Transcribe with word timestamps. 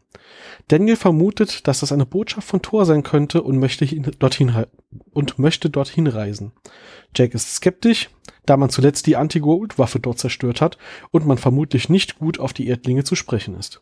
Daniel 0.67 0.95
vermutet, 0.95 1.67
dass 1.67 1.81
das 1.81 1.91
eine 1.91 2.07
Botschaft 2.07 2.47
von 2.47 2.63
Thor 2.63 2.87
sein 2.87 3.03
könnte 3.03 3.43
und 3.43 3.59
möchte 3.59 3.85
dorthin 3.85 4.65
und 5.11 5.37
möchte 5.37 5.69
dorthin 5.69 6.07
reisen. 6.07 6.53
Jack 7.15 7.35
ist 7.35 7.53
skeptisch, 7.55 8.09
da 8.47 8.57
man 8.57 8.71
zuletzt 8.71 9.05
die 9.05 9.15
Anti-Goa'uld-Waffe 9.15 9.99
dort 9.99 10.17
zerstört 10.17 10.59
hat 10.59 10.79
und 11.11 11.27
man 11.27 11.37
vermutlich 11.37 11.87
nicht 11.87 12.17
gut 12.17 12.39
auf 12.39 12.51
die 12.51 12.67
Erdlinge 12.67 13.03
zu 13.03 13.15
sprechen 13.15 13.55
ist. 13.55 13.81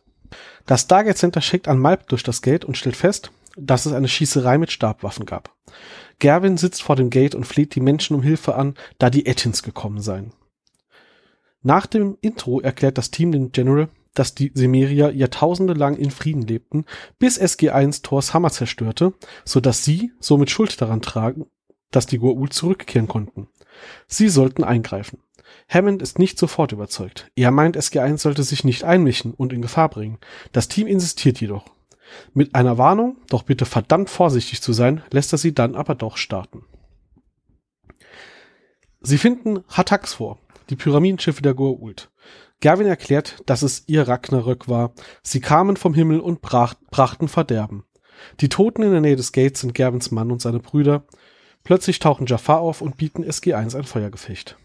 Das 0.66 0.82
Stargate 0.82 1.16
Center 1.16 1.40
schickt 1.40 1.68
an 1.68 1.78
Malp 1.78 2.08
durch 2.08 2.22
das 2.22 2.42
Gate 2.42 2.66
und 2.66 2.76
stellt 2.76 2.96
fest, 2.96 3.30
dass 3.56 3.86
es 3.86 3.92
eine 3.92 4.08
Schießerei 4.08 4.58
mit 4.58 4.72
Stabwaffen 4.72 5.26
gab. 5.26 5.54
Gerwin 6.18 6.56
sitzt 6.56 6.82
vor 6.82 6.96
dem 6.96 7.10
Gate 7.10 7.34
und 7.34 7.44
fleht 7.44 7.74
die 7.74 7.80
Menschen 7.80 8.14
um 8.16 8.22
Hilfe 8.22 8.54
an, 8.54 8.74
da 8.98 9.10
die 9.10 9.26
Ettins 9.26 9.62
gekommen 9.62 10.00
seien. 10.00 10.32
Nach 11.62 11.86
dem 11.86 12.18
Intro 12.20 12.60
erklärt 12.60 12.98
das 12.98 13.10
Team 13.10 13.32
den 13.32 13.52
General, 13.52 13.88
dass 14.12 14.34
die 14.34 14.52
Semerier 14.54 15.12
jahrtausende 15.12 15.72
lang 15.72 15.96
in 15.96 16.10
Frieden 16.10 16.42
lebten, 16.42 16.84
bis 17.18 17.40
SG-1 17.40 18.02
Thors 18.02 18.32
Hammer 18.32 18.50
zerstörte, 18.50 19.12
so 19.44 19.60
dass 19.60 19.84
sie 19.84 20.12
somit 20.20 20.50
Schuld 20.50 20.80
daran 20.80 21.02
tragen, 21.02 21.46
dass 21.90 22.06
die 22.06 22.18
Goa'uld 22.18 22.52
zurückkehren 22.52 23.08
konnten. 23.08 23.48
Sie 24.06 24.28
sollten 24.28 24.62
eingreifen. 24.62 25.18
Hammond 25.68 26.02
ist 26.02 26.18
nicht 26.18 26.38
sofort 26.38 26.72
überzeugt. 26.72 27.30
Er 27.34 27.50
meint, 27.50 27.76
SG-1 27.76 28.18
sollte 28.18 28.42
sich 28.42 28.64
nicht 28.64 28.84
einmischen 28.84 29.32
und 29.34 29.52
in 29.52 29.62
Gefahr 29.62 29.88
bringen. 29.88 30.18
Das 30.52 30.68
Team 30.68 30.86
insistiert 30.86 31.40
jedoch. 31.40 31.64
Mit 32.32 32.54
einer 32.54 32.78
Warnung, 32.78 33.16
doch 33.28 33.42
bitte 33.42 33.66
verdammt 33.66 34.10
vorsichtig 34.10 34.62
zu 34.62 34.72
sein, 34.72 35.02
lässt 35.10 35.32
er 35.32 35.38
sie 35.38 35.54
dann 35.54 35.74
aber 35.74 35.94
doch 35.94 36.16
starten. 36.16 36.64
Sie 39.00 39.18
finden 39.18 39.64
Hattax 39.68 40.14
vor, 40.14 40.38
die 40.70 40.76
Pyramidenschiffe 40.76 41.42
der 41.42 41.54
Goa'uld. 41.54 42.08
Gerwin 42.60 42.86
erklärt, 42.86 43.42
dass 43.46 43.62
es 43.62 43.84
ihr 43.86 44.08
Ragnarök 44.08 44.68
war. 44.68 44.92
Sie 45.22 45.40
kamen 45.40 45.76
vom 45.76 45.92
Himmel 45.92 46.20
und 46.20 46.40
brach, 46.40 46.74
brachten 46.90 47.28
Verderben. 47.28 47.84
Die 48.40 48.48
Toten 48.48 48.82
in 48.82 48.92
der 48.92 49.02
Nähe 49.02 49.16
des 49.16 49.32
Gates 49.32 49.60
sind 49.60 49.74
Gerwins 49.74 50.10
Mann 50.10 50.30
und 50.30 50.40
seine 50.40 50.60
Brüder. 50.60 51.04
Plötzlich 51.62 51.98
tauchen 51.98 52.26
Jafar 52.26 52.60
auf 52.60 52.80
und 52.80 52.96
bieten 52.96 53.24
SG1 53.24 53.76
ein 53.76 53.84
Feuergefecht. 53.84 54.56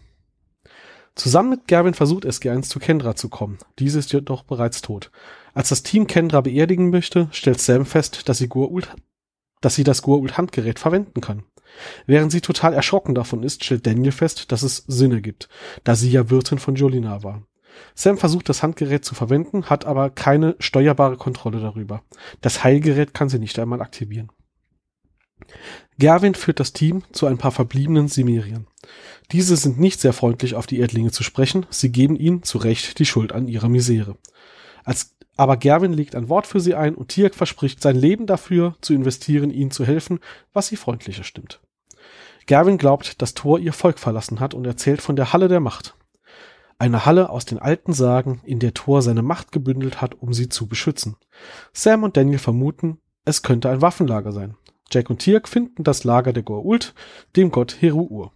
Zusammen 1.14 1.50
mit 1.50 1.66
Gerwin 1.66 1.94
versucht 1.94 2.24
SG1 2.24 2.62
zu 2.62 2.78
Kendra 2.78 3.14
zu 3.14 3.28
kommen. 3.28 3.58
Diese 3.78 3.98
ist 3.98 4.12
jedoch 4.12 4.42
bereits 4.44 4.80
tot. 4.80 5.10
Als 5.54 5.68
das 5.68 5.82
Team 5.82 6.06
Kendra 6.06 6.40
beerdigen 6.40 6.90
möchte, 6.90 7.28
stellt 7.32 7.60
Sam 7.60 7.84
fest, 7.84 8.28
dass 8.28 8.38
sie, 8.38 8.48
Goa'uld, 8.48 8.88
dass 9.60 9.74
sie 9.74 9.84
das 9.84 10.02
Goa'uld-Handgerät 10.02 10.78
verwenden 10.78 11.20
kann. 11.20 11.44
Während 12.06 12.32
sie 12.32 12.40
total 12.40 12.74
erschrocken 12.74 13.14
davon 13.14 13.42
ist, 13.42 13.64
stellt 13.64 13.86
Daniel 13.86 14.12
fest, 14.12 14.52
dass 14.52 14.62
es 14.62 14.84
Sinn 14.86 15.12
ergibt, 15.12 15.48
da 15.84 15.94
sie 15.94 16.10
ja 16.10 16.30
Wirtin 16.30 16.58
von 16.58 16.74
Jolina 16.74 17.22
war. 17.22 17.42
Sam 17.94 18.18
versucht 18.18 18.48
das 18.48 18.62
Handgerät 18.62 19.04
zu 19.04 19.14
verwenden, 19.14 19.66
hat 19.66 19.84
aber 19.84 20.10
keine 20.10 20.56
steuerbare 20.58 21.16
Kontrolle 21.16 21.60
darüber. 21.60 22.02
Das 22.40 22.64
Heilgerät 22.64 23.14
kann 23.14 23.28
sie 23.28 23.38
nicht 23.38 23.58
einmal 23.58 23.80
aktivieren. 23.80 24.30
Gerwin 26.00 26.34
führt 26.34 26.58
das 26.60 26.72
Team 26.72 27.02
zu 27.12 27.26
ein 27.26 27.38
paar 27.38 27.52
verbliebenen 27.52 28.08
Simiriern. 28.08 28.66
Diese 29.32 29.54
sind 29.56 29.78
nicht 29.78 30.00
sehr 30.00 30.14
freundlich 30.14 30.54
auf 30.54 30.66
die 30.66 30.80
Erdlinge 30.80 31.12
zu 31.12 31.22
sprechen, 31.22 31.66
sie 31.68 31.92
geben 31.92 32.16
ihnen 32.16 32.42
zu 32.42 32.58
Recht 32.58 32.98
die 32.98 33.04
Schuld 33.04 33.32
an 33.32 33.46
ihrer 33.46 33.68
Misere. 33.68 34.16
Als 34.82 35.14
aber 35.36 35.58
Gerwin 35.58 35.92
legt 35.92 36.14
ein 36.14 36.28
Wort 36.28 36.46
für 36.46 36.58
sie 36.58 36.74
ein 36.74 36.94
und 36.94 37.08
Tiak 37.08 37.34
verspricht 37.34 37.82
sein 37.82 37.96
Leben 37.96 38.26
dafür 38.26 38.76
zu 38.80 38.94
investieren, 38.94 39.50
ihnen 39.50 39.70
zu 39.70 39.84
helfen, 39.84 40.20
was 40.52 40.68
sie 40.68 40.76
freundlicher 40.76 41.22
stimmt. 41.22 41.60
Gerwin 42.46 42.78
glaubt, 42.78 43.20
dass 43.22 43.34
Thor 43.34 43.58
ihr 43.58 43.72
Volk 43.72 43.98
verlassen 43.98 44.40
hat 44.40 44.54
und 44.54 44.66
erzählt 44.66 45.02
von 45.02 45.16
der 45.16 45.32
Halle 45.32 45.48
der 45.48 45.60
Macht. 45.60 45.94
Eine 46.78 47.04
Halle 47.04 47.28
aus 47.28 47.44
den 47.44 47.58
alten 47.58 47.92
Sagen, 47.92 48.40
in 48.44 48.58
der 48.58 48.72
Thor 48.72 49.02
seine 49.02 49.22
Macht 49.22 49.52
gebündelt 49.52 50.00
hat, 50.00 50.14
um 50.14 50.32
sie 50.32 50.48
zu 50.48 50.66
beschützen. 50.66 51.16
Sam 51.74 52.04
und 52.04 52.16
Daniel 52.16 52.38
vermuten, 52.38 52.98
es 53.26 53.42
könnte 53.42 53.68
ein 53.68 53.82
Waffenlager 53.82 54.32
sein. 54.32 54.56
Jack 54.90 55.10
und 55.10 55.18
Tirk 55.18 55.48
finden 55.48 55.84
das 55.84 56.04
Lager 56.04 56.32
der 56.32 56.44
Goa'uld, 56.44 56.92
dem 57.36 57.50
Gott 57.50 57.76
Heru'ur. 57.80 58.30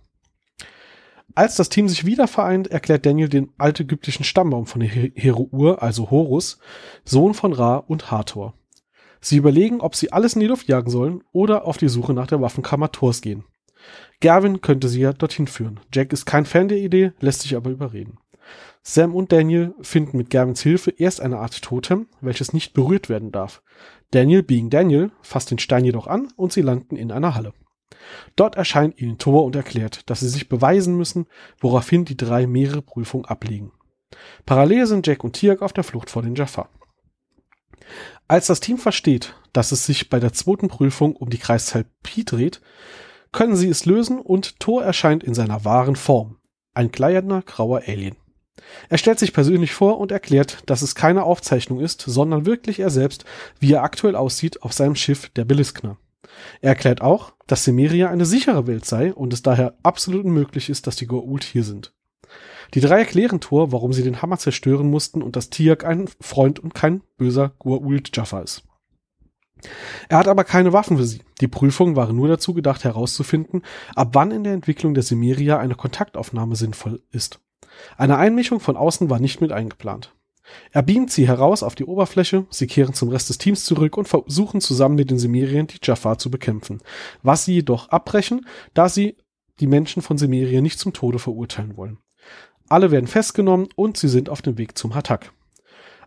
Als 1.34 1.56
das 1.56 1.68
Team 1.68 1.88
sich 1.88 2.06
wieder 2.06 2.28
vereint, 2.28 2.68
erklärt 2.68 3.06
Daniel 3.06 3.28
den 3.28 3.52
altägyptischen 3.58 4.24
Stammbaum 4.24 4.66
von 4.66 4.82
Heru'ur, 4.82 5.78
also 5.78 6.10
Horus, 6.10 6.58
Sohn 7.04 7.34
von 7.34 7.52
Ra 7.52 7.76
und 7.76 8.10
Hathor. 8.10 8.54
Sie 9.20 9.38
überlegen, 9.38 9.80
ob 9.80 9.96
sie 9.96 10.12
alles 10.12 10.34
in 10.34 10.40
die 10.40 10.46
Luft 10.46 10.68
jagen 10.68 10.90
sollen 10.90 11.24
oder 11.32 11.66
auf 11.66 11.78
die 11.78 11.88
Suche 11.88 12.12
nach 12.12 12.26
der 12.26 12.40
Waffenkammer 12.40 12.92
Thors 12.92 13.20
gehen. 13.20 13.44
Gerwin 14.20 14.60
könnte 14.60 14.88
sie 14.88 15.00
ja 15.00 15.12
dorthin 15.12 15.46
führen. 15.46 15.80
Jack 15.92 16.12
ist 16.12 16.26
kein 16.26 16.46
Fan 16.46 16.68
der 16.68 16.78
Idee, 16.78 17.12
lässt 17.20 17.42
sich 17.42 17.56
aber 17.56 17.70
überreden. 17.70 18.18
Sam 18.82 19.14
und 19.14 19.32
Daniel 19.32 19.74
finden 19.80 20.18
mit 20.18 20.28
Gerwins 20.28 20.60
Hilfe 20.60 20.90
erst 20.90 21.22
eine 21.22 21.38
Art 21.38 21.62
Totem, 21.62 22.06
welches 22.20 22.52
nicht 22.52 22.74
berührt 22.74 23.08
werden 23.08 23.32
darf. 23.32 23.62
Daniel, 24.10 24.42
being 24.42 24.70
Daniel, 24.70 25.10
fasst 25.22 25.50
den 25.50 25.58
Stein 25.58 25.84
jedoch 25.84 26.06
an 26.06 26.28
und 26.36 26.52
sie 26.52 26.62
landen 26.62 26.96
in 26.96 27.10
einer 27.10 27.34
Halle. 27.34 27.52
Dort 28.36 28.56
erscheint 28.56 29.00
ihnen 29.00 29.18
Thor 29.18 29.44
und 29.44 29.56
erklärt, 29.56 30.08
dass 30.10 30.20
sie 30.20 30.28
sich 30.28 30.48
beweisen 30.48 30.96
müssen, 30.96 31.26
woraufhin 31.60 32.04
die 32.04 32.16
drei 32.16 32.46
mehrere 32.46 32.82
Prüfungen 32.82 33.24
ablegen. 33.24 33.72
Parallel 34.46 34.86
sind 34.86 35.06
Jack 35.06 35.24
und 35.24 35.32
Tiak 35.34 35.62
auf 35.62 35.72
der 35.72 35.84
Flucht 35.84 36.10
vor 36.10 36.22
den 36.22 36.34
Jaffa. 36.34 36.68
Als 38.28 38.46
das 38.46 38.60
Team 38.60 38.78
versteht, 38.78 39.34
dass 39.52 39.72
es 39.72 39.86
sich 39.86 40.08
bei 40.08 40.20
der 40.20 40.32
zweiten 40.32 40.68
Prüfung 40.68 41.16
um 41.16 41.30
die 41.30 41.38
Kreiszahl 41.38 41.84
Pi 42.02 42.24
dreht, 42.24 42.60
können 43.32 43.56
sie 43.56 43.68
es 43.68 43.84
lösen 43.84 44.20
und 44.20 44.60
Thor 44.60 44.84
erscheint 44.84 45.24
in 45.24 45.34
seiner 45.34 45.64
wahren 45.64 45.96
Form. 45.96 46.38
Ein 46.72 46.92
kleiner 46.92 47.42
grauer 47.42 47.82
Alien. 47.86 48.16
Er 48.88 48.98
stellt 48.98 49.18
sich 49.18 49.32
persönlich 49.32 49.72
vor 49.72 49.98
und 49.98 50.12
erklärt, 50.12 50.62
dass 50.66 50.82
es 50.82 50.94
keine 50.94 51.24
Aufzeichnung 51.24 51.80
ist, 51.80 52.02
sondern 52.02 52.46
wirklich 52.46 52.80
er 52.80 52.90
selbst, 52.90 53.24
wie 53.58 53.72
er 53.72 53.82
aktuell 53.82 54.16
aussieht 54.16 54.62
auf 54.62 54.72
seinem 54.72 54.94
Schiff 54.94 55.28
der 55.30 55.44
Beliskner. 55.44 55.98
Er 56.60 56.70
erklärt 56.70 57.00
auch, 57.00 57.32
dass 57.46 57.64
Semeria 57.64 58.08
eine 58.10 58.24
sichere 58.24 58.66
Welt 58.66 58.84
sei 58.84 59.12
und 59.12 59.32
es 59.32 59.42
daher 59.42 59.76
absolut 59.82 60.24
unmöglich 60.24 60.68
ist, 60.68 60.86
dass 60.86 60.96
die 60.96 61.08
Goa'uld 61.08 61.44
hier 61.44 61.64
sind. 61.64 61.92
Die 62.72 62.80
drei 62.80 63.00
erklären 63.00 63.40
Thor, 63.40 63.72
warum 63.72 63.92
sie 63.92 64.02
den 64.02 64.22
Hammer 64.22 64.38
zerstören 64.38 64.88
mussten 64.90 65.22
und 65.22 65.36
dass 65.36 65.50
Tiak 65.50 65.84
ein 65.84 66.08
Freund 66.20 66.58
und 66.58 66.74
kein 66.74 67.02
böser 67.16 67.52
Goa'uld 67.60 68.10
Jaffa 68.14 68.40
ist. 68.40 68.62
Er 70.08 70.18
hat 70.18 70.28
aber 70.28 70.44
keine 70.44 70.72
Waffen 70.72 70.96
für 70.96 71.04
sie. 71.04 71.22
Die 71.40 71.48
Prüfungen 71.48 71.96
waren 71.96 72.16
nur 72.16 72.28
dazu 72.28 72.52
gedacht 72.54 72.84
herauszufinden, 72.84 73.62
ab 73.94 74.10
wann 74.12 74.30
in 74.30 74.44
der 74.44 74.52
Entwicklung 74.52 74.94
der 74.94 75.02
Semeria 75.02 75.58
eine 75.58 75.74
Kontaktaufnahme 75.74 76.56
sinnvoll 76.56 77.02
ist. 77.10 77.40
Eine 77.96 78.16
Einmischung 78.16 78.60
von 78.60 78.76
außen 78.76 79.10
war 79.10 79.18
nicht 79.18 79.40
mit 79.40 79.52
eingeplant. 79.52 80.14
Er 80.72 80.82
beamt 80.82 81.10
sie 81.10 81.26
heraus 81.26 81.62
auf 81.62 81.74
die 81.74 81.84
Oberfläche, 81.84 82.46
sie 82.50 82.66
kehren 82.66 82.94
zum 82.94 83.08
Rest 83.08 83.30
des 83.30 83.38
Teams 83.38 83.64
zurück 83.64 83.96
und 83.96 84.08
versuchen 84.08 84.60
zusammen 84.60 84.94
mit 84.94 85.10
den 85.10 85.18
Semirien 85.18 85.66
die 85.66 85.78
Jafar 85.82 86.18
zu 86.18 86.30
bekämpfen, 86.30 86.82
was 87.22 87.44
sie 87.44 87.54
jedoch 87.54 87.88
abbrechen, 87.88 88.46
da 88.74 88.88
sie 88.88 89.16
die 89.60 89.66
Menschen 89.66 90.02
von 90.02 90.18
Semirien 90.18 90.62
nicht 90.62 90.78
zum 90.78 90.92
Tode 90.92 91.18
verurteilen 91.18 91.76
wollen. 91.76 91.98
Alle 92.68 92.90
werden 92.90 93.06
festgenommen 93.06 93.68
und 93.76 93.96
sie 93.96 94.08
sind 94.08 94.28
auf 94.28 94.42
dem 94.42 94.58
Weg 94.58 94.76
zum 94.76 94.94
Hatak. 94.94 95.32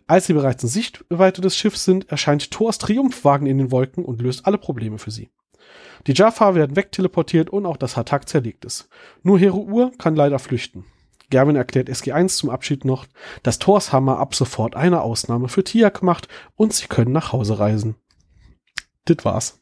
Als 0.06 0.28
sie 0.28 0.34
bereits 0.34 0.64
in 0.64 0.69
Sichtweite 0.69 1.42
des 1.42 1.56
Schiffs 1.58 1.84
sind, 1.84 2.10
erscheint 2.10 2.52
Thors 2.52 2.78
Triumphwagen 2.78 3.48
in 3.48 3.58
den 3.58 3.72
Wolken 3.72 4.06
und 4.06 4.22
löst 4.22 4.46
alle 4.46 4.58
Probleme 4.58 5.00
für 5.00 5.12
sie. 5.12 5.30
Die 6.08 6.14
Jaffa 6.14 6.56
werden 6.56 6.75
wegteleportiert 6.75 7.50
und 7.50 7.66
auch 7.66 7.78
das 7.78 7.98
Hatak 7.98 8.30
zerlegt 8.30 8.64
ist. 8.64 8.88
Nur 9.24 9.38
Hero 9.38 9.60
Ur 9.60 9.92
kann 9.98 10.16
leider 10.16 10.40
flüchten. 10.40 10.86
Gerwin 11.29 11.56
erklärt 11.56 11.89
SG1 11.89 12.29
zum 12.29 12.50
Abschied 12.50 12.85
noch, 12.85 13.06
dass 13.44 13.59
Thors 13.59 13.91
Hammer 13.91 14.19
ab 14.19 14.33
sofort 14.33 14.75
eine 14.75 15.01
Ausnahme 15.01 15.50
für 15.50 15.63
Tiak 15.63 16.01
macht 16.01 16.27
und 16.56 16.74
sie 16.74 16.88
können 16.88 17.12
nach 17.12 17.33
Hause 17.33 17.59
reisen. 17.59 17.95
Das 19.06 19.24
war's. 19.25 19.59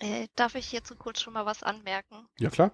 Äh, 0.00 0.28
darf 0.36 0.54
ich 0.54 0.66
hierzu 0.66 0.94
kurz 0.94 1.20
schon 1.20 1.32
mal 1.32 1.44
was 1.44 1.62
anmerken? 1.62 2.28
Ja, 2.38 2.50
klar. 2.50 2.70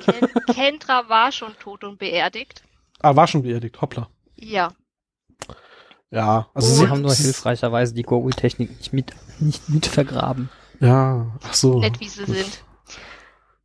Ken 0.00 0.28
Kendra 0.54 1.08
war 1.08 1.30
schon 1.30 1.54
tot 1.58 1.84
und 1.84 1.98
beerdigt. 1.98 2.64
Ah, 3.00 3.16
war 3.16 3.26
schon 3.26 3.42
beerdigt. 3.42 3.80
Hoppla. 3.82 4.08
Ja. 4.36 4.72
Ja, 6.10 6.48
also 6.54 6.68
Sie 6.68 6.74
sie 6.76 6.88
haben 6.88 7.02
nur 7.02 7.12
hilfreicherweise 7.12 7.92
die 7.92 8.02
Gorul-Technik 8.02 8.70
nicht 8.78 8.92
mit, 8.92 9.12
nicht 9.40 9.68
mit 9.68 9.86
vergraben. 9.86 10.48
Ja, 10.80 11.36
ach 11.42 11.54
so. 11.54 11.80
Nett, 11.80 12.00
wie 12.00 12.08
sie 12.08 12.24
gut. 12.24 12.36
sind. 12.36 12.64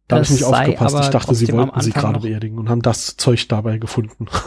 Da 0.10 0.18
habe 0.18 0.26
ich 0.26 0.32
nicht 0.32 0.44
aufgepasst. 0.44 0.98
Ich 1.02 1.10
dachte, 1.10 1.36
sie 1.36 1.54
wollten 1.54 1.80
sie 1.80 1.92
gerade 1.92 2.20
beerdigen 2.20 2.58
und 2.58 2.70
haben 2.70 2.82
das 2.82 3.16
Zeug 3.16 3.48
dabei 3.48 3.78
gefunden. 3.78 4.28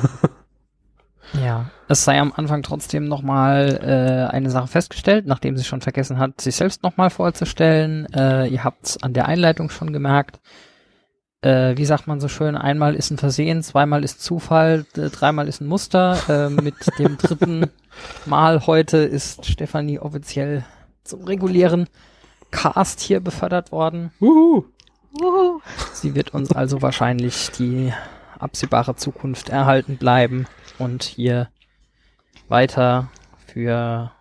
Ja. 1.42 1.70
Es 1.88 2.04
sei 2.04 2.20
am 2.20 2.30
Anfang 2.36 2.62
trotzdem 2.62 3.08
nochmal 3.08 3.80
äh, 3.82 4.30
eine 4.30 4.50
Sache 4.50 4.66
festgestellt, 4.66 5.26
nachdem 5.26 5.56
sie 5.56 5.64
schon 5.64 5.80
vergessen 5.80 6.18
hat, 6.18 6.42
sich 6.42 6.56
selbst 6.56 6.82
nochmal 6.82 7.08
vorzustellen. 7.08 8.06
Äh, 8.12 8.48
ihr 8.48 8.64
habt 8.64 8.98
an 9.00 9.14
der 9.14 9.28
Einleitung 9.28 9.70
schon 9.70 9.94
gemerkt, 9.94 10.40
äh, 11.42 11.76
wie 11.76 11.84
sagt 11.84 12.06
man 12.06 12.20
so 12.20 12.28
schön, 12.28 12.56
einmal 12.56 12.94
ist 12.94 13.10
ein 13.10 13.18
Versehen, 13.18 13.62
zweimal 13.62 14.04
ist 14.04 14.22
Zufall, 14.22 14.86
äh, 14.96 15.08
dreimal 15.08 15.48
ist 15.48 15.60
ein 15.60 15.66
Muster. 15.66 16.18
Äh, 16.28 16.50
mit 16.50 16.74
dem 16.98 17.18
dritten 17.18 17.70
Mal 18.26 18.66
heute 18.66 18.98
ist 18.98 19.46
Stefanie 19.46 19.98
offiziell 19.98 20.64
zum 21.02 21.24
regulären 21.24 21.88
Cast 22.50 23.00
hier 23.00 23.20
befördert 23.20 23.72
worden. 23.72 24.12
Uhu. 24.20 24.64
Wuhu. 25.12 25.60
Sie 25.92 26.14
wird 26.14 26.34
uns 26.34 26.52
also 26.52 26.82
wahrscheinlich 26.82 27.50
die 27.50 27.92
absehbare 28.38 28.96
Zukunft 28.96 29.48
erhalten 29.48 29.96
bleiben 29.96 30.46
und 30.78 31.04
hier 31.04 31.48
weiter 32.48 33.10
für 33.46 34.12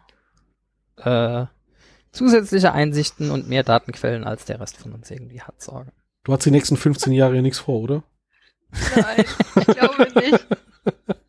äh, 0.97 1.45
zusätzliche 2.11 2.73
Einsichten 2.73 3.31
und 3.31 3.47
mehr 3.47 3.63
Datenquellen 3.63 4.23
als 4.23 4.45
der 4.45 4.59
Rest 4.59 4.77
von 4.77 4.93
uns 4.93 5.09
irgendwie 5.09 5.41
hat 5.41 5.61
sorgen. 5.61 5.91
Du 6.23 6.33
hast 6.33 6.45
die 6.45 6.51
nächsten 6.51 6.77
15 6.77 7.13
Jahre 7.13 7.35
ja 7.35 7.41
nichts 7.41 7.59
vor, 7.59 7.81
oder? 7.81 8.03
Nein, 8.95 9.25
ich 9.55 9.65
glaube 9.65 10.07
nicht. 10.19 10.47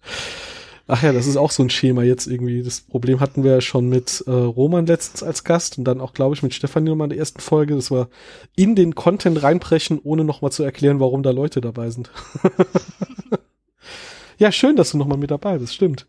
Ach 0.88 1.02
ja, 1.02 1.12
das 1.12 1.26
ist 1.26 1.36
auch 1.36 1.50
so 1.50 1.62
ein 1.62 1.70
Schema 1.70 2.02
jetzt 2.02 2.26
irgendwie. 2.26 2.62
Das 2.62 2.80
Problem 2.80 3.20
hatten 3.20 3.44
wir 3.44 3.52
ja 3.52 3.60
schon 3.60 3.88
mit 3.88 4.24
äh, 4.26 4.30
Roman 4.30 4.84
letztens 4.86 5.22
als 5.22 5.44
Gast 5.44 5.78
und 5.78 5.84
dann 5.84 6.00
auch, 6.00 6.12
glaube 6.12 6.34
ich, 6.34 6.42
mit 6.42 6.54
Stefanie 6.54 6.90
nochmal 6.90 7.06
in 7.06 7.10
der 7.10 7.18
ersten 7.18 7.40
Folge, 7.40 7.76
dass 7.76 7.90
wir 7.90 8.08
in 8.56 8.74
den 8.74 8.94
Content 8.94 9.42
reinbrechen, 9.42 10.00
ohne 10.02 10.24
nochmal 10.24 10.52
zu 10.52 10.62
erklären, 10.64 10.98
warum 11.00 11.22
da 11.22 11.30
Leute 11.30 11.60
dabei 11.60 11.90
sind. 11.90 12.10
ja, 14.38 14.50
schön, 14.52 14.76
dass 14.76 14.90
du 14.90 14.98
nochmal 14.98 15.18
mit 15.18 15.30
dabei 15.30 15.58
bist, 15.58 15.74
stimmt. 15.74 16.06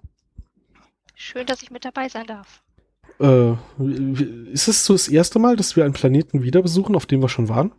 Schön, 1.16 1.46
dass 1.46 1.62
ich 1.62 1.72
mit 1.72 1.86
dabei 1.86 2.10
sein 2.10 2.26
darf. 2.26 2.62
Äh, 3.20 3.54
ist 4.52 4.68
es 4.68 4.86
so 4.86 4.94
das 4.94 5.08
erste 5.08 5.38
Mal, 5.40 5.56
dass 5.56 5.76
wir 5.76 5.86
einen 5.86 5.94
Planeten 5.94 6.42
wieder 6.42 6.62
besuchen, 6.64 6.96
auf 6.96 7.06
dem 7.06 7.22
wir 7.22 7.30
schon 7.30 7.48
waren? 7.48 7.72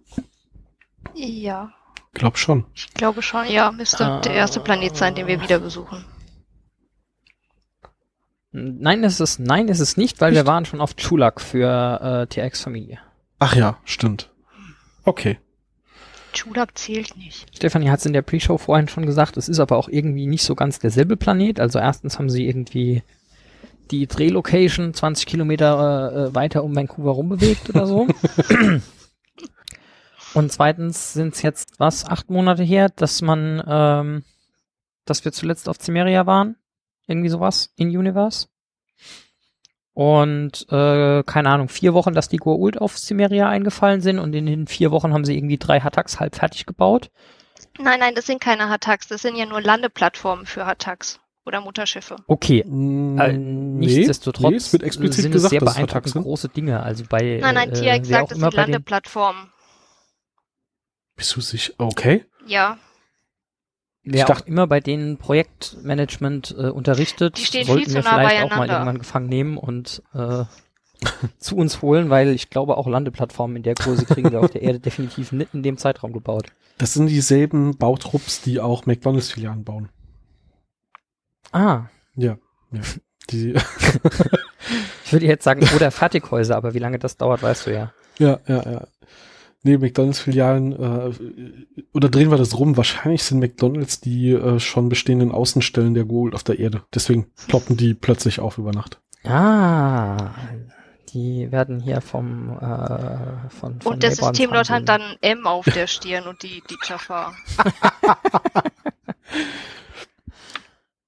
Ja, 1.15 1.73
Glaub 2.15 2.39
schon. 2.39 2.65
ich 2.75 2.95
glaube 2.95 3.23
schon. 3.23 3.47
Ja, 3.51 3.73
müsste 3.73 4.07
Ah. 4.07 4.21
der 4.21 4.35
erste 4.35 4.61
Planet 4.61 4.97
sein, 4.97 5.17
den 5.17 5.27
wir 5.27 5.43
wieder 5.43 5.59
besuchen. 5.59 6.05
Nein, 8.57 9.03
ist 9.03 9.19
es 9.19 9.41
nein, 9.41 9.67
ist 9.67 9.81
es 9.81 9.97
nicht, 9.97 10.21
weil 10.21 10.31
wir 10.31 10.43
Nicht? 10.43 10.47
waren 10.47 10.65
schon 10.65 10.81
auf 10.81 10.95
Chulak 10.95 11.41
für 11.41 12.01
äh, 12.01 12.27
TX 12.29 12.61
Familie. 12.61 13.01
Ach 13.41 13.57
ja, 13.57 13.79
stimmt. 13.85 14.31
Okay. 15.03 15.41
Chulak 16.33 16.79
zählt 16.79 17.17
nicht. 17.17 17.49
Stefanie 17.57 17.91
hat 17.91 17.99
es 17.99 18.07
in 18.07 18.13
der 18.13 18.23
Pre-Show 18.23 18.59
vorhin 18.59 18.87
schon 18.87 19.07
gesagt, 19.07 19.37
es 19.37 19.49
ist 19.49 19.59
aber 19.59 19.77
auch 19.77 19.89
irgendwie 19.89 20.29
nicht 20.29 20.45
so 20.45 20.55
ganz 20.55 20.79
derselbe 20.79 21.17
Planet. 21.17 21.59
Also 21.59 21.81
erstens 21.81 22.21
haben 22.21 22.31
sie 22.31 22.47
irgendwie 22.47 23.03
die 23.91 24.07
Drehlocation 24.07 24.95
20 24.95 25.27
Kilometer 25.27 26.13
äh, 26.13 26.29
äh, 26.29 26.35
weiter 26.37 26.63
um 26.63 26.77
Vancouver 26.77 27.11
rumbewegt 27.11 27.71
oder 27.71 27.89
so. 27.89 28.07
Und 30.35 30.53
zweitens 30.53 31.13
sind 31.13 31.35
es 31.35 31.43
jetzt, 31.43 31.81
was, 31.81 32.05
acht 32.05 32.31
Monate 32.31 32.63
her, 32.63 32.89
dass 32.89 33.21
man, 33.21 33.61
ähm, 33.67 34.23
dass 35.07 35.25
wir 35.25 35.33
zuletzt 35.33 35.69
auf 35.69 35.79
Cimmeria 35.81 36.25
waren. 36.27 36.55
Irgendwie 37.07 37.29
sowas 37.29 37.73
in 37.77 37.89
Universe. 37.89 38.49
Und 39.93 40.67
äh, 40.71 41.23
keine 41.23 41.51
Ahnung, 41.51 41.69
vier 41.69 41.95
Wochen, 41.95 42.15
dass 42.15 42.29
die 42.29 42.41
Goa'uld 42.41 42.79
auf 42.79 42.99
Cimmeria 42.99 43.49
eingefallen 43.49 44.01
sind 44.01 44.19
und 44.19 44.35
in 44.35 44.47
den 44.47 44.67
vier 44.67 44.91
Wochen 44.91 45.13
haben 45.15 45.25
sie 45.25 45.37
irgendwie 45.37 45.59
drei 45.59 45.81
Hattacks 45.81 46.19
halb 46.19 46.35
fertig 46.35 46.67
gebaut. 46.67 47.11
Nein, 47.79 48.01
nein, 48.01 48.15
das 48.15 48.27
sind 48.27 48.41
keine 48.41 48.69
Hattacks. 48.69 49.07
Das 49.07 49.23
sind 49.23 49.37
ja 49.37 49.47
nur 49.47 49.61
Landeplattformen 49.61 50.47
für 50.47 50.67
Hattacks 50.67 51.21
oder 51.47 51.61
Mutterschiffe. 51.61 52.17
Okay, 52.27 52.65
Mm, 52.67 53.19
Äh, 53.19 53.33
nee, 53.35 53.87
nichtsdestotrotz 53.87 54.51
nee, 54.51 54.57
es 54.57 54.73
wird 54.73 54.83
explizit 54.83 55.23
sind 55.23 55.33
gesagt, 55.33 55.53
es 55.55 55.61
sehr 55.61 55.61
beeindruckend 55.61 56.25
große 56.25 56.49
Dinge. 56.49 56.83
Also 56.83 57.05
bei 57.09 57.39
Nein, 57.41 57.55
nein, 57.55 57.71
äh, 57.71 57.73
Tia 57.75 57.93
wer 57.95 58.05
sagt, 58.05 58.23
auch 58.25 58.29
das 58.31 58.39
sind 58.39 58.55
Landeplattformen. 58.55 59.53
Bist 61.17 61.37
du 61.37 61.41
sicher? 61.41 61.75
Okay. 61.79 62.25
Ja, 62.47 62.79
wer 64.05 64.21
Ich 64.21 64.25
dachte- 64.25 64.45
auch 64.45 64.47
immer 64.47 64.67
bei 64.67 64.81
denen 64.81 65.17
Projektmanagement 65.19 66.55
äh, 66.59 66.69
unterrichtet, 66.69 67.37
Die 67.39 67.45
stehen 67.45 67.67
sollten 67.67 67.93
wir 67.93 68.03
nah 68.03 68.19
vielleicht 68.19 68.43
auch 68.45 68.57
mal 68.57 68.69
irgendwann 68.69 68.99
gefangen 68.99 69.29
nehmen 69.29 69.57
und 69.57 70.03
äh, 70.15 70.45
zu 71.39 71.57
uns 71.57 71.83
holen, 71.83 72.11
weil 72.11 72.29
ich 72.31 72.51
glaube 72.51 72.77
auch 72.77 72.87
Landeplattformen 72.87 73.57
in 73.57 73.63
der 73.63 73.75
Größe 73.75 74.07
kriegen 74.07 74.31
wir 74.33 74.41
auf 74.41 74.51
der 74.51 74.63
Erde 74.63 74.81
definitiv 74.81 75.33
nicht 75.33 75.53
in 75.55 75.63
dem 75.63 75.77
Zeitraum 75.79 76.13
gebaut. 76.13 76.47
Das 76.79 76.95
sind 76.95 77.07
dieselben 77.09 77.77
Bautrupps, 77.77 78.41
die 78.43 78.61
auch 78.61 78.87
McDonalds-Filialen 78.87 79.65
bauen. 79.65 79.89
Ah, 81.53 81.87
Ja. 82.17 82.37
ja. 82.73 82.81
Die, 83.31 83.55
ich 85.05 85.13
würde 85.13 85.25
jetzt 85.27 85.45
sagen, 85.45 85.67
oder 85.75 85.91
Fertighäuser, 85.91 86.57
aber 86.57 86.75
wie 86.75 86.79
lange 86.79 86.99
das 86.99 87.17
dauert, 87.17 87.43
weißt 87.43 87.67
du 87.67 87.73
ja. 87.73 87.93
ja, 88.19 88.39
ja, 88.47 88.71
ja. 88.71 88.87
Nee, 89.65 89.79
McDonalds-Filialen, 89.79 90.73
äh, 90.73 91.13
oder 91.95 92.11
drehen 92.11 92.31
wir 92.31 92.37
das 92.37 92.59
rum? 92.59 92.77
Wahrscheinlich 92.77 93.23
sind 93.23 93.41
McDonalds 93.41 93.99
die 94.01 94.33
äh, 94.33 94.61
schon 94.61 94.91
bestehenden 94.91 95.33
Außenstellen 95.33 95.95
der 95.95 96.05
Gold 96.05 96.35
auf 96.35 96.45
der 96.45 96.59
Erde. 96.59 96.83
Deswegen 96.95 97.33
ploppen 97.49 97.77
die 97.77 97.95
plötzlich 97.95 98.41
auf 98.41 98.59
über 98.59 98.73
Nacht. 98.73 99.01
Ah, 99.25 100.33
die 101.15 101.51
werden 101.51 101.81
hier 101.81 102.03
vom 102.03 102.59
äh, 102.61 103.49
von, 103.49 103.81
von 103.81 103.93
und 103.95 104.03
das 104.03 104.19
Abrams 104.19 104.37
System 104.37 104.51
dort 104.53 104.69
haben 104.69 104.83
hat 104.83 104.89
dann 104.89 105.01
ein 105.01 105.17
M 105.23 105.47
auf 105.47 105.65
der 105.65 105.87
Stirn 105.87 106.27
und 106.27 106.43
die, 106.43 106.63
die 106.69 106.79
Jaffa. 106.87 107.35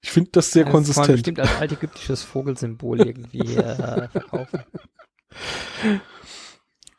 Ich 0.02 0.12
finde 0.12 0.30
das 0.32 0.52
sehr 0.52 0.62
Das 0.64 0.72
kann 0.72 0.72
man 0.72 0.84
konsistent. 0.84 1.12
bestimmt 1.16 1.40
als 1.40 1.56
altägyptisches 1.60 2.22
Vogelsymbol 2.22 3.00
irgendwie 3.00 3.56
äh, 3.56 4.08
verkaufen. 4.08 4.60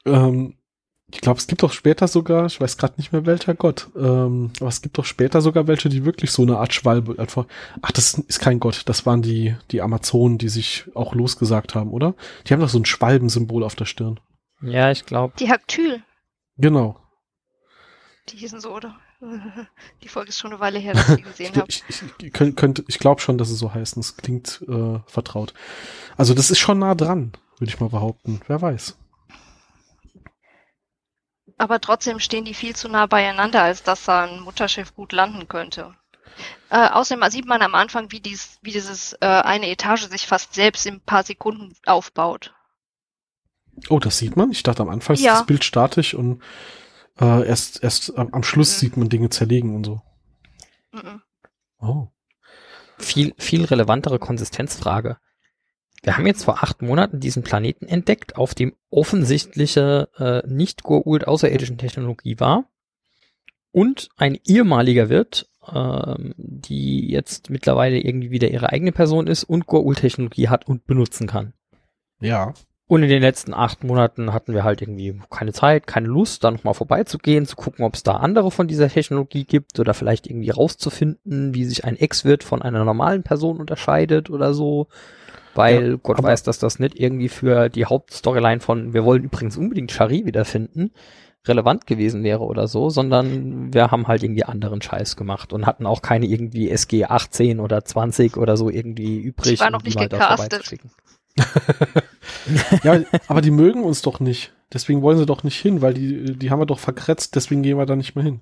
Ähm, 0.06 0.56
ich 1.10 1.22
glaube, 1.22 1.40
es 1.40 1.48
gibt 1.48 1.64
doch 1.64 1.72
später 1.72 2.08
sogar, 2.08 2.48
ich 2.48 2.60
weiß 2.60 2.78
gerade 2.78 2.96
nicht 2.98 3.14
mehr 3.14 3.26
welcher 3.26 3.54
Gott, 3.56 3.88
ähm, 3.96 4.52
aber 4.60 4.68
es 4.68 4.82
gibt 4.82 4.98
doch 4.98 5.06
später 5.06 5.42
sogar 5.42 5.66
welche, 5.68 5.88
die 5.88 6.04
wirklich 6.04 6.32
so 6.32 6.42
eine 6.42 6.58
Art 6.58 6.74
Schwalbe 6.74 7.18
einfach. 7.18 7.46
Ach, 7.82 7.92
das 7.92 8.16
ist 8.16 8.40
kein 8.40 8.60
Gott, 8.60 8.84
das 8.88 9.06
waren 9.06 9.22
die 9.22 9.56
die 9.72 9.82
Amazonen, 9.82 10.38
die 10.38 10.50
sich 10.50 10.86
auch 10.96 11.16
losgesagt 11.16 11.76
haben, 11.76 11.92
oder? 11.92 12.14
Die 12.46 12.54
haben 12.54 12.60
doch 12.60 12.70
so 12.70 12.80
ein 12.80 12.86
Schwalbensymbol 12.86 13.64
auf 13.64 13.76
der 13.76 13.86
Stirn. 13.86 14.20
Ja, 14.62 14.92
ich 14.92 15.06
glaube. 15.06 15.34
Die 15.40 15.50
Haktyl, 15.50 16.02
Genau. 16.58 17.00
die 18.30 18.38
hießen 18.38 18.60
so, 18.60 18.76
oder? 18.76 18.98
Die 20.04 20.10
Folge 20.10 20.30
ist 20.30 20.38
schon 20.38 20.52
eine 20.52 20.60
Weile 20.60 20.78
her, 20.78 20.94
dass 20.94 21.10
ich 21.10 21.16
sie 21.16 21.22
gesehen 21.24 21.56
habe. 21.56 21.66
Ich, 21.70 21.84
ich, 21.88 22.04
ich, 22.22 22.34
könnt, 22.34 22.84
ich 22.88 23.00
glaube 23.00 23.20
schon, 23.22 23.38
dass 23.40 23.50
es 23.50 23.58
so 23.58 23.74
heißt. 23.74 23.98
Das 23.98 24.16
klingt 24.18 24.64
äh, 24.68 25.00
vertraut. 25.08 25.54
Also 26.18 26.34
das 26.36 26.52
ist 26.52 26.60
schon 26.60 26.80
nah 26.80 26.94
dran, 26.94 27.32
würde 27.58 27.72
ich 27.74 27.80
mal 27.80 27.90
behaupten. 27.90 28.42
Wer 28.48 28.62
weiß. 28.62 28.96
Aber 31.58 31.82
trotzdem 31.82 32.20
stehen 32.20 32.46
die 32.46 32.54
viel 32.54 32.76
zu 32.76 32.88
nah 32.88 33.08
beieinander, 33.08 33.64
als 33.64 33.84
dass 33.84 34.06
da 34.06 34.26
ein 34.26 34.42
Mutterschiff 34.42 34.94
gut 34.96 35.12
landen 35.12 35.48
könnte. 35.48 35.96
Äh, 36.70 36.90
außerdem 36.90 37.28
sieht 37.32 37.48
man 37.48 37.62
am 37.64 37.74
Anfang, 37.74 38.12
wie, 38.12 38.20
dies, 38.20 38.60
wie 38.62 38.72
dieses 38.72 39.14
äh, 39.14 39.26
eine 39.26 39.70
Etage 39.70 40.08
sich 40.08 40.28
fast 40.28 40.54
selbst 40.54 40.86
in 40.86 40.96
ein 40.96 41.02
paar 41.02 41.24
Sekunden 41.24 41.74
aufbaut. 41.86 42.54
Oh, 43.90 44.00
das 44.00 44.18
sieht 44.20 44.36
man. 44.36 44.52
Ich 44.52 44.64
dachte 44.64 44.84
am 44.84 44.90
Anfang 44.90 45.16
ist 45.16 45.22
Ja. 45.24 45.34
das 45.34 45.46
Bild 45.46 45.64
statisch 45.64 46.14
und 46.14 46.42
äh, 47.20 47.48
erst 47.48 47.84
erst 47.84 48.16
am 48.18 48.34
am 48.34 48.44
Schluss 48.44 48.76
Mhm. 48.76 48.80
sieht 48.80 48.98
man 48.98 49.10
Dinge 49.10 49.30
zerlegen 49.30 49.76
und 49.76 49.84
so. 49.86 50.02
Mhm. 50.92 51.22
Oh. 51.80 52.08
Viel, 53.00 53.34
viel 53.38 53.66
relevantere 53.66 54.20
Konsistenzfrage. 54.20 55.18
Wir 56.04 56.18
haben 56.18 56.28
jetzt 56.28 56.46
vor 56.46 56.64
acht 56.64 56.82
Monaten 56.82 57.20
diesen 57.20 57.44
Planeten 57.44 57.86
entdeckt, 57.86 58.38
auf 58.38 58.56
dem 58.56 58.74
offensichtliche 58.90 60.10
äh, 60.18 60.48
nicht 60.48 60.82
Goa'uld 60.82 61.26
außerirdischen 61.26 61.78
Technologie 61.78 62.40
war 62.40 62.66
und 63.72 64.10
ein 64.18 64.38
ehemaliger 64.46 65.10
Wirt 65.10 65.50
ähm, 65.74 66.34
die 66.38 67.10
jetzt 67.10 67.50
mittlerweile 67.50 68.00
irgendwie 68.00 68.32
wieder 68.32 68.50
ihre 68.50 68.72
eigene 68.72 68.92
Person 68.92 69.28
ist 69.28 69.44
und 69.44 69.66
Goa'uld-Technologie 69.66 70.50
hat 70.50 70.68
und 70.68 70.86
benutzen 70.86 71.28
kann. 71.28 71.54
Ja. 72.20 72.54
Und 72.88 73.04
in 73.04 73.10
den 73.10 73.22
letzten 73.22 73.54
acht 73.54 73.84
Monaten 73.84 74.32
hatten 74.32 74.54
wir 74.54 74.64
halt 74.64 74.82
irgendwie 74.82 75.20
keine 75.30 75.52
Zeit, 75.52 75.88
keine 75.88 76.08
Lust, 76.08 76.44
da 76.44 76.52
nochmal 76.52 76.74
vorbeizugehen, 76.74 77.46
zu 77.46 77.58
gucken, 77.58 77.84
ob 77.84 77.96
es 77.96 78.04
da 78.04 78.14
andere 78.14 78.50
von 78.50 78.70
dieser 78.70 78.88
Technologie 78.88 79.44
gibt 79.44 79.78
oder 79.80 79.94
vielleicht 79.94 80.28
irgendwie 80.28 80.52
rauszufinden, 80.52 81.54
wie 81.54 81.66
sich 81.66 81.84
ein 81.84 81.98
Ex-Wirt 81.98 82.44
von 82.44 82.62
einer 82.62 82.86
normalen 82.86 83.24
Person 83.24 83.58
unterscheidet 83.58 84.30
oder 84.30 84.54
so. 84.54 84.88
Weil 85.58 85.92
Ja, 85.92 85.98
Gott 86.02 86.22
weiß, 86.22 86.44
dass 86.44 86.60
das 86.60 86.80
nicht 86.80 87.00
irgendwie 87.00 87.30
für 87.30 87.70
die 87.70 87.86
Hauptstoryline 87.86 88.62
von 88.62 88.94
wir 88.94 89.04
wollen 89.04 89.24
übrigens 89.24 89.58
unbedingt 89.58 89.92
Shari 89.92 90.26
wiederfinden 90.26 90.92
relevant 91.48 91.88
gewesen 91.88 92.24
wäre 92.24 92.44
oder 92.44 92.68
so, 92.68 92.90
sondern 92.90 93.74
wir 93.74 93.90
haben 93.90 94.08
halt 94.08 94.24
irgendwie 94.24 94.44
anderen 94.44 94.82
Scheiß 94.82 95.16
gemacht 95.16 95.54
und 95.54 95.66
hatten 95.66 95.86
auch 95.86 96.02
keine 96.02 96.26
irgendwie 96.26 96.70
SG 96.70 97.06
18 97.06 97.60
oder 97.60 97.84
20 97.84 98.38
oder 98.38 98.58
so 98.58 98.70
irgendwie 98.70 99.18
übrig. 99.20 99.60
war 99.60 99.70
noch 99.70 99.80
um 99.80 99.86
nicht 99.86 99.96
die 99.96 100.04
mal 100.04 100.10
da 100.10 100.18
gecastet. 100.18 100.80
Ja, 102.84 103.00
aber 103.28 103.42
die 103.42 103.52
mögen 103.52 103.84
uns 103.84 104.02
doch 104.02 104.20
nicht. 104.20 104.54
Deswegen 104.74 105.02
wollen 105.02 105.18
sie 105.18 105.26
doch 105.26 105.44
nicht 105.44 105.60
hin, 105.60 105.82
weil 105.82 105.94
die, 105.94 106.38
die 106.38 106.50
haben 106.50 106.60
wir 106.60 106.66
doch 106.66 106.80
verkretzt, 106.80 107.36
deswegen 107.36 107.62
gehen 107.62 107.78
wir 107.78 107.86
da 107.86 107.96
nicht 107.96 108.16
mehr 108.16 108.24
hin. 108.24 108.42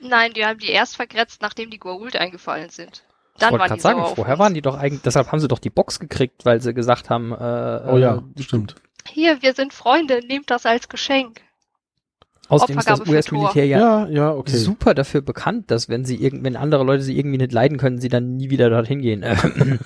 Nein, 0.00 0.32
die 0.34 0.44
haben 0.44 0.58
die 0.58 0.70
erst 0.70 0.96
vergrätzt, 0.96 1.42
nachdem 1.42 1.70
die 1.70 1.80
Goa'uld 1.80 2.16
eingefallen 2.16 2.70
sind. 2.70 3.04
Ich 3.38 3.40
Dann 3.40 3.52
wollte 3.52 3.60
waren 3.60 3.68
gerade 3.68 3.80
sagen, 3.80 4.14
vorher 4.16 4.40
waren 4.40 4.52
die 4.52 4.62
doch 4.62 4.76
eigentlich, 4.76 5.02
deshalb 5.02 5.30
haben 5.30 5.38
sie 5.38 5.46
doch 5.46 5.60
die 5.60 5.70
Box 5.70 6.00
gekriegt, 6.00 6.44
weil 6.44 6.60
sie 6.60 6.74
gesagt 6.74 7.08
haben, 7.08 7.30
äh, 7.30 7.88
Oh 7.88 7.96
ja, 7.96 8.16
äh, 8.36 8.42
stimmt. 8.42 8.74
Hier, 9.06 9.42
wir 9.42 9.54
sind 9.54 9.72
Freunde, 9.72 10.18
nehmt 10.26 10.50
das 10.50 10.66
als 10.66 10.88
Geschenk. 10.88 11.40
Außerdem 12.48 12.78
ist 12.78 12.90
das 12.90 13.06
US-Militär 13.06 13.64
ja, 13.64 13.78
Ja, 13.78 14.08
ja, 14.08 14.32
okay. 14.32 14.56
super 14.56 14.92
dafür 14.94 15.20
bekannt, 15.20 15.70
dass 15.70 15.88
wenn 15.88 16.04
sie 16.04 16.16
irgend, 16.16 16.42
wenn 16.42 16.56
andere 16.56 16.82
Leute 16.82 17.04
sie 17.04 17.16
irgendwie 17.16 17.38
nicht 17.38 17.52
leiden 17.52 17.78
können, 17.78 18.00
sie 18.00 18.08
dann 18.08 18.34
nie 18.36 18.50
wieder 18.50 18.70
dorthin 18.70 19.02
gehen. 19.02 19.24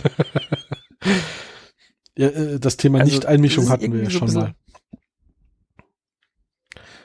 Ja, 2.16 2.28
äh, 2.28 2.60
das 2.60 2.76
Thema 2.76 3.00
Also, 3.00 3.14
Nicht-Einmischung 3.14 3.70
hatten 3.70 3.90
wir 3.92 4.02
ja 4.02 4.10
schon 4.10 4.32
mal. 4.34 4.54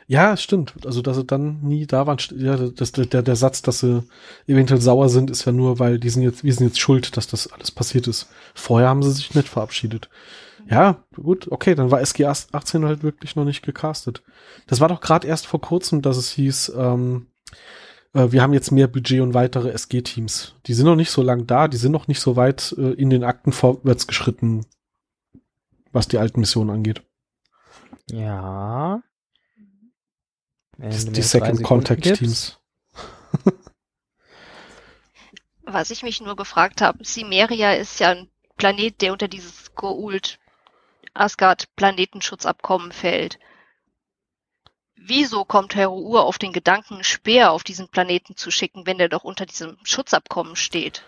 Ja, 0.10 0.38
stimmt. 0.38 0.74
Also, 0.86 1.02
dass 1.02 1.18
sie 1.18 1.26
dann 1.26 1.62
nie 1.62 1.86
da 1.86 2.08
waren. 2.08 2.18
Ja, 2.38 2.56
das, 2.56 2.94
der, 2.94 3.22
der 3.22 3.36
Satz, 3.36 3.62
dass 3.62 3.80
sie 3.82 4.04
eventuell 4.48 4.80
sauer 4.80 5.10
sind, 5.10 5.30
ist 5.30 5.44
ja 5.44 5.52
nur, 5.52 5.80
weil 5.80 6.00
die 6.00 6.10
sind 6.10 6.24
jetzt, 6.24 6.46
wir 6.46 6.54
sind 6.54 6.68
jetzt 6.68 6.80
schuld, 6.80 7.18
dass 7.18 7.28
das 7.28 7.52
alles 7.52 7.72
passiert 7.72 8.08
ist. 8.08 8.30
Vorher 8.56 8.88
haben 8.88 9.04
sie 9.04 9.12
sich 9.12 9.36
nicht 9.36 9.50
verabschiedet. 9.50 10.10
Ja, 10.70 11.04
gut, 11.16 11.52
okay, 11.52 11.76
dann 11.76 11.92
war 11.92 12.02
SG 12.02 12.26
18 12.26 12.86
halt 12.86 13.04
wirklich 13.04 13.36
noch 13.36 13.44
nicht 13.44 13.64
gecastet. 13.64 14.24
Das 14.68 14.80
war 14.80 14.88
doch 14.88 15.02
gerade 15.02 15.28
erst 15.28 15.46
vor 15.46 15.62
kurzem, 15.62 16.02
dass 16.02 16.18
es 16.18 16.32
hieß, 16.32 16.74
ähm, 16.78 17.28
äh, 18.14 18.32
wir 18.32 18.42
haben 18.42 18.54
jetzt 18.54 18.72
mehr 18.72 18.88
Budget 18.88 19.22
und 19.22 19.34
weitere 19.34 19.72
SG-Teams. 19.72 20.56
Die 20.68 20.74
sind 20.74 20.86
noch 20.86 20.96
nicht 20.96 21.12
so 21.12 21.22
lang 21.22 21.48
da, 21.48 21.68
die 21.68 21.78
sind 21.78 21.92
noch 21.92 22.08
nicht 22.08 22.20
so 22.22 22.36
weit 22.38 22.74
äh, 22.78 22.94
in 22.94 23.10
den 23.10 23.24
Akten 23.24 23.52
vorwärts 23.52 24.08
geschritten, 24.08 24.66
was 25.92 26.08
die 26.08 26.18
alten 26.18 26.40
Missionen 26.40 26.70
angeht. 26.70 27.02
ja. 28.10 29.02
Wenn 30.78 30.92
Die, 30.92 31.12
die 31.12 31.22
Second 31.22 31.64
Contact 31.64 32.04
gibst. 32.04 32.20
Teams. 32.20 32.60
Was 35.64 35.92
ich 35.92 36.04
mich 36.04 36.22
nur 36.22 36.36
gefragt 36.36 36.82
habe, 36.82 37.04
Simeria 37.04 37.74
ist 37.74 38.00
ja 38.00 38.12
ein 38.12 38.30
Planet, 38.56 39.02
der 39.02 39.12
unter 39.12 39.28
dieses 39.28 39.72
Goa'uld 39.76 40.38
Asgard 41.14 41.76
Planetenschutzabkommen 41.76 42.92
fällt. 42.92 43.40
Wieso 44.96 45.46
kommt 45.46 45.76
Heruur 45.76 46.26
auf 46.26 46.38
den 46.38 46.54
Gedanken, 46.54 47.04
Speer 47.04 47.52
auf 47.52 47.64
diesen 47.64 47.90
Planeten 47.90 48.36
zu 48.36 48.52
schicken, 48.52 48.86
wenn 48.86 48.98
der 48.98 49.10
doch 49.10 49.24
unter 49.24 49.46
diesem 49.46 49.78
Schutzabkommen 49.84 50.56
steht? 50.56 51.04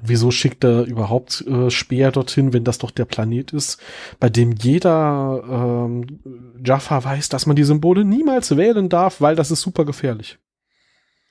Und 0.00 0.08
wieso 0.08 0.30
schickt 0.30 0.64
er 0.64 0.84
überhaupt 0.84 1.44
äh, 1.46 1.70
Speer 1.70 2.12
dorthin, 2.12 2.52
wenn 2.52 2.64
das 2.64 2.78
doch 2.78 2.90
der 2.90 3.04
Planet 3.04 3.52
ist, 3.52 3.80
bei 4.20 4.28
dem 4.28 4.52
jeder 4.52 5.42
ähm, 5.48 6.20
Jaffa 6.64 7.02
weiß, 7.02 7.28
dass 7.28 7.46
man 7.46 7.56
die 7.56 7.64
Symbole 7.64 8.04
niemals 8.04 8.56
wählen 8.56 8.88
darf, 8.88 9.20
weil 9.20 9.36
das 9.36 9.50
ist 9.50 9.60
super 9.60 9.84
gefährlich. 9.84 10.38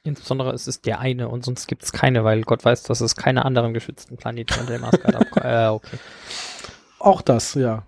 Insbesondere 0.03 0.53
ist 0.53 0.67
es 0.67 0.81
der 0.81 1.00
eine 1.00 1.27
und 1.27 1.43
sonst 1.43 1.67
gibt 1.67 1.83
es 1.83 1.91
keine, 1.91 2.24
weil 2.24 2.41
Gott 2.41 2.63
weiß, 2.63 2.83
dass 2.83 3.01
es 3.01 3.15
keine 3.15 3.43
anderen 3.45 3.74
geschützten 3.74 4.17
Planeten 4.17 4.59
unter 4.59 4.74
dem 4.74 4.83
Asgard 4.83 5.15
abkommen. 5.15 5.50
äh, 5.50 5.67
okay. 5.67 5.97
Auch 7.00 7.21
das, 7.21 7.53
ja. 7.53 7.86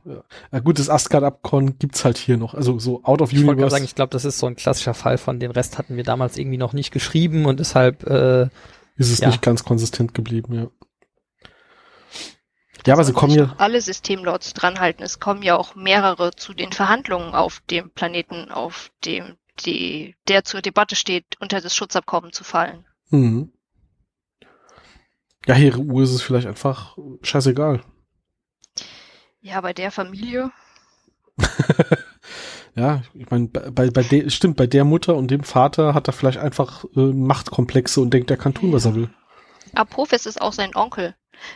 ja. 0.51 0.59
gut, 0.59 0.77
das 0.77 0.89
Asgard-Abkommen 0.89 1.79
gibt's 1.79 2.05
halt 2.05 2.17
hier 2.17 2.37
noch. 2.37 2.53
Also 2.53 2.77
so 2.77 3.03
out 3.03 3.21
of 3.21 3.31
Ich 3.31 3.39
wollte 3.39 3.53
universe. 3.53 3.71
sagen, 3.71 3.83
ich 3.83 3.95
glaube, 3.95 4.11
das 4.11 4.23
ist 4.23 4.37
so 4.37 4.45
ein 4.45 4.55
klassischer 4.55 4.93
Fall 4.93 5.17
von 5.17 5.39
den 5.39 5.49
Rest 5.49 5.79
hatten 5.79 5.97
wir 5.97 6.03
damals 6.03 6.37
irgendwie 6.37 6.59
noch 6.59 6.73
nicht 6.73 6.91
geschrieben 6.91 7.45
und 7.45 7.59
deshalb 7.59 8.05
äh, 8.05 8.49
ist 8.99 9.11
es 9.11 9.19
ja. 9.19 9.27
nicht 9.29 9.41
ganz 9.41 9.63
konsistent 9.63 10.13
geblieben, 10.13 10.53
ja. 10.53 10.67
Ja, 12.85 12.93
aber 12.93 13.03
sie 13.03 13.13
kommen 13.13 13.33
ja, 13.33 13.55
alle 13.57 13.81
Systemlords 13.81 14.53
dranhalten. 14.53 15.03
Es 15.03 15.19
kommen 15.19 15.41
ja 15.41 15.57
auch 15.57 15.75
mehrere 15.75 16.31
zu 16.31 16.53
den 16.53 16.71
Verhandlungen 16.71 17.33
auf 17.33 17.61
dem 17.69 17.91
Planeten, 17.91 18.51
auf 18.51 18.91
dem 19.03 19.37
die, 19.65 20.15
der 20.27 20.45
zur 20.45 20.61
Debatte 20.61 20.95
steht, 20.95 21.25
unter 21.41 21.59
das 21.59 21.75
Schutzabkommen 21.75 22.31
zu 22.31 22.43
fallen. 22.43 22.85
Mhm. 23.09 23.51
Ja, 25.45 25.55
Heere 25.55 25.79
Uhr 25.79 26.03
ist 26.03 26.11
es 26.11 26.21
vielleicht 26.21 26.47
einfach 26.47 26.97
scheißegal. 27.21 27.83
Ja, 29.41 29.59
bei 29.61 29.73
der 29.73 29.91
Familie. 29.91 30.51
Ja, 32.79 33.01
ich 33.13 33.29
meine, 33.29 33.47
bei, 33.47 33.89
bei, 33.89 34.03
der, 34.03 34.29
stimmt, 34.29 34.55
bei 34.55 34.65
der 34.65 34.85
Mutter 34.85 35.17
und 35.17 35.29
dem 35.29 35.43
Vater 35.43 35.93
hat 35.93 36.07
er 36.07 36.13
vielleicht 36.13 36.37
einfach 36.37 36.85
äh, 36.95 37.11
Machtkomplexe 37.11 37.99
und 37.99 38.13
denkt, 38.13 38.31
er 38.31 38.37
kann 38.37 38.53
tun, 38.53 38.71
was 38.71 38.85
er 38.85 38.95
will. 38.95 39.09
Apophis 39.75 40.25
ist 40.25 40.39
auch 40.41 40.53
sein 40.53 40.73
Onkel. 40.75 41.13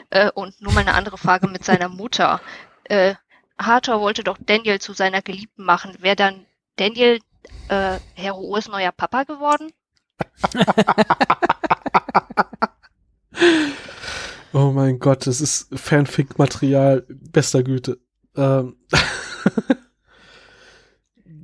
Äh, 0.09 0.31
und 0.31 0.61
nur 0.61 0.73
mal 0.73 0.81
eine 0.81 0.95
andere 0.95 1.17
Frage 1.17 1.47
mit 1.47 1.63
seiner 1.63 1.87
Mutter. 1.87 2.41
Äh, 2.83 3.15
Hathor 3.57 4.01
wollte 4.01 4.25
doch 4.25 4.37
Daniel 4.37 4.81
zu 4.81 4.91
seiner 4.91 5.21
Geliebten 5.21 5.63
machen. 5.63 5.95
Wäre 5.99 6.17
dann 6.17 6.45
Daniel 6.75 7.19
äh, 7.69 7.99
Heroes 8.15 8.67
neuer 8.67 8.91
Papa 8.91 9.23
geworden? 9.23 9.71
Oh 14.55 14.71
mein 14.71 14.99
Gott, 14.99 15.25
das 15.25 15.41
ist 15.41 15.67
Fanfic-Material 15.73 17.07
bester 17.09 17.63
Güte. 17.63 17.99
Ähm. 18.35 18.75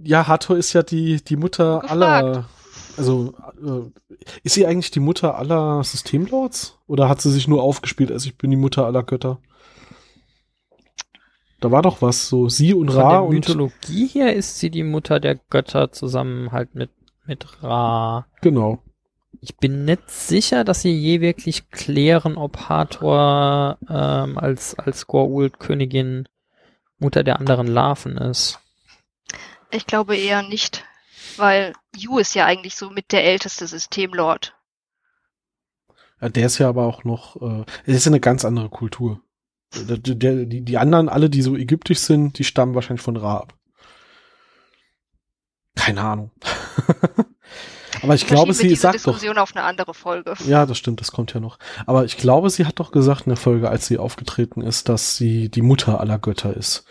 ja, 0.10 0.28
Hathor 0.28 0.58
ist 0.58 0.74
ja 0.74 0.82
die, 0.82 1.24
die 1.24 1.36
Mutter 1.36 1.82
Gefragt. 1.82 1.92
aller. 1.92 2.50
Also, 2.98 3.36
äh, 3.64 4.18
ist 4.44 4.56
sie 4.56 4.66
eigentlich 4.66 4.90
die 4.90 5.00
Mutter 5.00 5.38
aller 5.38 5.84
Systemlords? 5.84 6.80
Oder 6.88 7.08
hat 7.08 7.22
sie 7.22 7.32
sich 7.32 7.48
nur 7.48 7.62
aufgespielt, 7.62 8.12
als 8.12 8.26
ich 8.26 8.36
bin 8.36 8.50
die 8.50 8.58
Mutter 8.58 8.88
aller 8.88 9.04
Götter? 9.04 9.40
Da 11.60 11.70
war 11.70 11.84
doch 11.84 12.02
was, 12.02 12.28
so 12.28 12.50
sie 12.50 12.74
und 12.74 12.90
von 12.92 13.02
Ra 13.02 13.12
der 13.12 13.24
und. 13.24 13.36
Mythologie 13.36 14.08
her 14.08 14.36
ist 14.36 14.58
sie 14.58 14.72
die 14.72 14.84
Mutter 14.84 15.20
der 15.20 15.36
Götter 15.36 15.92
zusammen 15.92 16.52
halt 16.52 16.74
mit 16.74 16.90
mit 17.28 17.62
Ra. 17.62 18.26
Genau. 18.42 18.80
Ich 19.42 19.58
bin 19.58 19.86
nicht 19.86 20.10
sicher, 20.10 20.64
dass 20.64 20.82
sie 20.82 20.92
je 20.92 21.22
wirklich 21.22 21.70
klären, 21.70 22.36
ob 22.36 22.68
Hathor 22.68 23.78
ähm, 23.88 24.40
als 24.40 24.80
als 24.80 25.08
Goa'uld 25.08 25.60
Königin 25.60 26.28
Mutter 26.98 27.24
der 27.24 27.40
anderen 27.40 27.68
Larven 27.68 28.18
ist. 28.18 28.60
Ich 29.72 29.86
glaube 29.86 30.16
eher 30.18 30.42
nicht, 30.42 30.84
weil 31.38 31.74
Yu 31.96 32.18
ist 32.20 32.34
ja 32.36 32.46
eigentlich 32.46 32.76
so 32.76 32.90
mit 32.90 33.12
der 33.12 33.24
älteste 33.24 33.68
Systemlord. 33.68 34.56
Ja, 36.22 36.30
der 36.30 36.46
ist 36.48 36.58
ja 36.58 36.68
aber 36.70 36.86
auch 36.86 37.04
noch, 37.04 37.42
äh, 37.42 37.66
es 37.86 37.98
ist 37.98 38.06
ja 38.06 38.10
eine 38.10 38.20
ganz 38.20 38.46
andere 38.46 38.70
Kultur. 38.70 39.22
Der, 39.74 39.98
der, 39.98 40.46
die, 40.46 40.62
die 40.62 40.78
anderen, 40.78 41.10
alle, 41.10 41.30
die 41.30 41.44
so 41.44 41.56
ägyptisch 41.56 42.00
sind, 42.00 42.40
die 42.40 42.44
stammen 42.44 42.74
wahrscheinlich 42.74 43.04
von 43.04 43.18
Ra 43.18 43.38
ab. 43.38 43.54
Keine 45.76 46.02
Ahnung. 46.02 46.32
aber 48.02 48.16
ich 48.16 48.26
glaube, 48.26 48.54
sie 48.54 48.68
diese 48.68 48.82
sagt 48.82 48.96
doch, 48.96 49.14
Diskussion 49.14 49.38
auf 49.38 49.56
eine 49.56 49.64
andere 49.64 49.94
Folge. 49.94 50.34
ja, 50.46 50.66
das 50.66 50.78
stimmt, 50.78 51.00
das 51.02 51.12
kommt 51.12 51.34
ja 51.34 51.40
noch. 51.40 51.60
Aber 51.86 52.04
ich 52.04 52.18
glaube, 52.18 52.50
sie 52.50 52.66
hat 52.66 52.80
doch 52.80 52.92
gesagt 52.92 53.28
in 53.28 53.30
der 53.30 53.38
Folge, 53.38 53.70
als 53.70 53.86
sie 53.86 54.00
aufgetreten 54.00 54.62
ist, 54.62 54.90
dass 54.90 55.16
sie 55.16 55.50
die 55.50 55.62
Mutter 55.62 56.00
aller 56.00 56.18
Götter 56.18 56.56
ist. 56.58 56.84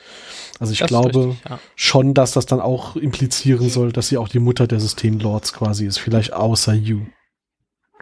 Also 0.58 0.72
ich 0.72 0.80
Das 0.80 0.88
glaube 0.88 1.28
richtig, 1.28 1.50
ja. 1.50 1.58
schon, 1.76 2.14
dass 2.14 2.32
das 2.32 2.46
dann 2.46 2.60
auch 2.60 2.96
implizieren 2.96 3.68
soll, 3.68 3.92
dass 3.92 4.08
sie 4.08 4.18
auch 4.18 4.28
die 4.28 4.38
Mutter 4.38 4.66
der 4.66 4.80
Systemlords 4.80 5.52
quasi 5.52 5.86
ist. 5.86 5.98
Vielleicht 5.98 6.32
außer 6.32 6.74
You. 6.74 7.02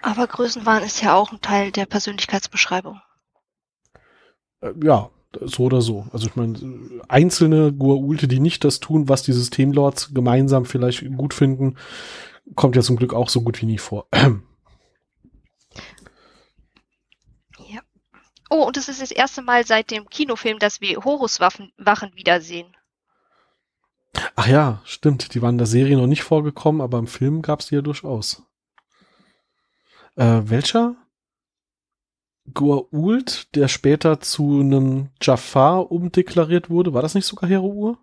Aber 0.03 0.27
Größenwahn 0.27 0.83
ist 0.83 1.03
ja 1.03 1.15
auch 1.15 1.33
ein 1.33 1.41
Teil 1.41 1.73
der 1.73 1.87
Persönlichkeitsbeschreibung. 1.87 3.01
Äh, 4.61 4.73
ja, 4.83 5.11
so 5.41 5.65
oder 5.65 5.81
so. 5.81 6.07
Also 6.13 6.27
ich 6.29 6.37
meine, 6.37 6.59
einzelne 7.09 7.69
Goa'ulte, 7.69 8.27
die 8.27 8.41
nicht 8.41 8.65
das 8.65 8.81
tun, 8.81 9.09
was 9.09 9.23
die 9.23 9.33
Systemlords 9.33 10.15
gemeinsam 10.15 10.65
vielleicht 10.65 11.05
gut 11.17 11.35
finden, 11.35 11.77
kommt 12.55 12.77
ja 12.77 12.83
zum 12.83 12.97
Glück 12.97 13.13
auch 13.13 13.29
so 13.29 13.43
gut 13.43 13.61
wie 13.61 13.67
nie 13.67 13.79
vor. 13.79 14.07
Oh, 18.51 18.65
und 18.65 18.77
es 18.77 18.89
ist 18.89 19.03
das 19.03 19.11
erste 19.11 19.43
Mal 19.43 19.67
seit 19.67 19.91
dem 19.91 20.09
Kinofilm, 20.09 20.59
dass 20.59 20.81
wir 20.81 21.05
Horuswaffen 21.05 21.73
Wachen 21.77 22.15
wiedersehen. 22.15 22.77
Ach 24.35 24.47
ja, 24.47 24.81
stimmt. 24.85 25.35
Die 25.35 25.43
waren 25.43 25.55
in 25.55 25.59
der 25.59 25.67
Serie 25.67 25.97
noch 25.97 26.07
nicht 26.07 26.23
vorgekommen, 26.23 26.81
aber 26.81 26.99
im 26.99 27.07
Film 27.07 27.43
gab's 27.43 27.67
die 27.67 27.75
ja 27.75 27.83
durchaus. 27.83 28.43
Äh, 30.17 30.43
welcher? 30.45 30.97
Goa'uld, 32.55 33.49
der 33.55 33.69
später 33.69 34.21
zu 34.21 34.61
einem 34.61 35.11
Jafar 35.21 35.91
umdeklariert 35.91 36.71
wurde. 36.71 36.95
War 36.95 37.03
das 37.03 37.15
nicht 37.15 37.27
sogar 37.27 37.51
Hero-Ur? 37.51 37.99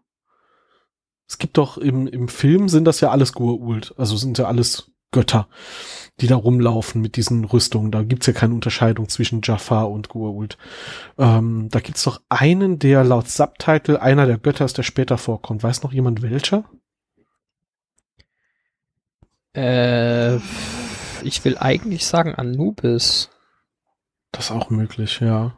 Es 1.27 1.37
gibt 1.37 1.57
doch 1.57 1.77
im, 1.77 2.07
im 2.07 2.27
Film 2.27 2.67
sind 2.67 2.85
das 2.85 2.99
ja 2.99 3.09
alles 3.09 3.33
Goa'uld. 3.33 3.97
Also 3.97 4.17
sind 4.17 4.37
ja 4.37 4.45
alles 4.45 4.91
Götter, 5.13 5.47
die 6.19 6.27
da 6.27 6.35
rumlaufen 6.35 7.01
mit 7.01 7.15
diesen 7.15 7.45
Rüstungen. 7.45 7.91
Da 7.91 8.03
gibt's 8.03 8.27
ja 8.27 8.33
keine 8.33 8.53
Unterscheidung 8.53 9.07
zwischen 9.07 9.39
Jafar 9.41 9.89
und 9.89 10.09
Goa'uld. 10.09 10.57
Ähm, 11.17 11.69
da 11.71 11.79
gibt's 11.79 12.03
doch 12.03 12.21
einen, 12.27 12.79
der 12.79 13.05
laut 13.05 13.29
Subtitle 13.29 14.01
einer 14.01 14.25
der 14.25 14.37
Götter 14.37 14.65
ist, 14.65 14.77
der 14.77 14.83
später 14.83 15.17
vorkommt. 15.17 15.63
Weiß 15.63 15.83
noch 15.83 15.93
jemand 15.93 16.21
welcher? 16.21 16.65
Äh, 19.55 20.35
ich 21.23 21.45
will 21.45 21.57
eigentlich 21.57 22.05
sagen 22.05 22.35
Anubis. 22.35 23.29
Das 24.33 24.45
ist 24.45 24.51
auch 24.51 24.69
möglich, 24.69 25.21
ja. 25.21 25.57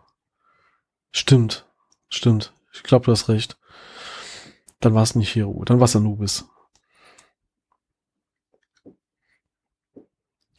Stimmt. 1.11 1.65
Stimmt. 2.09 2.53
Ich 2.73 2.83
glaube, 2.83 3.05
du 3.05 3.11
hast 3.11 3.29
recht. 3.29 3.57
Dann 4.81 4.93
war 4.93 5.03
es 5.03 5.15
nicht 5.15 5.33
Hero, 5.33 5.63
dann 5.65 5.79
war 5.79 5.85
es 5.85 5.95
Anubis. 5.95 6.45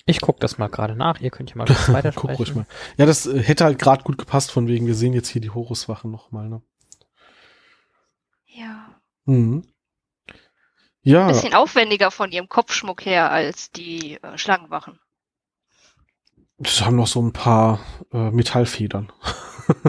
Ich 0.08 0.20
guck 0.20 0.38
das 0.38 0.56
mal 0.56 0.68
gerade 0.68 0.94
nach, 0.94 1.20
ihr 1.20 1.30
könnt 1.30 1.50
ja 1.50 1.56
mal 1.56 1.66
kurz 1.66 1.88
weiter 1.92 2.12
Guck 2.14 2.38
ruhig 2.38 2.54
mal. 2.54 2.66
Ja, 2.96 3.06
das 3.06 3.26
äh, 3.26 3.42
hätte 3.42 3.64
halt 3.64 3.78
gerade 3.78 4.04
gut 4.04 4.18
gepasst, 4.18 4.52
von 4.52 4.68
wegen, 4.68 4.86
wir 4.86 4.94
sehen 4.94 5.12
jetzt 5.12 5.28
hier 5.28 5.40
die 5.42 5.50
Horuswachen 5.50 6.10
nochmal, 6.12 6.48
ne? 6.48 6.62
Ja. 8.46 9.00
Mhm. 9.24 9.64
Ja, 11.02 11.22
Ein 11.26 11.32
bisschen 11.32 11.54
aufwendiger 11.54 12.10
von 12.10 12.30
ihrem 12.32 12.48
Kopfschmuck 12.48 13.04
her 13.04 13.30
als 13.30 13.70
die 13.70 14.20
äh, 14.22 14.38
Schlangenwachen. 14.38 14.98
das 16.58 16.84
haben 16.84 16.96
noch 16.96 17.06
so 17.06 17.20
ein 17.20 17.32
paar 17.32 17.80
äh, 18.12 18.30
Metallfedern. 18.30 19.12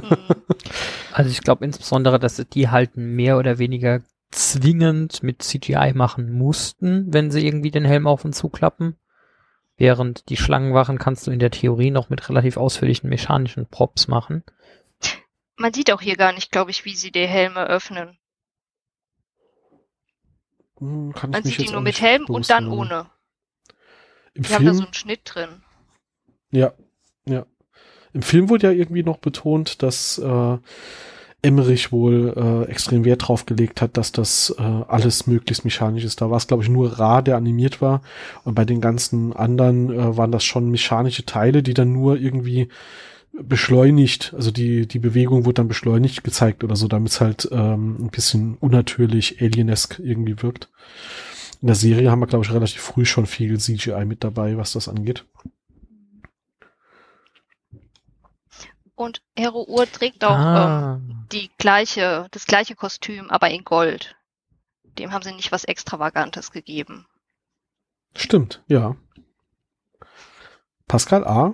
Mhm. 0.01 0.17
Also 1.13 1.31
ich 1.31 1.41
glaube 1.41 1.65
insbesondere, 1.65 2.19
dass 2.19 2.35
sie 2.35 2.45
die 2.45 2.69
halt 2.69 2.95
mehr 2.95 3.39
oder 3.39 3.57
weniger 3.57 4.01
zwingend 4.29 5.23
mit 5.23 5.41
CGI 5.41 5.93
machen 5.95 6.31
mussten, 6.31 7.11
wenn 7.11 7.31
sie 7.31 7.43
irgendwie 7.43 7.71
den 7.71 7.85
Helm 7.85 8.05
auf 8.05 8.23
und 8.23 8.33
zuklappen. 8.33 8.97
Während 9.77 10.29
die 10.29 10.37
Schlangenwachen 10.37 10.97
kannst 10.97 11.27
du 11.27 11.31
in 11.31 11.39
der 11.39 11.51
Theorie 11.51 11.91
noch 11.91 12.09
mit 12.09 12.27
relativ 12.29 12.57
ausführlichen 12.57 13.09
mechanischen 13.09 13.67
Props 13.67 14.07
machen. 14.07 14.43
Man 15.55 15.73
sieht 15.73 15.91
auch 15.91 16.01
hier 16.01 16.17
gar 16.17 16.33
nicht, 16.33 16.51
glaube 16.51 16.71
ich, 16.71 16.85
wie 16.85 16.95
sie 16.95 17.11
die 17.11 17.27
Helme 17.27 17.65
öffnen. 17.67 18.17
Hm, 20.79 21.13
Kann 21.13 21.31
Man 21.31 21.43
sieht 21.43 21.59
die 21.59 21.69
nur 21.69 21.81
mit 21.81 22.01
Helm 22.01 22.25
und 22.25 22.49
dann 22.49 22.67
ohne. 22.67 23.09
Im 24.33 24.43
Die 24.43 24.53
haben 24.53 24.65
da 24.65 24.73
so 24.73 24.77
Film, 24.79 24.85
einen 24.85 24.93
Schnitt 24.93 25.21
drin. 25.25 25.63
ja, 26.51 26.73
ja. 27.25 27.45
Im 28.13 28.21
Film 28.21 28.49
wurde 28.49 28.67
ja 28.67 28.73
irgendwie 28.73 29.03
noch 29.03 29.17
betont, 29.17 29.83
dass 29.83 30.17
äh, 30.17 30.57
Emmerich 31.47 31.91
wohl 31.91 32.33
äh, 32.35 32.69
extrem 32.69 33.05
Wert 33.05 33.27
drauf 33.27 33.45
gelegt 33.45 33.81
hat, 33.81 33.97
dass 33.97 34.11
das 34.11 34.53
äh, 34.59 34.61
alles 34.61 35.27
möglichst 35.27 35.65
mechanisch 35.65 36.03
ist. 36.03 36.21
Da 36.21 36.29
war 36.29 36.37
es, 36.37 36.47
glaube 36.47 36.63
ich, 36.63 36.69
nur 36.69 36.99
Ra, 36.99 37.21
der 37.21 37.37
animiert 37.37 37.81
war. 37.81 38.01
Und 38.43 38.55
bei 38.55 38.65
den 38.65 38.81
ganzen 38.81 39.33
anderen 39.33 39.89
äh, 39.91 40.17
waren 40.17 40.31
das 40.31 40.43
schon 40.43 40.69
mechanische 40.69 41.25
Teile, 41.25 41.63
die 41.63 41.73
dann 41.73 41.93
nur 41.93 42.17
irgendwie 42.17 42.67
beschleunigt, 43.39 44.33
also 44.35 44.51
die, 44.51 44.87
die 44.87 44.99
Bewegung 44.99 45.45
wurde 45.45 45.55
dann 45.55 45.67
beschleunigt 45.67 46.23
gezeigt 46.23 46.63
oder 46.63 46.75
so, 46.75 46.87
damit 46.87 47.11
es 47.11 47.21
halt 47.21 47.47
ähm, 47.51 47.97
ein 47.99 48.09
bisschen 48.09 48.55
unnatürlich, 48.55 49.41
alienesk 49.41 49.99
irgendwie 49.99 50.41
wirkt. 50.41 50.69
In 51.61 51.67
der 51.67 51.75
Serie 51.75 52.11
haben 52.11 52.19
wir, 52.19 52.27
glaube 52.27 52.45
ich, 52.45 52.51
relativ 52.51 52.81
früh 52.81 53.05
schon 53.05 53.25
viel 53.25 53.59
CGI 53.59 54.05
mit 54.05 54.23
dabei, 54.23 54.57
was 54.57 54.73
das 54.73 54.87
angeht. 54.87 55.25
Und 58.97 59.21
Hero 59.35 59.63
Ur 59.67 59.85
trägt 59.89 60.23
auch 60.25 60.35
Ah. 60.35 60.95
ähm, 60.95 61.27
die 61.31 61.51
gleiche, 61.59 62.27
das 62.31 62.47
gleiche 62.47 62.75
Kostüm, 62.75 63.29
aber 63.29 63.49
in 63.51 63.63
Gold. 63.63 64.15
Dem 64.97 65.11
haben 65.13 65.21
sie 65.21 65.33
nicht 65.33 65.51
was 65.51 65.63
Extravagantes 65.65 66.51
gegeben. 66.51 67.05
Stimmt, 68.15 68.63
ja. 68.67 68.95
Pascal 70.87 71.25
A. 71.27 71.53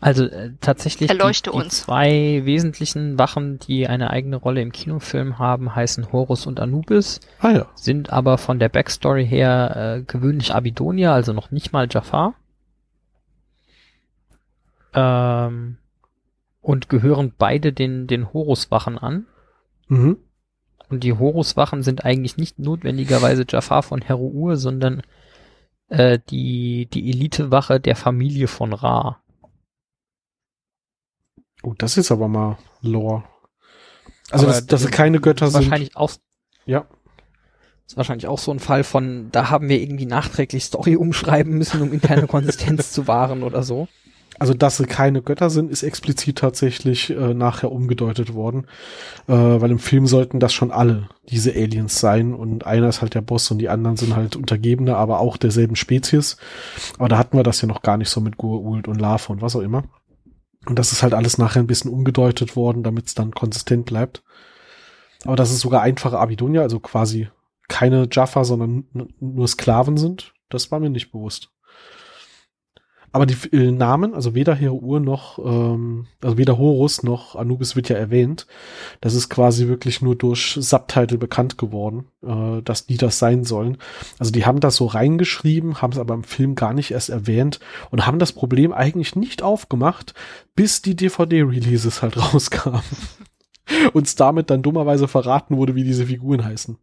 Also 0.00 0.24
äh, 0.26 0.52
tatsächlich 0.60 1.08
Erleuchte 1.08 1.50
die, 1.50 1.56
die 1.56 1.64
uns. 1.64 1.80
zwei 1.84 2.42
wesentlichen 2.44 3.18
Wachen, 3.18 3.58
die 3.60 3.88
eine 3.88 4.10
eigene 4.10 4.36
Rolle 4.36 4.60
im 4.60 4.70
Kinofilm 4.70 5.38
haben, 5.38 5.74
heißen 5.74 6.12
Horus 6.12 6.46
und 6.46 6.60
Anubis, 6.60 7.20
Ah 7.40 7.50
ja. 7.52 7.66
sind 7.74 8.10
aber 8.12 8.36
von 8.36 8.58
der 8.58 8.68
Backstory 8.68 9.26
her 9.26 9.96
äh, 9.98 10.02
gewöhnlich 10.02 10.54
Abydonia, 10.54 11.14
also 11.14 11.32
noch 11.32 11.50
nicht 11.50 11.72
mal 11.72 11.88
Jafar. 11.90 12.34
Ähm, 14.92 15.78
und 16.60 16.88
gehören 16.88 17.32
beide 17.36 17.72
den, 17.72 18.06
den 18.06 18.32
Horus-Wachen 18.32 18.98
an. 18.98 19.26
Mhm. 19.88 20.18
Und 20.88 21.04
die 21.04 21.12
Horus-Wachen 21.12 21.82
sind 21.82 22.04
eigentlich 22.04 22.36
nicht 22.36 22.58
notwendigerweise 22.58 23.44
Jafar 23.48 23.82
von 23.82 24.00
Hero-Ur, 24.02 24.56
sondern 24.56 25.02
äh, 25.88 26.18
die, 26.30 26.86
die 26.92 27.10
Elite-Wache 27.10 27.80
der 27.80 27.96
Familie 27.96 28.48
von 28.48 28.72
Ra. 28.72 29.22
Oh, 31.62 31.74
das 31.76 31.96
ist 31.96 32.10
aber 32.10 32.28
mal 32.28 32.58
Lore. 32.82 33.24
Also, 34.30 34.46
Aber 34.46 34.54
dass, 34.54 34.66
dass 34.66 34.82
das 34.82 34.90
keine 34.90 35.20
Götter 35.20 35.46
ist 35.46 35.52
sind. 35.52 35.62
wahrscheinlich 35.62 35.96
auch 35.96 36.12
Ja. 36.66 36.86
ist 37.86 37.96
wahrscheinlich 37.96 38.26
auch 38.28 38.38
so 38.38 38.52
ein 38.52 38.58
Fall 38.60 38.84
von, 38.84 39.30
da 39.32 39.50
haben 39.50 39.68
wir 39.68 39.80
irgendwie 39.80 40.06
nachträglich 40.06 40.64
Story 40.64 40.96
umschreiben 40.96 41.56
müssen, 41.56 41.82
um 41.82 41.92
interne 41.92 42.26
Konsistenz 42.26 42.92
zu 42.92 43.08
wahren 43.08 43.42
oder 43.42 43.62
so. 43.62 43.88
Also, 44.38 44.54
dass 44.54 44.76
sie 44.76 44.86
keine 44.86 45.20
Götter 45.20 45.50
sind, 45.50 45.70
ist 45.70 45.82
explizit 45.82 46.38
tatsächlich 46.38 47.10
äh, 47.10 47.34
nachher 47.34 47.72
umgedeutet 47.72 48.34
worden. 48.34 48.66
Äh, 49.26 49.32
weil 49.32 49.70
im 49.70 49.80
Film 49.80 50.06
sollten 50.06 50.38
das 50.38 50.52
schon 50.52 50.70
alle 50.70 51.08
diese 51.28 51.52
Aliens 51.52 51.98
sein. 51.98 52.34
Und 52.34 52.64
einer 52.64 52.88
ist 52.88 53.00
halt 53.00 53.14
der 53.14 53.20
Boss 53.20 53.50
und 53.50 53.58
die 53.58 53.68
anderen 53.68 53.96
sind 53.96 54.14
halt 54.14 54.36
Untergebene, 54.36 54.96
aber 54.96 55.18
auch 55.20 55.36
derselben 55.36 55.76
Spezies. 55.76 56.36
Aber 56.98 57.08
da 57.08 57.18
hatten 57.18 57.36
wir 57.36 57.42
das 57.42 57.60
ja 57.60 57.68
noch 57.68 57.82
gar 57.82 57.96
nicht 57.96 58.10
so 58.10 58.20
mit 58.20 58.36
Goa'uld 58.36 58.88
und 58.88 59.00
Lava 59.00 59.32
und 59.32 59.42
was 59.42 59.56
auch 59.56 59.62
immer. 59.62 59.84
Und 60.66 60.78
das 60.78 60.92
ist 60.92 61.02
halt 61.02 61.14
alles 61.14 61.38
nachher 61.38 61.60
ein 61.60 61.66
bisschen 61.66 61.90
umgedeutet 61.90 62.54
worden, 62.54 62.82
damit 62.82 63.06
es 63.06 63.14
dann 63.14 63.32
konsistent 63.32 63.86
bleibt. 63.86 64.22
Aber 65.24 65.36
dass 65.36 65.50
es 65.50 65.60
sogar 65.60 65.82
einfache 65.82 66.18
Abydonia, 66.18 66.62
also 66.62 66.78
quasi 66.78 67.28
keine 67.68 68.08
Jaffa, 68.10 68.44
sondern 68.44 68.84
nur 69.20 69.48
Sklaven 69.48 69.96
sind, 69.96 70.32
das 70.48 70.70
war 70.70 70.80
mir 70.80 70.90
nicht 70.90 71.10
bewusst. 71.10 71.50
Aber 73.18 73.26
die 73.26 73.52
äh, 73.52 73.72
Namen, 73.72 74.14
also 74.14 74.36
weder 74.36 74.54
Hero-Ur 74.54 75.00
noch, 75.00 75.40
ähm, 75.44 76.06
also 76.22 76.38
weder 76.38 76.56
Horus 76.56 77.02
noch 77.02 77.34
Anubis 77.34 77.74
wird 77.74 77.88
ja 77.88 77.96
erwähnt. 77.96 78.46
Das 79.00 79.14
ist 79.14 79.28
quasi 79.28 79.66
wirklich 79.66 80.00
nur 80.00 80.14
durch 80.14 80.56
Subtitle 80.56 81.18
bekannt 81.18 81.58
geworden, 81.58 82.04
äh, 82.22 82.62
dass 82.62 82.86
die 82.86 82.96
das 82.96 83.18
sein 83.18 83.42
sollen. 83.42 83.78
Also 84.20 84.30
die 84.30 84.46
haben 84.46 84.60
das 84.60 84.76
so 84.76 84.86
reingeschrieben, 84.86 85.82
haben 85.82 85.94
es 85.94 85.98
aber 85.98 86.14
im 86.14 86.22
Film 86.22 86.54
gar 86.54 86.72
nicht 86.72 86.92
erst 86.92 87.08
erwähnt 87.08 87.58
und 87.90 88.06
haben 88.06 88.20
das 88.20 88.30
Problem 88.30 88.72
eigentlich 88.72 89.16
nicht 89.16 89.42
aufgemacht, 89.42 90.14
bis 90.54 90.80
die 90.80 90.94
DVD-Releases 90.94 92.02
halt 92.02 92.16
rauskamen. 92.34 92.82
Uns 93.94 94.14
damit 94.14 94.48
dann 94.48 94.62
dummerweise 94.62 95.08
verraten 95.08 95.56
wurde, 95.56 95.74
wie 95.74 95.82
diese 95.82 96.06
Figuren 96.06 96.44
heißen. 96.44 96.78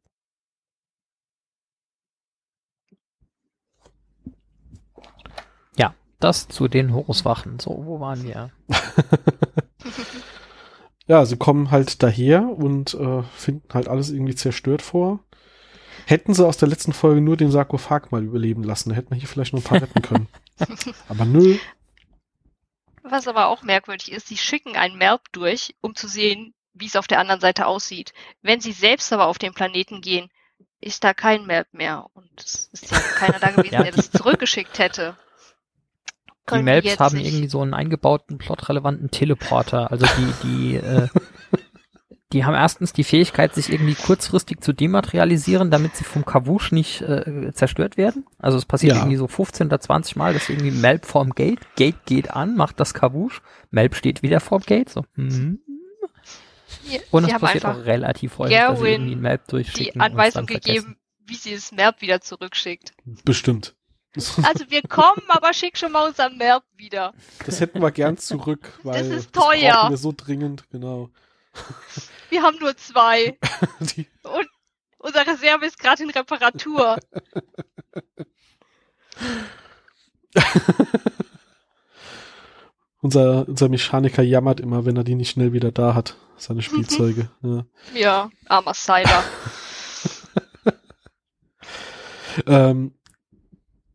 Das 6.19 6.47
zu 6.47 6.67
den 6.67 6.93
Horuswachen. 6.93 7.60
So, 7.60 7.84
wo 7.86 7.99
waren 7.99 8.23
wir? 8.23 8.51
Ja, 11.08 11.25
sie 11.25 11.38
kommen 11.38 11.69
halt 11.71 12.01
daher 12.01 12.41
und 12.49 12.95
äh, 12.95 13.21
finden 13.36 13.73
halt 13.73 13.88
alles 13.88 14.10
irgendwie 14.10 14.36
zerstört 14.36 14.82
vor. 14.82 15.19
Hätten 16.08 16.34
sie 16.34 16.45
aus 16.45 16.58
der 16.58 16.67
letzten 16.67 16.93
Folge 16.93 17.21
nur 17.21 17.38
den 17.38 17.51
Sarkophag 17.51 18.12
mal 18.12 18.23
überleben 18.23 18.63
lassen, 18.63 18.89
dann 18.89 18.95
hätten 18.95 19.12
wir 19.12 19.17
hier 19.17 19.28
vielleicht 19.28 19.54
noch 19.54 19.62
ein 19.62 19.63
paar 19.63 19.82
retten 19.82 20.01
können. 20.01 20.28
Aber 21.08 21.25
nö. 21.25 21.58
Was 23.04 23.28
aber 23.28 23.47
auch 23.47 23.62
merkwürdig 23.62 24.12
ist, 24.12 24.28
sie 24.28 24.38
schicken 24.38 24.75
ein 24.75 24.95
Merp 24.95 25.32
durch, 25.32 25.75
um 25.82 25.93
zu 25.93 26.08
sehen, 26.08 26.56
wie 26.73 26.88
es 26.88 26.95
auf 26.95 27.06
der 27.06 27.19
anderen 27.19 27.39
Seite 27.39 27.67
aussieht. 27.67 28.13
Wenn 28.41 28.62
sie 28.62 28.71
selbst 28.71 29.13
aber 29.13 29.28
auf 29.28 29.38
den 29.38 29.54
Planeten 29.54 30.01
gehen, 30.01 30.32
ist 30.82 31.04
da 31.04 31.13
kein 31.13 31.45
Merp 31.45 31.67
mehr. 31.71 32.08
Und 32.15 32.32
es 32.38 32.67
ist 32.73 32.89
ja 32.89 32.97
keiner 32.97 33.38
da 33.38 33.51
gewesen, 33.51 33.75
Ja, 33.75 33.84
der 33.84 33.91
das 33.91 34.10
zurückgeschickt 34.10 34.80
hätte. 34.80 35.15
Die 36.51 36.62
Maps 36.62 36.99
haben 36.99 37.17
nicht- 37.17 37.27
irgendwie 37.27 37.47
so 37.47 37.62
einen 37.62 37.73
eingebauten, 37.73 38.38
plotrelevanten 38.38 39.10
Teleporter. 39.12 39.91
Also 39.91 40.05
die, 40.05 40.47
die, 40.47 40.75
äh, 40.77 41.08
die 42.34 42.43
haben 42.45 42.53
erstens 42.55 42.93
die 42.93 43.03
Fähigkeit, 43.03 43.55
sich 43.55 43.71
irgendwie 43.71 43.95
kurzfristig 43.95 44.62
zu 44.62 44.73
dematerialisieren, 44.73 45.71
damit 45.71 45.95
sie 45.95 46.03
vom 46.03 46.25
Kavush 46.25 46.71
nicht 46.71 47.01
äh, 47.01 47.51
zerstört 47.53 47.97
werden. 47.97 48.25
Also 48.39 48.58
es 48.58 48.65
passiert 48.65 48.93
Ja. 48.93 48.99
irgendwie 49.01 49.17
so 49.17 49.27
15 49.27 49.67
oder 49.67 49.79
20 49.79 50.15
Mal, 50.15 50.34
dass 50.34 50.49
irgendwie 50.49 50.71
Melb 50.71 51.05
vorm 51.05 51.31
Gate, 51.31 51.60
Gate 51.75 52.05
geht 52.05 52.31
an, 52.31 52.55
macht 52.55 52.79
das 52.79 52.93
Kavush, 52.93 53.41
Melb 53.71 53.95
steht 53.95 54.21
wieder 54.21 54.39
vorm 54.39 54.62
Gate, 54.62 54.89
so. 54.89 55.05
Mhm. 55.15 55.60
Sie, 56.84 56.99
Und 57.12 57.25
es 57.25 57.39
passiert 57.39 57.65
auch 57.65 57.86
relativ 57.86 58.38
häufig, 58.38 58.55
dass 58.58 58.77
sie 58.79 58.84
Gerwin 58.84 58.93
irgendwie 58.93 59.15
ein 59.15 59.21
Melb 59.21 59.47
durchschicken 59.47 59.84
die 59.84 59.99
und 59.99 60.01
es 60.01 60.12
Anweisung 60.12 60.45
gegeben, 60.45 60.97
wie 61.25 61.36
sie 61.36 61.53
das 61.55 61.71
Merp 61.71 62.01
wieder 62.01 62.21
zurückschickt. 62.21 62.93
Bestimmt. 63.23 63.75
Also 64.43 64.69
wir 64.69 64.82
kommen, 64.84 65.23
aber 65.28 65.54
schick 65.54 65.78
schon 65.78 65.91
mal 65.91 66.08
unser 66.08 66.30
Merb 66.30 66.63
wieder. 66.75 67.13
Das 67.45 67.60
hätten 67.60 67.82
wir 67.82 67.91
gern 67.91 68.17
zurück, 68.17 68.80
weil 68.84 69.12
ist 69.12 69.34
teuer. 69.34 69.73
brauchen 69.73 69.89
wir 69.91 69.97
so 69.97 70.13
dringend, 70.15 70.63
genau. 70.71 71.10
Wir 72.30 72.41
haben 72.41 72.58
nur 72.60 72.75
zwei. 72.78 73.38
Die, 73.80 74.08
Und 74.23 74.47
unser 74.97 75.28
Reserve 75.28 75.65
ist 75.65 75.80
gerade 75.80 76.04
in 76.04 76.10
Reparatur. 76.10 76.97
unser, 83.01 83.47
unser 83.47 83.69
Mechaniker 83.69 84.23
jammert 84.23 84.60
immer, 84.60 84.86
wenn 84.86 84.97
er 84.97 85.04
die 85.04 85.15
nicht 85.15 85.32
schnell 85.32 85.54
wieder 85.54 85.71
da 85.71 85.93
hat, 85.93 86.17
seine 86.38 86.62
Spielzeuge. 86.62 87.30
Ja. 87.41 87.65
Ja, 87.93 88.30
armer 88.47 88.73
Cyber. 88.73 89.23
Ähm, 92.47 92.93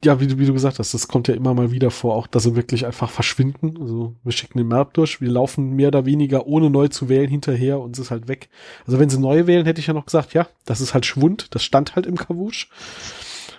ja, 0.04 0.18
wie 0.18 0.26
du, 0.26 0.38
wie 0.38 0.46
du 0.46 0.54
gesagt 0.54 0.78
hast, 0.78 0.94
das 0.94 1.08
kommt 1.08 1.28
ja 1.28 1.34
immer 1.34 1.52
mal 1.52 1.72
wieder 1.72 1.90
vor, 1.90 2.14
auch 2.16 2.26
dass 2.26 2.44
sie 2.44 2.56
wirklich 2.56 2.86
einfach 2.86 3.10
verschwinden. 3.10 3.76
Also 3.80 4.14
wir 4.24 4.32
schicken 4.32 4.58
den 4.58 4.68
Map 4.68 4.94
durch, 4.94 5.20
wir 5.20 5.30
laufen 5.30 5.76
mehr 5.76 5.88
oder 5.88 6.06
weniger 6.06 6.46
ohne 6.46 6.70
neu 6.70 6.88
zu 6.88 7.08
wählen 7.08 7.28
hinterher 7.28 7.80
und 7.80 7.96
es 7.96 7.98
ist 8.06 8.10
halt 8.10 8.26
weg. 8.26 8.48
Also 8.86 8.98
wenn 8.98 9.10
sie 9.10 9.20
neu 9.20 9.46
wählen, 9.46 9.66
hätte 9.66 9.80
ich 9.80 9.86
ja 9.86 9.94
noch 9.94 10.06
gesagt, 10.06 10.32
ja, 10.32 10.48
das 10.64 10.80
ist 10.80 10.94
halt 10.94 11.04
Schwund, 11.04 11.54
das 11.54 11.62
stand 11.64 11.96
halt 11.96 12.06
im 12.06 12.16
Kavusch. 12.16 12.70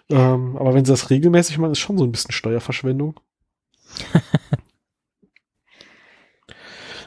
Ähm, 0.10 0.58
aber 0.58 0.74
wenn 0.74 0.84
sie 0.84 0.92
das 0.92 1.12
regelmäßig 1.12 1.60
machen, 1.60 1.74
ist 1.74 1.80
schon 1.80 1.98
so 1.98 2.04
ein 2.04 2.12
bisschen 2.12 2.32
Steuerverschwendung. 2.32 3.20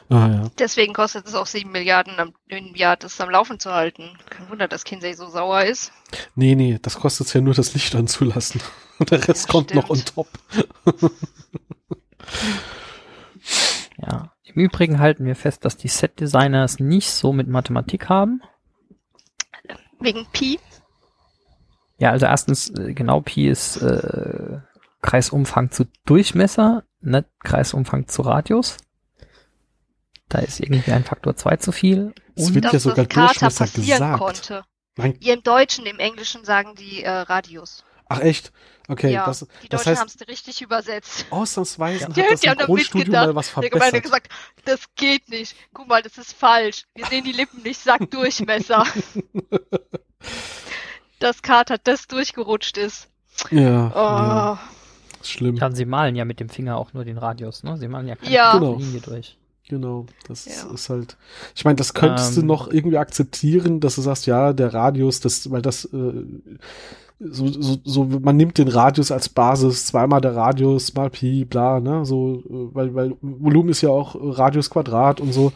ah 0.09 0.27
ja. 0.27 0.51
Deswegen 0.59 0.93
kostet 0.93 1.27
es 1.27 1.35
auch 1.35 1.45
sieben 1.47 1.71
Milliarden 1.71 2.19
am, 2.19 2.33
im 2.47 2.75
Jahr, 2.75 2.97
das 2.97 3.19
am 3.21 3.29
Laufen 3.29 3.59
zu 3.59 3.71
halten. 3.73 4.17
Kein 4.29 4.49
Wunder, 4.49 4.67
dass 4.67 4.83
Kinsey 4.83 5.13
so 5.13 5.27
sauer 5.27 5.63
ist. 5.63 5.91
Nee, 6.35 6.55
nee, 6.55 6.79
das 6.81 6.95
kostet 6.99 7.33
ja 7.33 7.41
nur 7.41 7.53
das 7.53 7.73
Licht 7.73 7.95
anzulassen. 7.95 8.61
Und 8.99 9.11
der 9.11 9.27
Rest 9.27 9.47
Ja, 9.47 9.51
kommt 9.51 9.73
noch 9.73 9.89
on 9.89 9.97
stimmt. 9.97 10.15
top. 10.15 10.27
Ja. 13.97 14.31
Im 14.43 14.61
Übrigen 14.61 14.99
halten 14.99 15.25
wir 15.25 15.35
fest, 15.35 15.65
dass 15.65 15.77
die 15.77 15.87
Set-Designer 15.87 16.63
es 16.63 16.79
nicht 16.79 17.11
so 17.11 17.33
mit 17.33 17.47
Mathematik 17.47 18.09
haben. 18.09 18.41
Wegen 19.99 20.25
Pi. 20.31 20.59
Ja, 21.97 22.11
also 22.11 22.25
erstens, 22.25 22.69
äh, 22.71 22.93
genau, 22.93 23.21
Pi 23.21 23.47
ist 23.47 23.77
äh, 23.77 24.59
Kreisumfang 25.01 25.71
zu 25.71 25.85
Durchmesser, 26.05 26.83
nicht 27.01 27.27
Kreisumfang 27.43 28.07
zu 28.07 28.21
Radius. 28.23 28.77
Da 30.29 30.39
ist 30.39 30.59
irgendwie 30.59 30.91
ein 30.91 31.03
Faktor 31.03 31.35
2 31.35 31.57
zu 31.57 31.71
viel. 31.71 32.13
Es 32.35 32.53
wird 32.53 32.71
ja 32.71 32.79
sogar 32.79 33.05
das 33.05 33.13
Kater 33.13 33.27
Durchmesser 33.49 33.65
passieren 33.65 33.87
gesagt. 33.99 34.19
konnte. 34.19 34.63
Nein, 34.97 35.17
Ihr 35.19 35.33
im 35.33 35.43
Deutschen, 35.43 35.85
im 35.85 35.99
Englischen 35.99 36.45
sagen 36.45 36.75
die 36.75 37.03
äh, 37.03 37.09
Radius. 37.09 37.83
ach 38.07 38.19
echt? 38.21 38.51
Okay, 38.87 39.11
ja, 39.11 39.25
das, 39.25 39.39
die 39.63 39.69
das 39.69 39.81
Deutschen 39.83 39.91
heißt, 39.91 40.01
haben 40.01 40.11
es 40.21 40.27
richtig 40.27 40.61
übersetzt. 40.61 41.25
ausnahmsweise 41.31 42.07
Die, 42.15 42.21
hat 42.21 42.31
das 42.31 42.41
Synchronstudio 42.41 42.97
mitgedacht. 42.99 43.27
mal 43.27 43.35
was 43.35 43.53
Der 43.53 43.69
Gemeinde 43.69 44.01
verbessert. 44.01 44.03
gesagt, 44.03 44.29
das 44.65 44.79
geht 44.95 45.29
nicht. 45.29 45.55
Guck 45.73 45.87
mal, 45.87 46.01
das 46.01 46.17
ist 46.17 46.33
falsch. 46.33 46.83
Wir 46.95 47.05
sehen 47.07 47.23
die 47.23 47.31
Lippen 47.31 47.61
nicht, 47.63 47.79
sag 47.81 48.09
Durchmesser. 48.11 48.85
dass 51.19 51.41
Kater 51.41 51.77
das 51.77 52.07
durchgerutscht 52.07 52.77
ist. 52.77 53.09
Ja, 53.51 53.91
Oh. 53.93 53.97
ja, 53.97 54.59
ist 55.21 55.31
schlimm. 55.31 55.55
ja, 55.55 55.71
sie 55.71 55.85
malen 55.85 56.15
ja 56.15 56.25
mit 56.25 56.39
dem 56.39 56.49
Finger 56.49 56.77
auch 56.77 56.93
nur 56.93 57.05
den 57.05 57.17
Radius, 57.17 57.63
ne? 57.63 57.77
Sie 57.77 57.87
malen 57.87 58.07
ja 58.07 58.15
keine 58.15 58.31
Ja. 58.31 58.53
Genau. 58.57 58.75
Linie 58.75 59.01
durch. 59.01 59.37
Genau, 59.67 60.05
das 60.27 60.45
Ja. 60.45 60.71
ist 60.73 60.89
halt. 60.89 61.17
Ich 61.55 61.65
meine, 61.65 61.75
das 61.77 61.93
könntest 61.95 62.35
du 62.37 62.41
Ähm. 62.41 62.47
noch 62.47 62.67
irgendwie 62.71 62.97
akzeptieren, 62.97 63.79
dass 63.79 63.95
du 63.95 64.01
sagst, 64.01 64.27
ja, 64.27 64.53
der 64.53 64.73
Radius, 64.73 65.19
das, 65.21 65.49
weil 65.49 65.61
das 65.63 65.85
äh, 65.85 66.13
so, 67.19 67.47
so, 67.47 67.77
so, 67.83 68.03
man 68.03 68.35
nimmt 68.37 68.57
den 68.57 68.67
Radius 68.67 69.09
als 69.11 69.29
Basis, 69.29 69.85
zweimal 69.87 70.21
der 70.21 70.35
Radius 70.35 70.93
mal 70.93 71.09
Pi, 71.09 71.45
bla, 71.45 71.79
ne, 71.79 72.05
so, 72.05 72.43
äh, 72.47 72.75
weil, 72.75 72.93
weil 72.93 73.15
Volumen 73.21 73.69
ist 73.69 73.81
ja 73.81 73.89
auch 73.89 74.15
Radius 74.19 74.69
Quadrat 74.69 75.19
und 75.21 75.33
so. 75.33 75.51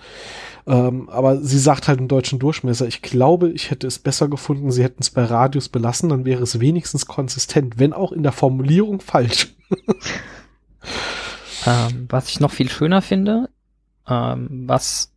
Ähm, 0.65 1.09
aber 1.09 1.41
sie 1.41 1.57
sagt 1.59 1.87
halt 1.87 1.99
einen 1.99 2.07
deutschen 2.07 2.37
Durchmesser. 2.39 2.87
Ich 2.87 3.01
glaube, 3.01 3.49
ich 3.49 3.71
hätte 3.71 3.87
es 3.87 3.99
besser 3.99 4.27
gefunden, 4.27 4.71
sie 4.71 4.83
hätten 4.83 5.01
es 5.01 5.09
bei 5.09 5.23
Radius 5.23 5.69
belassen, 5.69 6.09
dann 6.09 6.25
wäre 6.25 6.43
es 6.43 6.59
wenigstens 6.59 7.05
konsistent, 7.07 7.77
wenn 7.79 7.93
auch 7.93 8.11
in 8.11 8.23
der 8.23 8.31
Formulierung 8.31 9.01
falsch. 9.01 9.53
Ähm, 11.67 12.05
was 12.09 12.29
ich 12.29 12.39
noch 12.39 12.51
viel 12.51 12.69
schöner 12.69 13.01
finde, 13.01 13.49
ähm, 14.09 14.63
was 14.67 15.11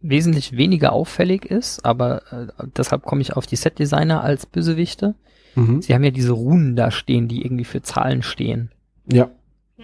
wesentlich 0.00 0.56
weniger 0.56 0.92
auffällig 0.92 1.44
ist, 1.44 1.84
aber 1.84 2.22
äh, 2.32 2.46
deshalb 2.76 3.02
komme 3.02 3.20
ich 3.20 3.36
auf 3.36 3.46
die 3.46 3.56
Set-Designer 3.56 4.22
als 4.22 4.46
Bösewichte. 4.46 5.14
Mhm. 5.56 5.82
Sie 5.82 5.92
haben 5.94 6.04
ja 6.04 6.10
diese 6.10 6.32
Runen 6.32 6.76
da 6.76 6.90
stehen, 6.90 7.28
die 7.28 7.44
irgendwie 7.44 7.64
für 7.64 7.82
Zahlen 7.82 8.22
stehen. 8.22 8.70
Ja. 9.10 9.30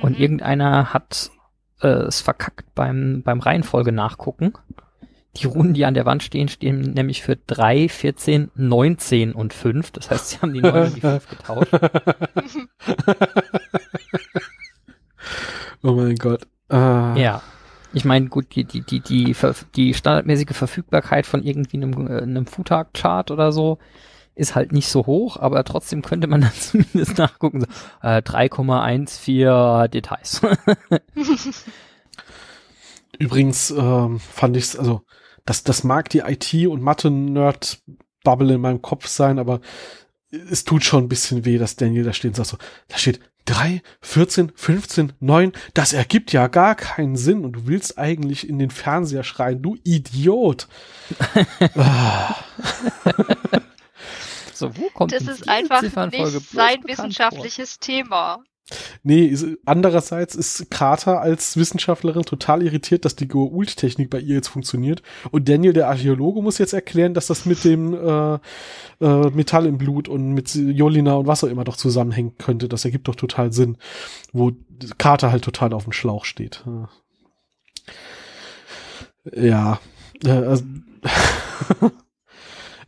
Und 0.01 0.17
Mhm. 0.17 0.23
irgendeiner 0.23 0.95
hat 0.95 1.31
äh, 1.81 1.89
es 1.89 2.21
verkackt 2.21 2.75
beim, 2.75 3.23
beim 3.25 3.41
Reihenfolge 3.41 3.93
nachgucken. 3.93 4.53
Die 5.37 5.47
Runen, 5.47 5.75
die 5.75 5.85
an 5.85 5.95
der 5.95 6.07
Wand 6.07 6.23
stehen, 6.23 6.49
stehen 6.49 6.93
nämlich 6.93 7.23
für 7.23 7.35
3, 7.35 7.89
14, 7.89 8.53
19 8.55 9.33
und 9.33 9.53
5. 9.53 9.91
Das 9.91 10.09
heißt, 10.11 10.31
sie 10.31 10.37
haben 10.39 10.55
die 10.55 10.61
9 10.61 10.87
und 10.87 10.97
die 10.97 11.01
5 11.01 11.29
getauscht. 11.29 11.73
oh 15.83 15.93
mein 15.93 16.17
Gott. 16.17 16.47
Ah. 16.69 17.15
Ja. 17.17 17.43
Ich 17.95 18.05
meine, 18.05 18.29
gut, 18.29 18.55
die, 18.57 18.65
die, 18.65 18.81
die, 18.81 19.01
die, 19.01 19.37
die 19.77 19.95
standardmäßige 19.95 20.57
Verfügbarkeit 20.57 21.27
von 21.27 21.43
irgendwie 21.43 21.77
einem, 21.77 22.07
äh, 22.09 22.23
einem 22.23 22.47
Futag-Chart 22.47 23.31
oder 23.31 23.53
so 23.53 23.79
ist 24.35 24.57
halt 24.57 24.73
nicht 24.73 24.89
so 24.89 25.07
hoch, 25.07 25.37
aber 25.37 25.63
trotzdem 25.63 26.03
könnte 26.03 26.27
man 26.27 26.41
dann 26.43 26.53
zumindest 26.53 27.19
nachgucken. 27.19 27.61
So, 27.61 27.67
äh, 28.03 28.21
3,14 28.21 29.89
Details. 29.89 30.43
Übrigens 33.19 33.71
ähm, 33.71 34.19
fand 34.19 34.57
ich's, 34.57 34.77
also 34.77 35.03
das, 35.45 35.63
das 35.63 35.85
mag 35.85 36.09
die 36.09 36.21
IT- 36.21 36.67
und 36.67 36.83
Mathe-Nerd-Bubble 36.83 38.55
in 38.55 38.61
meinem 38.61 38.83
Kopf 38.83 39.07
sein, 39.07 39.39
aber 39.39 39.61
es 40.33 40.65
tut 40.65 40.83
schon 40.83 41.05
ein 41.05 41.09
bisschen 41.09 41.45
weh, 41.45 41.59
dass 41.59 41.77
Daniel 41.77 42.03
da 42.03 42.13
steht 42.13 42.31
und 42.31 42.37
sagt 42.37 42.49
so, 42.49 42.59
da 42.89 42.99
steht 42.99 43.21
3, 43.47 43.83
14, 44.01 44.53
15, 44.55 45.13
9, 45.21 45.53
das 45.75 45.93
ergibt 45.93 46.33
ja 46.33 46.47
gar 46.49 46.75
keinen 46.75 47.17
Sinn 47.17 47.45
und 47.45 47.53
du 47.53 47.67
willst 47.67 47.99
eigentlich 47.99 48.49
in 48.49 48.59
den 48.59 48.71
Fernseher 48.71 49.25
schreien, 49.25 49.61
du 49.61 49.77
Idiot. 49.85 50.69
ah, 51.77 52.37
so, 54.55 54.77
wo 54.77 54.89
kommt 54.91 55.13
Das 55.13 55.27
ist 55.27 55.49
einfach 55.49 55.83
nicht 55.83 56.51
sein 56.51 56.83
wissenschaftliches 56.85 57.81
Thema. 57.81 58.43
Nee, 59.03 59.37
andererseits 59.65 60.35
ist 60.35 60.71
Carter 60.71 61.21
als 61.21 61.57
Wissenschaftlerin 61.57 62.23
total 62.23 62.63
irritiert, 62.63 63.05
dass 63.05 63.17
die 63.17 63.29
Goa'uld-Technik 63.29 64.11
bei 64.11 64.19
ihr 64.19 64.37
jetzt 64.37 64.49
funktioniert 64.49 65.03
und 65.31 65.49
Daniel, 65.49 65.73
der 65.73 65.89
Archäologe, 65.89 66.43
muss 66.43 66.59
jetzt 66.59 66.73
erklären, 66.73 67.15
dass 67.15 67.27
das 67.27 67.47
mit 67.47 67.65
dem 67.65 67.95
äh, 67.95 68.35
äh, 69.01 69.31
Metall 69.31 69.67
im 69.67 69.79
Blut 69.79 70.09
und 70.09 70.33
mit 70.33 70.55
Jolina 70.55 71.15
und 71.15 71.27
was 71.27 71.45
auch 71.45 71.49
immer 71.49 71.65
doch 71.65 71.77
zusammenhängen 71.77 72.37
könnte. 72.39 72.69
Das 72.69 72.85
ergibt 72.85 73.09
doch 73.09 73.17
total 73.17 73.53
Sinn, 73.53 73.77
wo 74.33 74.53
Carter 74.99 75.31
halt 75.31 75.45
total 75.45 75.73
auf 75.73 75.85
dem 75.85 75.93
Schlauch 75.93 76.25
steht. 76.25 76.65
Ja, 79.33 79.81
äh, 80.25 80.31
also, 80.31 80.65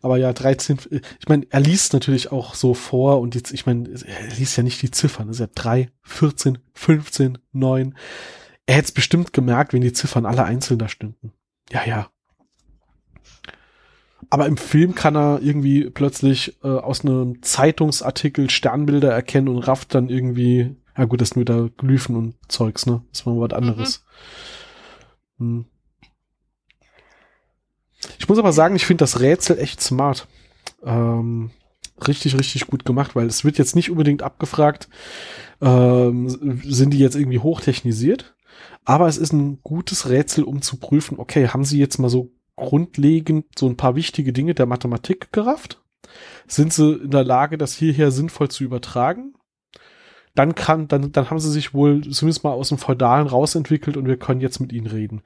aber 0.06 0.18
ja, 0.18 0.32
13, 0.32 0.78
ich 1.18 1.28
meine, 1.28 1.48
er 1.50 1.58
liest 1.58 1.92
natürlich 1.92 2.30
auch 2.30 2.54
so 2.54 2.74
vor 2.74 3.20
und 3.20 3.34
jetzt, 3.34 3.52
ich 3.52 3.66
meine, 3.66 3.88
er 3.88 4.36
liest 4.38 4.56
ja 4.56 4.62
nicht 4.62 4.80
die 4.80 4.92
Ziffern, 4.92 5.26
das 5.26 5.38
ist 5.38 5.40
ja 5.40 5.48
3, 5.52 5.90
14, 6.04 6.58
15, 6.74 7.38
9. 7.50 7.94
Er 8.66 8.76
hätte 8.76 8.84
es 8.84 8.92
bestimmt 8.92 9.32
gemerkt, 9.32 9.72
wenn 9.72 9.80
die 9.80 9.92
Ziffern 9.92 10.24
alle 10.24 10.44
einzeln 10.44 10.78
da 10.78 10.88
stünden. 10.88 11.32
Ja, 11.72 11.84
ja. 11.84 12.08
Aber 14.30 14.46
im 14.46 14.56
Film 14.56 14.94
kann 14.94 15.16
er 15.16 15.40
irgendwie 15.42 15.90
plötzlich 15.90 16.56
äh, 16.62 16.68
aus 16.68 17.04
einem 17.04 17.42
Zeitungsartikel 17.42 18.48
Sternbilder 18.48 19.12
erkennen 19.12 19.48
und 19.48 19.58
rafft 19.58 19.92
dann 19.92 20.08
irgendwie, 20.08 20.76
ja 20.96 21.04
gut, 21.06 21.20
das 21.20 21.30
sind 21.30 21.40
wieder 21.40 21.68
Glyphen 21.68 22.14
und 22.14 22.36
Zeugs, 22.46 22.86
ne? 22.86 23.02
Das 23.10 23.26
war 23.26 23.34
mal 23.34 23.50
was 23.50 23.58
anderes. 23.58 24.04
Hm. 25.38 25.66
Ich 28.18 28.28
muss 28.28 28.38
aber 28.38 28.52
sagen, 28.52 28.76
ich 28.76 28.86
finde 28.86 29.02
das 29.02 29.20
Rätsel 29.20 29.58
echt 29.58 29.80
smart. 29.80 30.28
Ähm, 30.84 31.50
richtig, 32.06 32.38
richtig 32.38 32.66
gut 32.66 32.84
gemacht, 32.84 33.16
weil 33.16 33.26
es 33.26 33.44
wird 33.44 33.58
jetzt 33.58 33.76
nicht 33.76 33.90
unbedingt 33.90 34.22
abgefragt, 34.22 34.88
ähm, 35.60 36.60
sind 36.64 36.90
die 36.90 36.98
jetzt 36.98 37.16
irgendwie 37.16 37.38
hochtechnisiert, 37.38 38.36
aber 38.84 39.08
es 39.08 39.18
ist 39.18 39.32
ein 39.32 39.60
gutes 39.62 40.08
Rätsel, 40.08 40.44
um 40.44 40.62
zu 40.62 40.76
prüfen, 40.76 41.18
okay, 41.18 41.48
haben 41.48 41.64
sie 41.64 41.78
jetzt 41.78 41.98
mal 41.98 42.10
so 42.10 42.32
grundlegend 42.56 43.46
so 43.58 43.66
ein 43.66 43.76
paar 43.76 43.96
wichtige 43.96 44.32
Dinge 44.32 44.54
der 44.54 44.66
Mathematik 44.66 45.32
gerafft? 45.32 45.82
Sind 46.46 46.72
sie 46.72 46.92
in 46.94 47.10
der 47.10 47.24
Lage, 47.24 47.58
das 47.58 47.74
hierher 47.74 48.10
sinnvoll 48.10 48.48
zu 48.48 48.64
übertragen? 48.64 49.34
Dann 50.36 50.54
kann, 50.54 50.86
dann, 50.86 51.10
dann 51.10 51.30
haben 51.30 51.40
sie 51.40 51.50
sich 51.50 51.74
wohl 51.74 52.02
zumindest 52.08 52.44
mal 52.44 52.52
aus 52.52 52.68
dem 52.68 52.78
Feudalen 52.78 53.26
rausentwickelt 53.26 53.96
und 53.96 54.06
wir 54.06 54.18
können 54.18 54.40
jetzt 54.40 54.60
mit 54.60 54.72
ihnen 54.72 54.86
reden. 54.86 55.22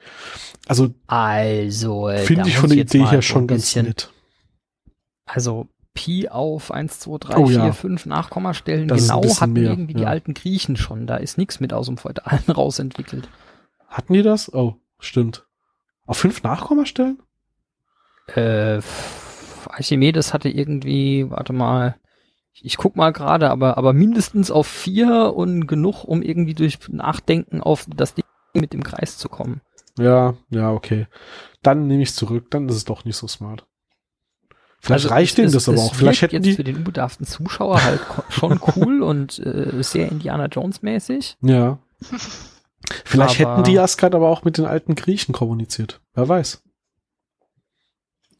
Also 0.66 0.94
Also, 1.06 2.08
äh, 2.08 2.18
finde 2.18 2.48
ich 2.48 2.56
von 2.56 2.70
der 2.70 2.78
Idee 2.78 3.04
her 3.04 3.20
schon 3.20 3.46
ganz 3.46 3.74
nett. 3.76 4.10
Also, 5.26 5.68
Pi 5.92 6.28
auf 6.28 6.70
1, 6.70 7.00
2, 7.00 7.18
3, 7.18 7.36
Oh 7.36 7.46
4, 7.46 7.56
ja. 7.56 7.72
5 7.72 8.06
Nachkommastellen 8.06 8.88
Das 8.88 9.02
genau 9.02 9.22
hatten 9.24 9.52
mehr, 9.52 9.70
irgendwie 9.70 9.94
die 9.94 10.02
ja. 10.02 10.08
alten 10.08 10.34
Griechen 10.34 10.76
schon. 10.76 11.06
Da 11.06 11.16
ist 11.16 11.36
nichts 11.36 11.60
mit 11.60 11.72
aus 11.72 11.86
dem 11.86 11.98
Feudalen 11.98 12.44
rausentwickelt. 12.48 13.28
Hatten 13.88 14.12
die 14.12 14.22
das? 14.22 14.52
Oh, 14.54 14.76
stimmt. 15.00 15.46
Auf 16.06 16.18
fünf 16.18 16.42
Nachkommastellen? 16.42 17.20
Äh, 18.34 18.80
Archimedes 19.66 20.32
hatte 20.32 20.48
irgendwie, 20.48 21.28
warte 21.30 21.52
mal, 21.52 21.96
ich, 22.62 22.76
guck 22.76 22.96
mal 22.96 23.12
gerade, 23.12 23.50
aber, 23.50 23.78
aber 23.78 23.92
mindestens 23.92 24.50
auf 24.50 24.66
vier 24.66 25.32
und 25.34 25.66
genug, 25.66 26.04
um 26.04 26.22
irgendwie 26.22 26.54
durch 26.54 26.78
Nachdenken 26.88 27.60
auf 27.62 27.86
das 27.94 28.14
Ding 28.14 28.24
mit 28.54 28.72
dem 28.72 28.82
Kreis 28.82 29.16
zu 29.18 29.28
kommen. 29.28 29.60
Ja, 29.98 30.34
ja, 30.50 30.70
okay. 30.72 31.06
Dann 31.62 31.86
nehme 31.86 32.02
ich 32.02 32.14
zurück, 32.14 32.50
dann 32.50 32.68
ist 32.68 32.76
es 32.76 32.84
doch 32.84 33.04
nicht 33.04 33.16
so 33.16 33.26
smart. 33.28 33.66
Vielleicht 34.80 35.04
Also 35.04 35.14
reicht 35.14 35.38
denen 35.38 35.52
das 35.52 35.68
aber 35.68 35.78
auch. 35.78 35.94
Vielleicht 35.94 36.22
hätten 36.22 36.36
jetzt 36.36 36.46
die. 36.46 36.54
für 36.54 36.64
den 36.64 36.76
unbedarften 36.76 37.26
Zuschauer 37.26 37.82
halt 37.82 38.00
schon 38.30 38.58
cool 38.76 39.02
und 39.02 39.38
äh, 39.40 39.82
sehr 39.82 40.08
Indiana 40.10 40.46
Jones 40.46 40.80
mäßig. 40.80 41.36
Ja. 41.42 41.78
Vielleicht 43.04 43.40
Aber- 43.42 43.56
hätten 43.56 43.64
die 43.64 43.78
Asgard 43.78 44.14
aber 44.14 44.28
auch 44.28 44.42
mit 44.42 44.56
den 44.56 44.64
alten 44.64 44.94
Griechen 44.94 45.34
kommuniziert. 45.34 46.00
Wer 46.14 46.28
weiß. 46.28 46.62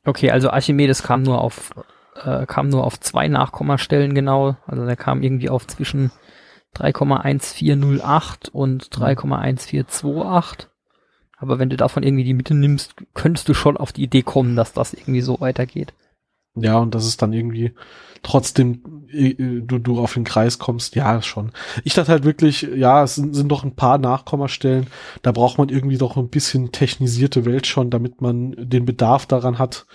Okay, 0.05 0.31
also 0.31 0.49
Archimedes 0.51 1.03
kam 1.03 1.23
nur 1.23 1.43
auf 1.43 1.75
äh, 2.25 2.47
kam 2.47 2.69
nur 2.69 2.85
auf 2.85 2.99
zwei 3.01 3.29
Nachkommastellen 3.29 4.15
genau. 4.15 4.57
Also 4.67 4.85
der 4.87 4.97
kam 4.97 5.23
irgendwie 5.23 5.51
auf 5.51 5.67
zwischen 5.67 6.11
3,1408 6.77 8.51
und 8.51 8.85
3,1428. 8.85 10.67
Aber 11.37 11.59
wenn 11.59 11.71
du 11.71 11.77
davon 11.77 12.03
irgendwie 12.03 12.25
die 12.25 12.35
Mitte 12.35 12.55
nimmst, 12.55 12.95
könntest 13.15 13.49
du 13.49 13.55
schon 13.55 13.77
auf 13.77 13.93
die 13.93 14.03
Idee 14.03 14.23
kommen, 14.23 14.57
dass 14.57 14.73
das 14.73 14.93
irgendwie 14.93 15.23
so 15.23 15.41
weitergeht. 15.41 15.95
Ja, 16.63 16.79
und 16.79 16.95
dass 16.95 17.05
es 17.05 17.17
dann 17.17 17.33
irgendwie 17.33 17.73
trotzdem 18.23 18.83
äh, 19.13 19.31
äh, 19.31 19.63
du, 19.63 19.79
du 19.79 19.99
auf 20.01 20.15
den 20.15 20.25
Kreis 20.25 20.59
kommst, 20.59 20.95
ja, 20.95 21.23
schon. 21.23 21.53
Ich 21.85 21.95
dachte 21.95 22.13
halt 22.13 22.25
wirklich, 22.25 22.63
ja, 22.63 23.03
es 23.03 23.17
sind, 23.17 23.35
sind 23.35 23.49
doch 23.49 23.65
ein 23.65 23.75
paar 23.75 23.99
Nachkommastellen, 23.99 24.87
da 25.23 25.33
braucht 25.33 25.59
man 25.59 25.69
irgendwie 25.69 25.99
doch 25.99 26.17
ein 26.17 26.29
bisschen 26.29 26.73
technisierte 26.73 27.45
Welt 27.45 27.67
schon, 27.67 27.91
damit 27.91 28.21
man 28.21 28.55
den 28.57 28.85
Bedarf 28.85 29.27
daran 29.27 29.59
hat, 29.59 29.87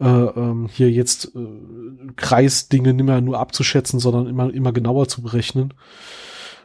äh, 0.00 0.06
ähm, 0.06 0.68
hier 0.72 0.90
jetzt 0.90 1.34
äh, 1.34 2.12
Kreisdinge 2.16 2.92
nicht 2.94 3.04
mehr 3.04 3.20
nur 3.20 3.38
abzuschätzen, 3.38 4.00
sondern 4.00 4.26
immer, 4.26 4.52
immer 4.52 4.72
genauer 4.72 5.08
zu 5.08 5.22
berechnen. 5.22 5.74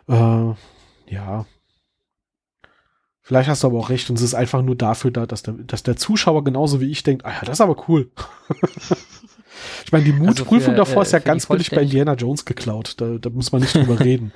Äh, 0.07 0.53
ja. 1.07 1.45
Vielleicht 3.21 3.49
hast 3.49 3.63
du 3.63 3.67
aber 3.67 3.79
auch 3.79 3.89
recht 3.89 4.09
und 4.09 4.15
es 4.15 4.21
ist 4.21 4.35
einfach 4.35 4.61
nur 4.61 4.75
dafür 4.75 5.11
da, 5.11 5.25
dass 5.25 5.43
der, 5.43 5.55
dass 5.55 5.83
der 5.83 5.97
Zuschauer 5.97 6.45
genauso 6.45 6.79
wie 6.79 6.89
ich 6.89 7.03
denkt, 7.03 7.25
ah 7.25 7.31
ja, 7.31 7.41
das 7.41 7.57
ist 7.57 7.61
aber 7.61 7.89
cool. 7.89 8.09
ich 9.85 9.91
meine, 9.91 10.05
die 10.05 10.13
Mutprüfung 10.13 10.73
für, 10.73 10.77
davor 10.77 11.03
äh, 11.03 11.05
ist 11.05 11.11
ja 11.11 11.19
für 11.19 11.23
die 11.23 11.27
ganz 11.27 11.45
billig 11.45 11.71
bei 11.71 11.81
Indiana 11.81 12.13
Jones 12.13 12.45
geklaut. 12.45 12.95
Da, 12.97 13.17
da 13.17 13.29
muss 13.29 13.51
man 13.51 13.61
nicht 13.61 13.75
drüber 13.75 13.99
reden. 14.01 14.31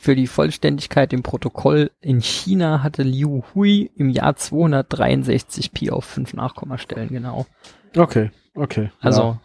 Für 0.00 0.14
die 0.14 0.26
Vollständigkeit 0.26 1.12
im 1.12 1.22
Protokoll 1.22 1.90
in 2.00 2.20
China 2.20 2.82
hatte 2.82 3.02
Liu 3.02 3.42
Hui 3.54 3.90
im 3.96 4.10
Jahr 4.10 4.36
263 4.36 5.72
Pi 5.72 5.90
auf 5.90 6.04
fünf 6.04 6.34
Nachkommastellen 6.34 7.08
genau. 7.08 7.46
Okay, 7.96 8.30
okay. 8.54 8.90
Also 9.00 9.38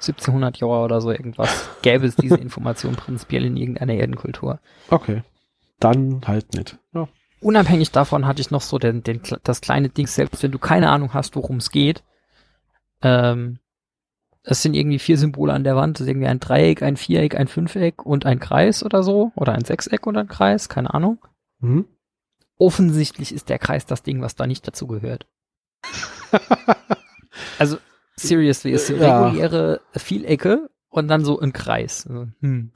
1700 0.00 0.58
Jahre 0.58 0.84
oder 0.84 1.00
so 1.00 1.10
irgendwas 1.10 1.68
gäbe 1.82 2.06
es 2.06 2.16
diese 2.16 2.36
Information 2.36 2.96
prinzipiell 2.96 3.44
in 3.44 3.56
irgendeiner 3.56 3.94
Erdenkultur. 3.94 4.60
ja, 4.90 4.96
okay. 4.96 5.22
Dann 5.78 6.20
halt 6.26 6.54
nicht. 6.54 6.78
Ja. 6.94 7.08
Unabhängig 7.40 7.90
davon 7.90 8.26
hatte 8.26 8.42
ich 8.42 8.50
noch 8.50 8.60
so 8.60 8.78
den, 8.78 9.02
den, 9.02 9.22
das 9.42 9.62
kleine 9.62 9.88
Ding, 9.88 10.06
selbst 10.06 10.42
wenn 10.42 10.52
du 10.52 10.58
keine 10.58 10.90
Ahnung 10.90 11.14
hast, 11.14 11.36
worum 11.36 11.56
es 11.56 11.70
geht. 11.70 12.02
Ähm, 13.02 13.58
es 14.42 14.62
sind 14.62 14.74
irgendwie 14.74 14.98
vier 14.98 15.18
Symbole 15.18 15.52
an 15.52 15.64
der 15.64 15.76
Wand. 15.76 15.96
Das 15.98 16.02
ist 16.02 16.08
irgendwie 16.08 16.28
ein 16.28 16.40
Dreieck, 16.40 16.82
ein 16.82 16.96
Viereck, 16.96 17.36
ein 17.36 17.48
Fünfeck 17.48 18.04
und 18.06 18.24
ein 18.26 18.40
Kreis 18.40 18.82
oder 18.82 19.02
so. 19.02 19.32
Oder 19.36 19.52
ein 19.52 19.64
Sechseck 19.64 20.06
und 20.06 20.16
ein 20.16 20.28
Kreis, 20.28 20.68
keine 20.68 20.94
Ahnung. 20.94 21.18
Hm? 21.60 21.86
Offensichtlich 22.56 23.32
ist 23.34 23.48
der 23.48 23.58
Kreis 23.58 23.86
das 23.86 24.02
Ding, 24.02 24.22
was 24.22 24.36
da 24.36 24.46
nicht 24.46 24.66
dazu 24.66 24.86
gehört. 24.86 25.26
Also, 27.58 27.78
seriously, 28.16 28.72
es 28.72 28.86
sind 28.86 29.00
Ja. 29.00 29.26
reguläre 29.28 29.80
Vielecke 29.94 30.70
und 30.88 31.08
dann 31.08 31.24
so 31.24 31.38
ein 31.40 31.52
Kreis. 31.52 32.06
Also, 32.06 32.28
hm. 32.40 32.72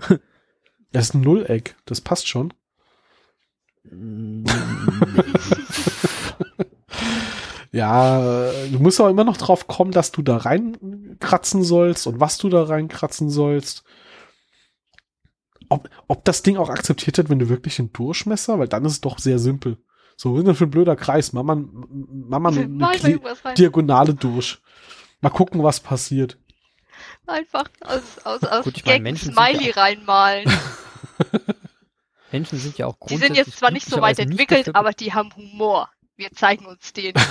Das 0.92 1.06
ist 1.06 1.14
ein 1.14 1.22
Nulleck. 1.22 1.76
Das 1.86 2.00
passt 2.00 2.28
schon. 2.28 2.52
Ja, 7.74 8.52
du 8.70 8.78
musst 8.78 9.00
aber 9.00 9.10
immer 9.10 9.24
noch 9.24 9.36
drauf 9.36 9.66
kommen, 9.66 9.90
dass 9.90 10.12
du 10.12 10.22
da 10.22 10.36
reinkratzen 10.36 11.64
sollst 11.64 12.06
und 12.06 12.20
was 12.20 12.38
du 12.38 12.48
da 12.48 12.62
reinkratzen 12.62 13.30
sollst. 13.30 13.82
Ob, 15.68 15.90
ob 16.06 16.24
das 16.24 16.44
Ding 16.44 16.56
auch 16.56 16.68
akzeptiert 16.68 17.18
hat, 17.18 17.30
wenn 17.30 17.40
du 17.40 17.48
wirklich 17.48 17.74
den 17.74 17.92
Durchmesser, 17.92 18.60
weil 18.60 18.68
dann 18.68 18.84
ist 18.84 18.92
es 18.92 19.00
doch 19.00 19.18
sehr 19.18 19.40
simpel. 19.40 19.78
So, 20.16 20.34
was 20.34 20.38
ist 20.38 20.46
denn 20.46 20.54
für 20.54 20.66
ein 20.66 20.70
blöder 20.70 20.94
Kreis? 20.94 21.32
Mama, 21.32 21.56
Mama 21.56 22.50
rein. 22.54 23.20
Diagonale 23.58 24.14
durch. 24.14 24.58
Mal 25.20 25.30
gucken, 25.30 25.64
was 25.64 25.80
passiert. 25.80 26.38
Einfach 27.26 27.64
aus, 27.80 28.02
aus, 28.22 28.44
aus 28.44 28.64
Gut, 28.66 28.76
ich 28.76 28.84
meine, 28.84 28.98
Gag 28.98 29.00
ein 29.00 29.02
Menschen 29.02 29.34
sind 29.34 29.36
ja 29.36 29.46
Smiley 29.46 29.70
reinmalen. 29.70 30.52
Menschen 32.30 32.58
sind 32.60 32.78
ja 32.78 32.86
auch 32.86 32.96
Die 33.08 33.16
sind 33.16 33.36
jetzt 33.36 33.58
zwar 33.58 33.72
nicht 33.72 33.88
so 33.88 34.00
weit 34.00 34.20
entwickelt, 34.20 34.76
aber 34.76 34.92
die 34.92 35.12
haben 35.12 35.34
Humor. 35.34 35.88
Wir 36.16 36.30
zeigen 36.32 36.66
uns 36.66 36.92
den. 36.92 37.12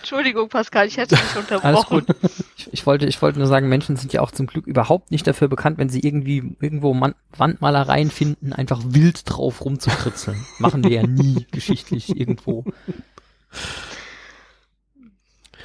Entschuldigung, 0.00 0.48
Pascal, 0.48 0.86
ich 0.88 0.96
hätte 0.96 1.14
dich 1.14 1.24
Alles 1.36 1.36
unterbrochen. 1.36 2.06
gut. 2.06 2.16
Ich, 2.56 2.72
ich, 2.72 2.86
wollte, 2.86 3.06
ich 3.06 3.20
wollte 3.22 3.38
nur 3.38 3.46
sagen, 3.46 3.68
Menschen 3.68 3.96
sind 3.96 4.12
ja 4.12 4.20
auch 4.20 4.30
zum 4.32 4.46
Glück 4.46 4.66
überhaupt 4.66 5.10
nicht 5.10 5.26
dafür 5.26 5.48
bekannt, 5.48 5.78
wenn 5.78 5.88
sie 5.88 6.00
irgendwie 6.00 6.56
irgendwo 6.60 6.92
Man 6.94 7.14
Wandmalereien 7.36 8.10
finden, 8.10 8.52
einfach 8.52 8.80
wild 8.84 9.22
drauf 9.26 9.64
rumzukritzeln. 9.64 10.44
Machen 10.58 10.82
wir 10.84 10.90
ja 10.90 11.06
nie 11.06 11.46
geschichtlich 11.50 12.16
irgendwo. 12.16 12.64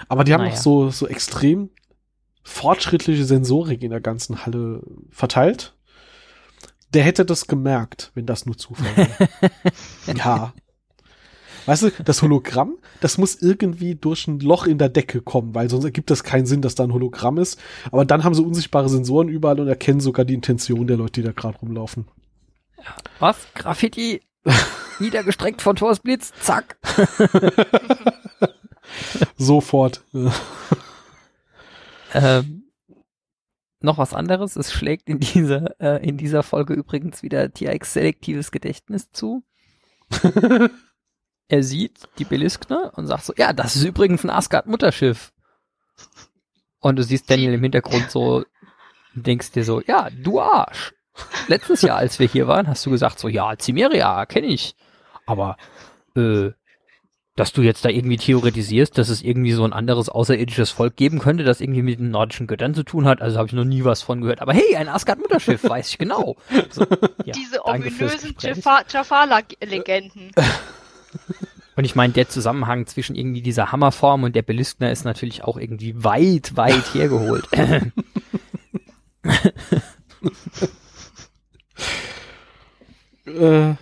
Aber 0.08 0.24
die 0.24 0.34
haben 0.34 0.42
Naja. 0.44 0.54
auch 0.54 0.58
so, 0.58 0.90
so 0.92 1.08
extrem 1.08 1.70
fortschrittliche 2.44 3.26
Sensorik 3.26 3.82
in 3.82 3.90
der 3.92 4.02
ganzen 4.02 4.46
Halle 4.46 4.84
verteilt. 5.10 5.74
Der 6.96 7.04
hätte 7.04 7.26
das 7.26 7.48
gemerkt, 7.48 8.12
wenn 8.16 8.26
das 8.26 8.46
nur 8.46 8.58
Zufall 8.58 8.88
wäre. 8.96 9.30
ja. 10.18 10.54
Weißt 11.66 11.84
du, 11.84 11.92
das 12.06 12.22
Hologramm, 12.22 12.78
das 13.02 13.18
muss 13.18 13.36
irgendwie 13.36 13.96
durch 13.96 14.28
ein 14.28 14.40
Loch 14.40 14.66
in 14.66 14.78
der 14.78 14.88
Decke 14.88 15.22
kommen, 15.22 15.54
weil 15.54 15.70
sonst 15.70 15.84
ergibt 15.84 16.10
das 16.10 16.24
keinen 16.24 16.46
Sinn, 16.46 16.62
dass 16.62 16.76
da 16.76 16.86
ein 16.86 16.94
Hologramm 16.94 17.38
ist. 17.38 17.60
Aber 17.92 18.06
dann 18.06 18.24
haben 18.24 18.34
sie 18.34 18.44
unsichtbare 18.44 18.88
Sensoren 18.88 19.28
überall 19.28 19.60
und 19.60 19.68
erkennen 19.68 20.00
sogar 20.00 20.24
die 20.24 20.36
Intention 20.36 20.88
der 20.88 20.96
Leute, 20.96 21.20
die 21.20 21.24
da 21.24 21.34
gerade 21.34 21.58
rumlaufen. 21.58 22.08
Was? 23.20 23.36
Graffiti? 23.56 24.22
Niedergestreckt 25.00 25.62
von 25.62 25.76
Thors 25.76 26.00
Blitz? 26.00 26.32
Zack. 26.40 26.78
Sofort. 29.38 30.02
Ähm, 32.14 32.55
noch 33.86 33.98
was 33.98 34.14
anderes. 34.14 34.56
Es 34.56 34.74
schlägt 34.74 35.10
in 35.10 35.20
dieser, 35.20 35.80
äh, 35.80 36.06
in 36.06 36.18
dieser 36.18 36.44
Folge 36.44 36.74
übrigens 36.74 37.24
wieder 37.24 37.52
TX 37.52 37.94
selektives 37.94 38.52
Gedächtnis 38.52 39.12
zu. 39.12 39.44
er 41.48 41.64
sieht 41.64 42.10
die 42.18 42.26
Beliskner 42.26 42.92
und 42.96 43.08
sagt 43.08 43.26
so, 43.26 43.34
ja, 43.38 43.54
das 43.54 43.76
ist 43.76 43.84
übrigens 43.84 44.24
ein 44.24 44.30
Asgard-Mutterschiff. 44.30 45.32
Und 46.80 46.98
du 46.98 47.04
siehst 47.04 47.30
Daniel 47.30 47.54
im 47.54 47.64
Hintergrund 47.64 48.12
so, 48.12 48.44
denkst 49.14 49.52
dir 49.52 49.64
so, 49.64 49.82
ja, 49.82 50.10
du 50.10 50.40
Arsch. 50.40 50.94
Letztes 51.48 51.82
Jahr, 51.82 51.98
als 51.98 52.20
wir 52.20 52.28
hier 52.28 52.48
waren, 52.48 52.68
hast 52.68 52.86
du 52.86 52.92
gesagt 52.92 53.20
so, 53.20 53.30
ja, 53.30 53.56
Cimeria, 53.58 54.26
kenne 54.26 54.48
ich. 54.48 54.76
Aber, 55.26 55.58
äh, 56.16 56.52
dass 57.36 57.52
du 57.52 57.62
jetzt 57.62 57.84
da 57.84 57.90
irgendwie 57.90 58.16
theoretisierst, 58.16 58.98
dass 58.98 59.10
es 59.10 59.22
irgendwie 59.22 59.52
so 59.52 59.66
ein 59.66 59.74
anderes 59.74 60.08
außerirdisches 60.08 60.72
Volk 60.72 60.96
geben 60.96 61.20
könnte, 61.20 61.44
das 61.44 61.60
irgendwie 61.60 61.82
mit 61.82 62.00
den 62.00 62.10
nordischen 62.10 62.48
Göttern 62.48 62.74
zu 62.74 62.84
tun 62.84 63.06
hat, 63.06 63.22
also 63.22 63.38
habe 63.38 63.48
ich 63.48 63.54
noch 63.54 63.66
nie 63.66 63.84
was 63.84 64.02
von 64.02 64.22
gehört. 64.22 64.42
Aber 64.42 64.54
hey, 64.54 64.76
ein 64.78 64.88
Asgard-Mutterschiff, 64.88 65.64
weiß 65.70 65.90
ich 65.90 65.98
genau. 65.98 66.38
So, 66.70 66.86
ja, 67.26 67.34
Diese 67.34 67.66
ominösen 67.66 68.36
Jafala-Legenden. 68.40 70.32
Und 71.76 71.84
ich 71.84 71.96
meine, 71.96 72.14
der 72.14 72.30
Zusammenhang 72.30 72.88
zwischen 72.88 73.18
irgendwie 73.18 73.42
dieser 73.42 73.74
Hammerform 73.74 74.24
und 74.24 74.34
der 74.34 74.44
Beliskner 74.44 74.92
ist 74.92 75.04
natürlich 75.04 75.44
auch 75.44 75.58
irgendwie 75.58 76.04
weit, 76.04 76.56
weit 76.56 76.94
hergeholt. 76.94 77.48
Äh, 83.28 83.74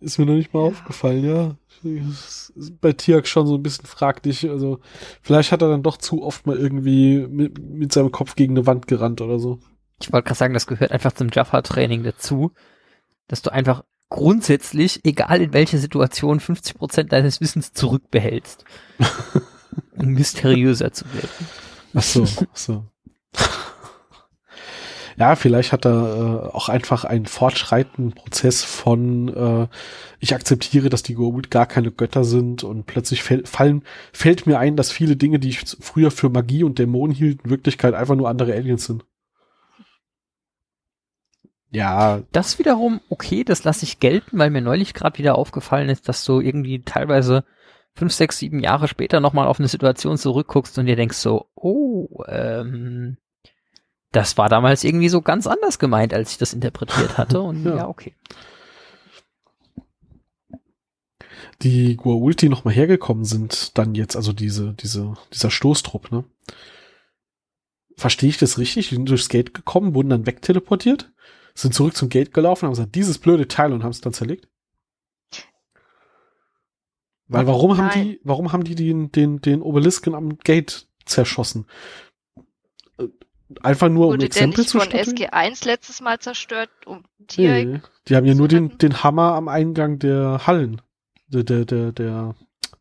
ist 0.00 0.18
mir 0.18 0.26
noch 0.26 0.34
nicht 0.34 0.52
mal 0.52 0.60
aufgefallen, 0.60 1.24
ja. 1.24 1.54
Ist 1.84 2.80
bei 2.80 2.92
Tiak 2.92 3.26
schon 3.26 3.46
so 3.46 3.54
ein 3.54 3.62
bisschen 3.62 3.86
fraglich. 3.86 4.48
Also, 4.48 4.80
vielleicht 5.22 5.52
hat 5.52 5.62
er 5.62 5.68
dann 5.68 5.82
doch 5.82 5.96
zu 5.96 6.22
oft 6.22 6.46
mal 6.46 6.56
irgendwie 6.56 7.26
mit, 7.28 7.58
mit 7.58 7.92
seinem 7.92 8.12
Kopf 8.12 8.34
gegen 8.34 8.54
eine 8.54 8.66
Wand 8.66 8.86
gerannt 8.86 9.20
oder 9.20 9.38
so. 9.38 9.58
ich 10.00 10.12
wollte 10.12 10.26
gerade 10.26 10.38
sagen, 10.38 10.54
das 10.54 10.66
gehört 10.66 10.92
einfach 10.92 11.12
zum 11.12 11.28
Jaffa-Training 11.32 12.02
dazu, 12.02 12.52
dass 13.26 13.42
du 13.42 13.52
einfach 13.52 13.84
grundsätzlich, 14.08 15.04
egal 15.04 15.42
in 15.42 15.52
welcher 15.52 15.78
Situation, 15.78 16.40
50% 16.40 17.04
deines 17.04 17.40
Wissens 17.40 17.72
zurückbehältst. 17.72 18.64
um 19.98 20.12
mysteriöser 20.12 20.92
zu 20.92 21.04
werden. 21.12 21.28
Ach 21.94 22.02
so, 22.02 22.24
ach 22.24 22.56
so. 22.56 22.84
Ja, 25.18 25.34
vielleicht 25.34 25.72
hat 25.72 25.84
er 25.84 25.90
äh, 25.90 26.54
auch 26.54 26.68
einfach 26.68 27.04
einen 27.04 27.26
fortschreitenden 27.26 28.12
Prozess 28.12 28.62
von 28.62 29.28
äh, 29.34 29.66
ich 30.20 30.32
akzeptiere, 30.32 30.90
dass 30.90 31.02
die 31.02 31.16
Goa'uld 31.16 31.50
gar 31.50 31.66
keine 31.66 31.90
Götter 31.90 32.22
sind 32.22 32.62
und 32.62 32.86
plötzlich 32.86 33.24
fäll 33.24 33.44
fallen, 33.44 33.82
fällt 34.12 34.46
mir 34.46 34.60
ein, 34.60 34.76
dass 34.76 34.92
viele 34.92 35.16
Dinge, 35.16 35.40
die 35.40 35.48
ich 35.48 35.60
früher 35.80 36.12
für 36.12 36.28
Magie 36.28 36.62
und 36.62 36.78
Dämonen 36.78 37.14
hielt, 37.14 37.42
in 37.42 37.50
Wirklichkeit 37.50 37.94
einfach 37.94 38.14
nur 38.14 38.28
andere 38.28 38.52
Aliens 38.52 38.84
sind. 38.84 39.04
Ja. 41.70 42.22
Das 42.30 42.60
wiederum, 42.60 43.00
okay, 43.08 43.42
das 43.42 43.64
lasse 43.64 43.84
ich 43.84 43.98
gelten, 43.98 44.38
weil 44.38 44.50
mir 44.50 44.62
neulich 44.62 44.94
gerade 44.94 45.18
wieder 45.18 45.36
aufgefallen 45.36 45.88
ist, 45.88 46.08
dass 46.08 46.24
du 46.24 46.40
irgendwie 46.40 46.82
teilweise 46.82 47.44
fünf, 47.94 48.12
sechs, 48.12 48.38
sieben 48.38 48.60
Jahre 48.60 48.86
später 48.86 49.18
nochmal 49.18 49.48
auf 49.48 49.58
eine 49.58 49.68
Situation 49.68 50.16
zurückguckst 50.16 50.78
und 50.78 50.86
dir 50.86 50.96
denkst 50.96 51.18
so, 51.18 51.46
oh, 51.56 52.22
ähm, 52.28 53.16
das 54.12 54.38
war 54.38 54.48
damals 54.48 54.84
irgendwie 54.84 55.08
so 55.08 55.20
ganz 55.20 55.46
anders 55.46 55.78
gemeint, 55.78 56.14
als 56.14 56.32
ich 56.32 56.38
das 56.38 56.54
interpretiert 56.54 57.18
hatte. 57.18 57.40
Und 57.42 57.64
ja, 57.64 57.76
ja 57.76 57.88
okay. 57.88 58.14
Die 61.62 61.96
Gua'uld, 61.96 62.40
die 62.40 62.48
nochmal 62.48 62.74
hergekommen 62.74 63.24
sind, 63.24 63.76
dann 63.76 63.94
jetzt, 63.94 64.16
also 64.16 64.32
diese, 64.32 64.74
diese, 64.74 65.14
dieser 65.32 65.50
Stoßtrupp, 65.50 66.12
ne? 66.12 66.24
Verstehe 67.96 68.28
ich 68.28 68.38
das 68.38 68.58
richtig? 68.58 68.90
Die 68.90 68.94
sind 68.94 69.08
durchs 69.08 69.28
Gate 69.28 69.54
gekommen, 69.54 69.94
wurden 69.94 70.10
dann 70.10 70.26
wegteleportiert, 70.26 71.12
sind 71.54 71.74
zurück 71.74 71.96
zum 71.96 72.08
Gate 72.08 72.32
gelaufen, 72.32 72.66
haben 72.66 72.72
gesagt, 72.72 72.94
dieses 72.94 73.18
blöde 73.18 73.48
Teil 73.48 73.72
und 73.72 73.82
haben 73.82 73.90
es 73.90 74.00
dann 74.00 74.12
zerlegt? 74.12 74.48
Weil 77.26 77.46
warum 77.46 77.76
Nein. 77.76 77.78
haben 77.78 78.02
die, 78.02 78.20
warum 78.24 78.52
haben 78.52 78.64
die 78.64 78.74
den, 78.74 79.12
den, 79.12 79.40
den 79.40 79.60
Obelisken 79.60 80.14
am 80.14 80.38
Gate 80.38 80.88
zerschossen? 81.04 81.66
Einfach 83.62 83.88
nur 83.88 84.08
Wurde 84.08 84.24
um 84.24 84.26
Exempel 84.26 84.66
zu 84.66 84.78
statuieren? 84.80 85.16
von 85.16 85.16
SG1 85.16 85.66
letztes 85.66 86.00
Mal 86.00 86.18
zerstört, 86.18 86.70
um 86.86 87.04
Tier 87.28 87.64
nee, 87.64 87.80
Die 88.06 88.16
haben 88.16 88.26
ja 88.26 88.34
nur 88.34 88.48
den, 88.48 88.76
den 88.78 89.02
Hammer 89.02 89.34
am 89.34 89.48
Eingang 89.48 89.98
der 89.98 90.46
Hallen, 90.46 90.82
der, 91.28 91.44
der, 91.44 91.64
der, 91.64 91.92
der 91.92 92.34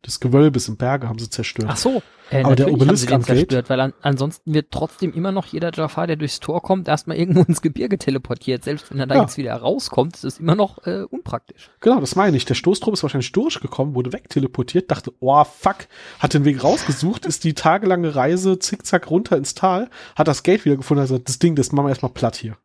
des 0.08 0.20
Gewölbes 0.20 0.68
im 0.68 0.78
Berge 0.78 1.08
haben 1.08 1.20
sie 1.20 1.30
zerstört. 1.30 1.68
Ach 1.70 1.78
so. 1.78 2.02
Äh, 2.30 2.44
Aber 2.44 2.56
der 2.56 2.72
Obelisk 2.72 3.12
am 3.12 3.22
Gate, 3.22 3.38
zerstört, 3.38 3.70
weil 3.70 3.80
an, 3.80 3.94
ansonsten 4.02 4.54
wird 4.54 4.68
trotzdem 4.72 5.14
immer 5.14 5.32
noch 5.32 5.46
jeder 5.46 5.72
Jafar, 5.74 6.08
der 6.08 6.16
durchs 6.16 6.40
Tor 6.40 6.62
kommt, 6.62 6.88
erstmal 6.88 7.18
irgendwo 7.18 7.42
ins 7.48 7.62
Gebirge 7.62 7.98
teleportiert. 7.98 8.64
Selbst 8.64 8.92
wenn 8.92 9.00
er 9.00 9.08
da 9.08 9.16
ja. 9.16 9.22
jetzt 9.22 9.38
wieder 9.38 9.54
rauskommt, 9.54 10.16
ist 10.16 10.24
es 10.24 10.40
immer 10.40 10.56
noch 10.56 10.86
äh, 10.86 11.04
unpraktisch. 11.04 11.70
Genau, 11.80 12.00
das 12.00 12.16
meine 12.16 12.36
ich. 12.36 12.46
Der 12.46 12.56
Stoßtrupp 12.56 12.94
ist 12.94 13.04
wahrscheinlich 13.04 13.32
durchgekommen, 13.32 13.96
wurde 13.96 14.14
wegteleportiert, 14.14 14.92
dachte, 14.92 15.14
oh 15.20 15.44
fuck, 15.44 15.88
hat 16.20 16.34
den 16.34 16.46
Weg 16.46 16.64
rausgesucht, 16.64 17.26
ist 17.26 17.44
die 17.44 17.54
tagelange 17.54 18.16
Reise 18.16 18.60
zickzack 18.60 19.10
runter 19.10 19.38
ins 19.38 19.54
Tal, 19.54 19.90
hat 20.16 20.28
das 20.28 20.44
Gate 20.44 20.66
wieder 20.66 20.78
gefunden, 20.78 21.02
also 21.02 21.18
das 21.18 21.40
Ding, 21.40 21.56
das 21.56 21.72
machen 21.72 21.86
wir 21.86 21.90
erstmal 21.90 22.12
platt 22.12 22.36
hier. 22.36 22.58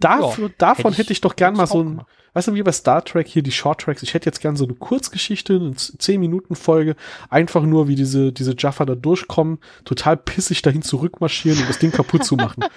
Dafür, 0.00 0.48
ja, 0.48 0.54
davon 0.58 0.92
hätte 0.92 0.92
ich, 0.92 0.98
hätte 0.98 1.12
ich 1.14 1.20
doch 1.22 1.36
gern 1.36 1.54
mal 1.54 1.66
so 1.66 1.82
ein, 1.82 2.02
weißt 2.36 2.48
du, 2.48 2.54
wie 2.54 2.62
bei 2.62 2.72
Star 2.72 3.02
Trek 3.02 3.26
hier 3.26 3.42
die 3.42 3.50
Short 3.50 3.80
Tracks, 3.80 4.02
ich 4.02 4.12
hätte 4.12 4.26
jetzt 4.26 4.40
gern 4.40 4.56
so 4.56 4.64
eine 4.64 4.74
Kurzgeschichte, 4.74 5.54
eine 5.54 5.70
10-Minuten-Folge, 5.70 6.94
einfach 7.30 7.62
nur, 7.62 7.88
wie 7.88 7.94
diese, 7.94 8.30
diese 8.30 8.54
Jaffa 8.58 8.84
da 8.84 8.94
durchkommen, 8.94 9.58
total 9.86 10.18
pissig 10.18 10.60
dahin 10.60 10.82
zurückmarschieren 10.82 11.58
und 11.58 11.68
das 11.68 11.78
Ding 11.78 11.92
kaputt 11.92 12.24
zu 12.24 12.36
machen. 12.36 12.64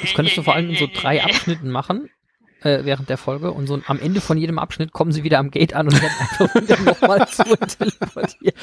Das 0.00 0.12
könntest 0.14 0.36
du 0.36 0.42
vor 0.42 0.54
allem 0.54 0.70
in 0.70 0.76
so 0.76 0.88
drei 0.92 1.22
Abschnitten 1.24 1.70
machen, 1.70 2.10
äh, 2.62 2.84
während 2.84 3.08
der 3.08 3.16
Folge 3.16 3.52
und 3.52 3.66
so 3.66 3.80
am 3.86 3.98
Ende 3.98 4.20
von 4.20 4.36
jedem 4.36 4.58
Abschnitt 4.58 4.92
kommen 4.92 5.12
sie 5.12 5.24
wieder 5.24 5.38
am 5.38 5.50
Gate 5.50 5.74
an 5.74 5.86
und 5.86 5.94
werden 5.94 6.14
einfach 6.18 6.54
wieder 6.60 6.80
nochmal 6.80 7.28
zu 7.28 7.44
teleportiert. 7.44 8.56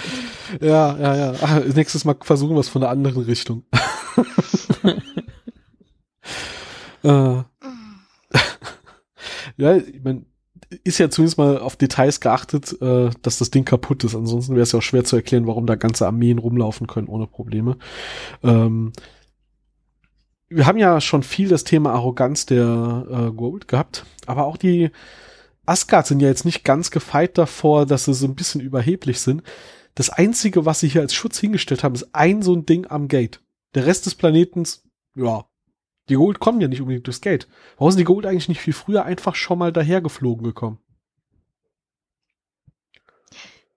Ja, 0.59 0.97
ja, 0.97 1.15
ja. 1.15 1.33
Ach, 1.41 1.61
nächstes 1.73 2.05
Mal 2.05 2.15
versuchen 2.21 2.55
wir 2.55 2.59
es 2.59 2.69
von 2.69 2.81
der 2.81 2.89
anderen 2.89 3.23
Richtung. 3.23 3.63
äh, 7.03 7.43
ja, 9.57 9.77
ich 9.77 10.03
mein, 10.03 10.25
ist 10.83 10.97
ja 10.97 11.09
zumindest 11.09 11.37
mal 11.37 11.59
auf 11.59 11.75
Details 11.75 12.19
geachtet, 12.19 12.79
äh, 12.81 13.09
dass 13.21 13.39
das 13.39 13.51
Ding 13.51 13.65
kaputt 13.65 14.03
ist. 14.03 14.15
Ansonsten 14.15 14.53
wäre 14.53 14.63
es 14.63 14.71
ja 14.71 14.79
auch 14.79 14.83
schwer 14.83 15.03
zu 15.03 15.15
erklären, 15.15 15.47
warum 15.47 15.65
da 15.65 15.75
ganze 15.75 16.05
Armeen 16.05 16.37
rumlaufen 16.37 16.87
können 16.87 17.07
ohne 17.07 17.27
Probleme. 17.27 17.77
Ähm, 18.43 18.93
wir 20.49 20.65
haben 20.65 20.77
ja 20.77 20.99
schon 20.99 21.23
viel 21.23 21.47
das 21.47 21.63
Thema 21.63 21.93
Arroganz 21.93 22.45
der 22.45 23.05
äh, 23.09 23.31
Gold 23.31 23.67
gehabt, 23.67 24.05
aber 24.25 24.45
auch 24.45 24.57
die 24.57 24.91
Asgard 25.65 26.07
sind 26.07 26.19
ja 26.19 26.27
jetzt 26.27 26.45
nicht 26.45 26.63
ganz 26.63 26.91
gefeit 26.91 27.37
davor, 27.37 27.85
dass 27.85 28.05
sie 28.05 28.13
so 28.13 28.27
ein 28.27 28.35
bisschen 28.35 28.61
überheblich 28.61 29.19
sind. 29.21 29.43
Das 29.95 30.09
Einzige, 30.09 30.65
was 30.65 30.79
sie 30.79 30.89
hier 30.89 31.01
als 31.01 31.13
Schutz 31.13 31.39
hingestellt 31.39 31.83
haben, 31.83 31.95
ist 31.95 32.13
ein 32.13 32.41
so 32.41 32.53
ein 32.53 32.65
Ding 32.65 32.87
am 32.87 33.07
Gate. 33.07 33.41
Der 33.75 33.85
Rest 33.85 34.05
des 34.05 34.15
Planetens, 34.15 34.83
ja, 35.15 35.45
die 36.09 36.15
Gold 36.15 36.39
kommen 36.39 36.61
ja 36.61 36.67
nicht 36.67 36.81
unbedingt 36.81 37.07
durchs 37.07 37.21
Gate. 37.21 37.47
Warum 37.77 37.91
sind 37.91 37.99
die 37.99 38.05
Gold 38.05 38.25
eigentlich 38.25 38.49
nicht 38.49 38.61
viel 38.61 38.73
früher 38.73 39.05
einfach 39.05 39.35
schon 39.35 39.59
mal 39.59 39.71
dahergeflogen 39.71 40.43
gekommen? 40.43 40.79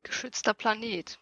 Geschützter 0.03 0.55
Planet. 0.55 1.19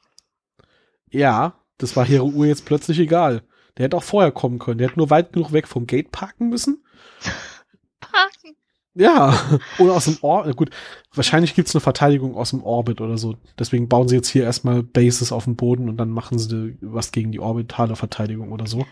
Ja, 1.10 1.58
das 1.78 1.96
war 1.96 2.04
Heru 2.04 2.44
jetzt 2.44 2.64
plötzlich 2.64 2.98
egal. 2.98 3.42
Der 3.76 3.84
hätte 3.84 3.96
auch 3.96 4.02
vorher 4.02 4.32
kommen 4.32 4.58
können. 4.58 4.78
Der 4.78 4.88
hätte 4.88 4.98
nur 4.98 5.10
weit 5.10 5.32
genug 5.32 5.52
weg 5.52 5.68
vom 5.68 5.86
Gate 5.86 6.10
parken 6.10 6.48
müssen. 6.48 6.84
parken? 8.00 8.56
Ja, 8.94 9.34
oder 9.78 9.94
aus 9.94 10.04
dem 10.04 10.18
Orbit. 10.20 10.56
Gut, 10.56 10.70
wahrscheinlich 11.14 11.54
gibt's 11.54 11.74
eine 11.74 11.80
Verteidigung 11.80 12.36
aus 12.36 12.50
dem 12.50 12.62
Orbit 12.62 13.00
oder 13.00 13.16
so. 13.16 13.36
Deswegen 13.58 13.88
bauen 13.88 14.08
sie 14.08 14.16
jetzt 14.16 14.28
hier 14.28 14.44
erstmal 14.44 14.82
Bases 14.82 15.32
auf 15.32 15.44
dem 15.44 15.56
Boden 15.56 15.88
und 15.88 15.96
dann 15.96 16.10
machen 16.10 16.38
sie 16.38 16.76
was 16.82 17.10
gegen 17.10 17.32
die 17.32 17.40
orbitale 17.40 17.96
Verteidigung 17.96 18.52
oder 18.52 18.66
so. 18.66 18.84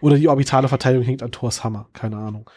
Oder 0.00 0.16
die 0.16 0.28
orbitale 0.28 0.68
Verteidigung 0.68 1.06
hängt 1.06 1.22
an 1.22 1.32
Thors 1.32 1.64
Hammer, 1.64 1.86
keine 1.94 2.16
Ahnung. 2.16 2.50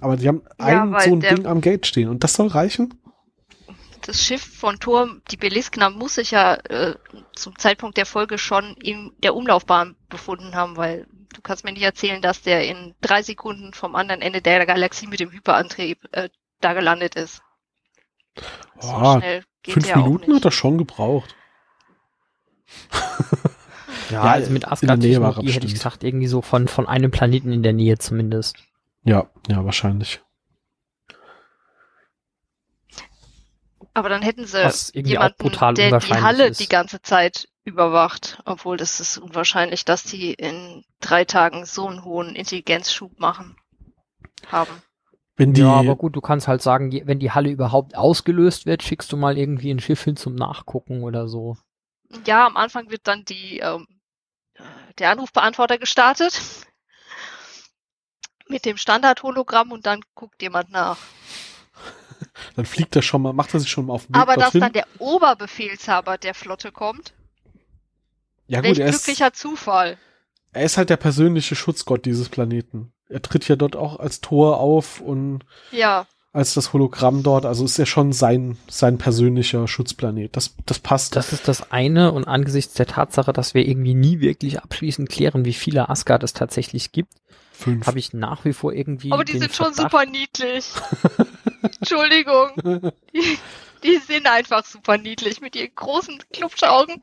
Aber 0.00 0.16
die 0.16 0.28
haben 0.28 0.42
ja, 0.60 0.82
ein 0.84 0.94
so 1.00 1.12
ein 1.16 1.20
Ding 1.20 1.46
am 1.46 1.60
Gate 1.60 1.86
stehen 1.86 2.08
und 2.08 2.22
das 2.22 2.34
soll 2.34 2.46
reichen? 2.46 2.94
Das 4.02 4.20
Schiff 4.20 4.42
von 4.42 4.80
Thor, 4.80 5.08
die 5.30 5.36
Beliskner, 5.36 5.88
muss 5.88 6.16
sich 6.16 6.32
ja 6.32 6.54
äh, 6.54 6.96
zum 7.34 7.56
Zeitpunkt 7.56 7.96
der 7.96 8.06
Folge 8.06 8.36
schon 8.36 8.76
in 8.76 9.12
der 9.22 9.34
Umlaufbahn 9.36 9.96
befunden 10.08 10.54
haben, 10.54 10.76
weil 10.76 11.06
du 11.32 11.40
kannst 11.40 11.64
mir 11.64 11.72
nicht 11.72 11.84
erzählen, 11.84 12.20
dass 12.20 12.42
der 12.42 12.66
in 12.66 12.94
drei 13.00 13.22
Sekunden 13.22 13.72
vom 13.72 13.94
anderen 13.94 14.20
Ende 14.20 14.42
der 14.42 14.66
Galaxie 14.66 15.06
mit 15.06 15.20
dem 15.20 15.30
Hyperantrieb 15.30 15.98
äh, 16.12 16.28
da 16.60 16.72
gelandet 16.72 17.14
ist. 17.14 17.42
So 18.80 18.92
oh, 18.92 19.20
fünf 19.64 19.94
Minuten 19.94 20.34
hat 20.34 20.44
er 20.44 20.50
schon 20.50 20.78
gebraucht. 20.78 21.36
ja, 24.10 24.24
ja, 24.24 24.32
also 24.32 24.50
mit 24.50 24.66
Asgard 24.66 24.98
Nähe 24.98 25.20
war 25.20 25.36
hätte 25.36 25.66
ich 25.66 25.74
gesagt, 25.74 26.02
irgendwie 26.02 26.26
so 26.26 26.42
von, 26.42 26.66
von 26.66 26.88
einem 26.88 27.10
Planeten 27.10 27.52
in 27.52 27.62
der 27.62 27.72
Nähe 27.72 27.98
zumindest. 27.98 28.56
Ja, 29.04 29.30
ja, 29.48 29.64
wahrscheinlich. 29.64 30.20
Aber 33.94 34.08
dann 34.08 34.22
hätten 34.22 34.46
sie 34.46 34.70
jemanden, 34.94 35.74
der 35.74 35.98
die 35.98 36.14
Halle 36.14 36.48
ist. 36.48 36.60
die 36.60 36.68
ganze 36.68 37.02
Zeit 37.02 37.48
überwacht, 37.64 38.40
obwohl 38.44 38.76
das 38.76 39.00
ist 39.00 39.18
unwahrscheinlich, 39.18 39.84
dass 39.84 40.02
die 40.02 40.32
in 40.32 40.84
drei 41.00 41.24
Tagen 41.24 41.64
so 41.64 41.86
einen 41.86 42.04
hohen 42.04 42.34
Intelligenzschub 42.34 43.20
machen 43.20 43.56
haben. 44.48 44.82
Wenn 45.36 45.54
die, 45.54 45.62
ja, 45.62 45.72
aber 45.72 45.96
gut, 45.96 46.14
du 46.14 46.20
kannst 46.20 46.48
halt 46.48 46.62
sagen, 46.62 46.92
wenn 47.06 47.18
die 47.18 47.30
Halle 47.30 47.50
überhaupt 47.50 47.96
ausgelöst 47.96 48.66
wird, 48.66 48.82
schickst 48.82 49.10
du 49.12 49.16
mal 49.16 49.38
irgendwie 49.38 49.70
ein 49.70 49.80
Schiff 49.80 50.02
hin 50.02 50.16
zum 50.16 50.34
Nachgucken 50.34 51.02
oder 51.02 51.28
so. 51.28 51.56
Ja, 52.26 52.46
am 52.46 52.56
Anfang 52.56 52.90
wird 52.90 53.06
dann 53.06 53.24
die 53.24 53.58
ähm, 53.58 53.86
der 54.98 55.10
Anrufbeantworter 55.10 55.78
gestartet 55.78 56.40
mit 58.48 58.66
dem 58.66 58.76
Standard-Hologramm 58.76 59.72
und 59.72 59.86
dann 59.86 60.00
guckt 60.14 60.42
jemand 60.42 60.70
nach. 60.70 60.98
Dann 62.56 62.64
fliegt 62.66 62.96
er 62.96 63.02
schon 63.02 63.22
mal, 63.22 63.32
macht 63.32 63.54
er 63.54 63.60
sich 63.60 63.70
schon 63.70 63.86
mal 63.86 63.94
auf 63.94 64.06
den 64.06 64.14
Weg 64.14 64.22
Aber 64.22 64.34
dorthin. 64.34 64.60
dass 64.60 64.66
dann 64.68 64.72
der 64.72 64.86
Oberbefehlshaber 64.98 66.18
der 66.18 66.34
Flotte 66.34 66.72
kommt, 66.72 67.12
ja, 68.46 68.60
gut, 68.60 68.78
er 68.78 68.90
glücklicher 68.90 69.32
ist, 69.32 69.36
Zufall. 69.36 69.96
Er 70.52 70.64
ist 70.64 70.76
halt 70.76 70.90
der 70.90 70.98
persönliche 70.98 71.54
Schutzgott 71.54 72.04
dieses 72.04 72.28
Planeten. 72.28 72.92
Er 73.08 73.22
tritt 73.22 73.48
ja 73.48 73.56
dort 73.56 73.76
auch 73.76 73.98
als 73.98 74.20
Tor 74.20 74.58
auf 74.58 75.00
und 75.00 75.40
ja. 75.70 76.06
als 76.32 76.54
das 76.54 76.72
Hologramm 76.72 77.22
dort. 77.22 77.46
Also 77.46 77.64
ist 77.64 77.78
er 77.78 77.86
schon 77.86 78.12
sein, 78.12 78.58
sein 78.68 78.98
persönlicher 78.98 79.66
Schutzplanet. 79.68 80.36
Das, 80.36 80.54
das 80.66 80.78
passt. 80.78 81.16
Das 81.16 81.32
ist 81.32 81.48
das 81.48 81.72
eine 81.72 82.12
und 82.12 82.28
angesichts 82.28 82.74
der 82.74 82.86
Tatsache, 82.86 83.32
dass 83.32 83.54
wir 83.54 83.66
irgendwie 83.66 83.94
nie 83.94 84.20
wirklich 84.20 84.60
abschließend 84.60 85.08
klären, 85.08 85.44
wie 85.44 85.54
viele 85.54 85.88
Asgard 85.88 86.22
es 86.22 86.34
tatsächlich 86.34 86.92
gibt, 86.92 87.14
habe 87.86 87.98
ich 87.98 88.12
nach 88.12 88.44
wie 88.44 88.52
vor 88.52 88.72
irgendwie. 88.72 89.12
Aber 89.12 89.24
die 89.24 89.38
sind 89.38 89.52
Verdacht. 89.52 89.76
schon 89.76 89.84
super 89.84 90.06
niedlich. 90.06 90.66
Entschuldigung. 91.80 92.92
Die, 93.14 93.38
die 93.82 93.96
sind 93.98 94.26
einfach 94.26 94.64
super 94.64 94.98
niedlich 94.98 95.40
mit 95.40 95.56
ihren 95.56 95.74
großen 95.74 96.18
Klubschaugen. 96.32 97.02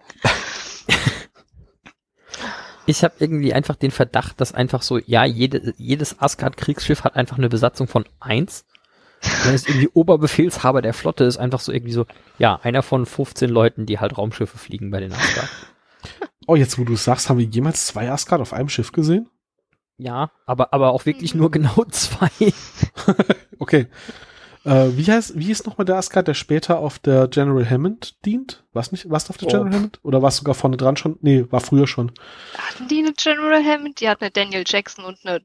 Ich 2.85 3.03
habe 3.03 3.13
irgendwie 3.19 3.53
einfach 3.53 3.75
den 3.75 3.91
Verdacht, 3.91 4.41
dass 4.41 4.53
einfach 4.53 4.81
so, 4.81 4.97
ja, 4.97 5.23
jede, 5.23 5.73
jedes 5.77 6.19
Asgard-Kriegsschiff 6.19 7.03
hat 7.03 7.15
einfach 7.15 7.37
eine 7.37 7.49
Besatzung 7.49 7.87
von 7.87 8.05
eins 8.19 8.65
Dann 9.43 9.53
ist 9.53 9.67
irgendwie 9.67 9.89
Oberbefehlshaber 9.93 10.81
der 10.81 10.93
Flotte, 10.93 11.25
ist 11.25 11.37
einfach 11.37 11.59
so 11.59 11.71
irgendwie 11.71 11.91
so, 11.91 12.05
ja, 12.39 12.59
einer 12.63 12.81
von 12.81 13.05
15 13.05 13.49
Leuten, 13.49 13.85
die 13.85 13.99
halt 13.99 14.17
Raumschiffe 14.17 14.57
fliegen 14.57 14.89
bei 14.91 14.99
den 14.99 15.13
Asgard. 15.13 15.49
Oh, 16.47 16.55
jetzt 16.55 16.79
wo 16.79 16.83
du 16.83 16.93
es 16.93 17.03
sagst, 17.03 17.29
haben 17.29 17.37
wir 17.37 17.45
jemals 17.45 17.85
zwei 17.85 18.09
Asgard 18.09 18.41
auf 18.41 18.53
einem 18.53 18.69
Schiff 18.69 18.91
gesehen? 18.91 19.29
Ja, 19.99 20.31
aber, 20.45 20.73
aber 20.73 20.91
auch 20.91 21.05
wirklich 21.05 21.35
nur 21.35 21.51
genau 21.51 21.83
zwei. 21.89 22.29
Okay. 23.59 23.87
Äh, 24.63 24.87
wie 24.95 25.11
heißt, 25.11 25.37
wie 25.37 25.51
ist 25.51 25.67
nochmal 25.67 25.85
der 25.85 25.97
Asgard, 25.97 26.27
der 26.27 26.33
später 26.33 26.79
auf 26.79 26.99
der 26.99 27.27
General 27.27 27.69
Hammond 27.69 28.25
dient? 28.25 28.63
Warst 28.79 28.93
nicht, 28.93 29.09
warst 29.09 29.27
du 29.27 29.31
auf 29.31 29.37
der 29.37 29.47
Oh. 29.49 29.51
General 29.51 29.73
Hammond? 29.73 29.99
Oder 30.03 30.21
warst 30.21 30.37
du 30.37 30.43
sogar 30.43 30.55
vorne 30.55 30.77
dran 30.77 30.95
schon? 30.95 31.17
Nee, 31.21 31.43
war 31.49 31.59
früher 31.59 31.85
schon. 31.85 32.13
Hatten 32.57 32.87
die 32.87 32.99
eine 32.99 33.11
General 33.11 33.61
Hammond? 33.61 33.99
Die 33.99 34.07
hat 34.07 34.21
eine 34.21 34.31
Daniel 34.31 34.63
Jackson 34.65 35.03
und 35.03 35.17
eine, 35.25 35.41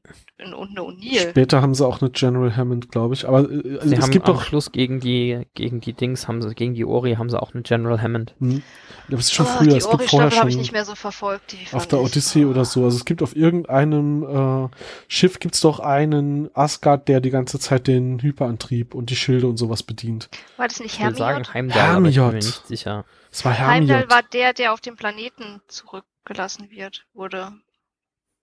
und 0.55 0.69
eine 0.69 0.79
O'Neill. 0.79 1.31
Später 1.31 1.61
haben 1.61 1.75
sie 1.75 1.85
auch 1.85 2.01
eine 2.01 2.11
General 2.11 2.55
Hammond, 2.55 2.89
glaube 2.93 3.13
ich. 3.13 3.27
Aber 3.27 3.39
äh, 3.41 3.77
also 3.79 3.89
Sie 3.89 3.95
es 3.95 4.01
haben 4.01 4.11
gibt 4.11 4.29
am 4.29 4.35
doch, 4.35 4.43
Schluss 4.43 4.71
gegen 4.71 5.01
die, 5.01 5.41
gegen 5.53 5.81
die 5.81 5.91
Dings 5.91 6.29
haben 6.29 6.41
sie, 6.41 6.55
gegen 6.55 6.75
die 6.75 6.85
Ori 6.85 7.15
haben 7.15 7.29
sie 7.29 7.37
auch 7.41 7.53
eine 7.53 7.63
General 7.63 8.01
Hammond. 8.01 8.33
hm, 8.39 8.63
das 9.09 9.19
ist 9.19 9.33
schon 9.33 9.45
oh, 9.47 9.49
früher. 9.57 9.71
die 9.71 9.77
Es 9.77 9.89
gibt 9.89 10.03
vorher 10.09 10.31
habe 10.39 10.47
ich 10.47 10.53
schon 10.53 10.61
nicht 10.61 10.71
mehr 10.71 10.85
so 10.85 10.95
verfolgt. 10.95 11.51
Die 11.51 11.57
auf 11.75 11.87
der 11.87 11.99
Odyssey 11.99 12.45
oder 12.45 12.63
so. 12.63 12.85
Also 12.85 12.95
es 12.97 13.03
gibt 13.03 13.21
auf 13.21 13.35
irgendeinem 13.35 14.23
äh, 14.23 14.69
Schiff 15.09 15.39
gibt's 15.39 15.59
doch 15.59 15.79
einen 15.79 16.49
Asgard, 16.55 17.07
der 17.09 17.19
die 17.19 17.31
ganze 17.31 17.59
Zeit 17.59 17.87
den 17.87 18.19
Hyperantrieb 18.21 18.95
und 18.95 19.09
die 19.09 19.15
Schilde 19.17 19.47
und 19.47 19.57
sowas 19.57 19.83
bedient. 19.83 20.29
War 20.57 20.67
das 20.67 20.79
nicht 20.79 20.97
Ich 20.99 21.05
will 21.05 21.15
sagen 21.15 21.43
Hermiot? 21.43 21.53
Heimdall, 21.53 21.95
aber 21.97 22.07
ich 22.07 22.15
bin 22.15 22.23
mir 22.23 22.31
Hermiot. 22.31 22.45
nicht 22.45 22.67
sicher. 22.67 23.05
Es 23.35 23.43
war 23.43 23.59
Heimdall 23.59 24.09
war 24.09 24.23
der, 24.23 24.53
der 24.53 24.71
auf 24.71 24.79
dem 24.79 24.95
Planeten 24.95 25.61
zurückgelassen 25.67 26.69
wird, 26.71 27.05
wurde. 27.13 27.51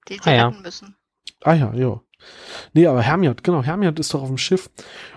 Den 0.06 0.20
sie 0.22 0.28
Ah, 0.28 0.34
ja. 0.34 0.46
retten 0.48 0.60
müssen. 0.60 0.96
Ah 1.40 1.54
ja, 1.54 1.72
ja. 1.72 1.98
Nee, 2.74 2.86
aber 2.86 3.00
Hermiot, 3.00 3.42
genau, 3.42 3.62
Hermiot 3.62 3.98
ist 3.98 4.12
doch 4.12 4.20
auf 4.20 4.28
dem 4.28 4.36
Schiff. 4.36 4.68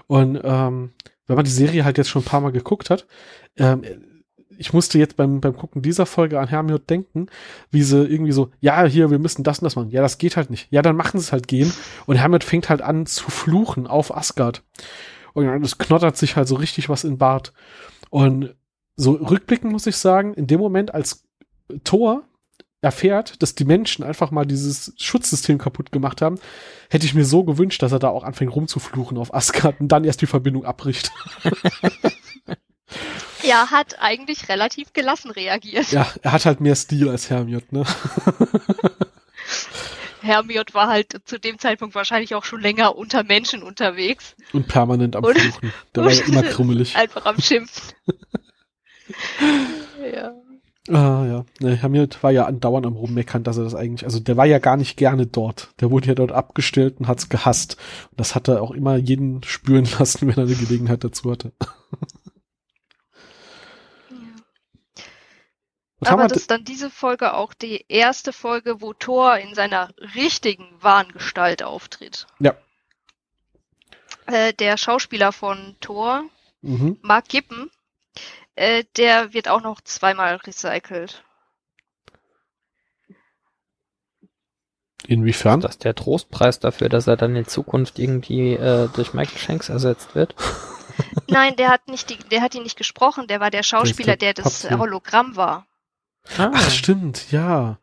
Und 0.07 0.39
ähm, 0.41 0.93
wenn 1.27 1.35
man 1.35 1.43
die 1.43 1.51
Serie 1.51 1.83
halt 1.83 1.97
jetzt 1.97 2.09
schon 2.09 2.21
ein 2.21 2.25
paar 2.25 2.39
Mal 2.39 2.53
geguckt 2.53 2.89
hat, 2.89 3.05
ähm, 3.57 3.83
ich 4.57 4.71
musste 4.71 4.97
jetzt 4.97 5.17
beim, 5.17 5.41
beim 5.41 5.57
Gucken 5.57 5.81
dieser 5.81 6.05
Folge 6.05 6.39
an 6.39 6.47
Hermiot 6.47 6.89
denken, 6.89 7.27
wie 7.69 7.83
sie 7.83 8.01
irgendwie 8.05 8.31
so, 8.31 8.51
ja, 8.61 8.85
hier, 8.85 9.11
wir 9.11 9.19
müssen 9.19 9.43
das 9.43 9.59
und 9.59 9.65
das 9.65 9.75
machen. 9.75 9.89
Ja, 9.91 10.01
das 10.01 10.17
geht 10.19 10.37
halt 10.37 10.51
nicht. 10.51 10.71
Ja, 10.71 10.83
dann 10.83 10.95
machen 10.95 11.19
sie 11.19 11.25
es 11.25 11.33
halt 11.33 11.49
gehen. 11.49 11.73
Und 12.05 12.15
Hermiot 12.15 12.45
fängt 12.45 12.69
halt 12.69 12.81
an 12.81 13.05
zu 13.07 13.29
fluchen 13.29 13.87
auf 13.87 14.15
Asgard. 14.15 14.63
Und 15.33 15.65
es 15.65 15.77
knottert 15.77 16.15
sich 16.15 16.37
halt 16.37 16.47
so 16.47 16.55
richtig 16.55 16.87
was 16.87 17.03
in 17.03 17.17
Bart. 17.17 17.51
Und 18.09 18.55
so 18.95 19.11
rückblickend 19.13 19.71
muss 19.71 19.87
ich 19.87 19.97
sagen, 19.97 20.33
in 20.33 20.47
dem 20.47 20.59
Moment, 20.59 20.93
als 20.93 21.23
Thor 21.83 22.23
erfährt, 22.81 23.41
dass 23.41 23.55
die 23.55 23.65
Menschen 23.65 24.03
einfach 24.03 24.29
mal 24.31 24.45
dieses 24.45 24.93
Schutzsystem 24.97 25.57
kaputt 25.57 25.91
gemacht 25.91 26.21
haben, 26.21 26.39
hätte 26.89 27.05
ich 27.05 27.15
mir 27.15 27.25
so 27.25 27.43
gewünscht, 27.43 27.81
dass 27.81 27.91
er 27.91 27.99
da 27.99 28.09
auch 28.09 28.23
anfängt 28.23 28.55
rumzufluchen 28.55 29.17
auf 29.17 29.33
Asgard 29.33 29.79
und 29.81 29.87
dann 29.87 30.03
erst 30.03 30.21
die 30.21 30.27
Verbindung 30.27 30.65
abbricht. 30.65 31.11
Ja, 33.43 33.67
hat 33.71 33.99
eigentlich 33.99 34.49
relativ 34.49 34.93
gelassen 34.93 35.31
reagiert. 35.31 35.91
Ja, 35.91 36.07
er 36.21 36.31
hat 36.31 36.45
halt 36.45 36.61
mehr 36.61 36.75
Stil 36.75 37.09
als 37.09 37.29
Hermiot, 37.29 37.71
ne? 37.71 37.83
Hermiot 40.21 40.73
war 40.73 40.87
halt 40.87 41.21
zu 41.25 41.39
dem 41.39 41.59
Zeitpunkt 41.59 41.95
wahrscheinlich 41.95 42.35
auch 42.35 42.43
schon 42.43 42.61
länger 42.61 42.95
unter 42.95 43.23
Menschen 43.23 43.61
unterwegs. 43.63 44.35
Und 44.53 44.67
permanent 44.67 45.15
am 45.15 45.23
Und- 45.23 45.37
Fluchen. 45.37 45.73
Der 45.95 46.03
war 46.03 46.11
ja 46.11 46.23
immer 46.25 46.43
krummelig. 46.43 46.95
Einfach 46.97 47.25
am 47.25 47.39
Schimpfen. 47.39 47.93
Ja. 50.13 50.33
Ah, 50.87 51.25
ja. 51.25 51.67
Hermiot 51.67 52.21
war 52.21 52.31
ja 52.31 52.45
andauernd 52.45 52.85
am 52.85 52.95
Rummeckern, 52.95 53.43
dass 53.43 53.57
er 53.57 53.63
das 53.63 53.73
eigentlich, 53.73 54.05
also 54.05 54.19
der 54.19 54.37
war 54.37 54.45
ja 54.45 54.59
gar 54.59 54.77
nicht 54.77 54.97
gerne 54.97 55.25
dort. 55.25 55.69
Der 55.79 55.89
wurde 55.89 56.07
ja 56.09 56.15
dort 56.15 56.31
abgestellt 56.31 56.99
und 56.99 57.07
hat's 57.07 57.27
gehasst. 57.29 57.77
Und 58.11 58.19
das 58.19 58.35
hat 58.35 58.47
er 58.47 58.61
auch 58.61 58.71
immer 58.71 58.95
jeden 58.95 59.41
spüren 59.43 59.87
lassen, 59.99 60.27
wenn 60.27 60.37
er 60.37 60.43
eine 60.43 60.55
Gelegenheit 60.55 61.03
dazu 61.03 61.31
hatte. 61.31 61.53
Was 65.99 66.09
Aber 66.09 66.27
das 66.27 66.37
ist 66.37 66.51
dann 66.51 66.65
diese 66.65 66.89
Folge 66.89 67.33
auch 67.33 67.53
die 67.53 67.85
erste 67.87 68.33
Folge, 68.33 68.81
wo 68.81 68.93
Thor 68.93 69.37
in 69.37 69.55
seiner 69.55 69.91
richtigen 70.13 70.67
wahren 70.79 71.07
Gestalt 71.13 71.63
auftritt. 71.63 72.27
Ja. 72.39 72.53
Äh, 74.27 74.53
der 74.53 74.77
Schauspieler 74.77 75.31
von 75.31 75.75
Thor, 75.79 76.25
mhm. 76.61 76.99
Mark 77.01 77.29
Gippen, 77.29 77.71
äh, 78.55 78.83
der 78.97 79.33
wird 79.33 79.47
auch 79.47 79.61
noch 79.61 79.81
zweimal 79.81 80.35
recycelt. 80.35 81.23
Inwiefern? 85.07 85.61
Das 85.61 85.71
ist 85.71 85.83
der 85.83 85.93
Trostpreis 85.93 86.59
dafür, 86.59 86.89
dass 86.89 87.07
er 87.07 87.15
dann 87.15 87.35
in 87.35 87.45
Zukunft 87.45 87.99
irgendwie 87.99 88.53
äh, 88.53 88.89
durch 88.95 89.13
Michael 89.13 89.37
Shanks 89.37 89.69
ersetzt 89.69 90.15
wird. 90.15 90.35
Nein, 91.27 91.55
der 91.55 91.69
hat 91.69 91.87
nicht 91.87 92.09
die, 92.09 92.17
der 92.17 92.41
hat 92.41 92.55
ihn 92.55 92.63
nicht 92.63 92.77
gesprochen, 92.77 93.27
der 93.27 93.39
war 93.39 93.51
der 93.51 93.63
Schauspieler, 93.63 94.15
der 94.15 94.33
der 94.33 94.43
das. 94.43 94.69
Hologramm 94.69 95.35
war. 95.35 95.67
Ach, 96.37 96.71
stimmt, 96.71 97.31
ja. 97.31 97.77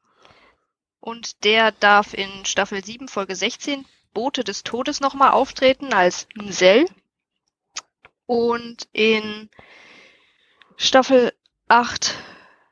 Und 1.00 1.44
der 1.44 1.72
darf 1.72 2.14
in 2.14 2.44
Staffel 2.44 2.84
7, 2.84 3.08
Folge 3.08 3.36
16 3.36 3.84
Boote 4.14 4.44
des 4.44 4.62
Todes 4.62 5.00
nochmal 5.00 5.30
auftreten 5.30 5.92
als 5.92 6.26
Nsel. 6.34 6.86
Und 8.26 8.88
in 8.92 9.50
Staffel 10.86 11.32
8, 11.68 12.16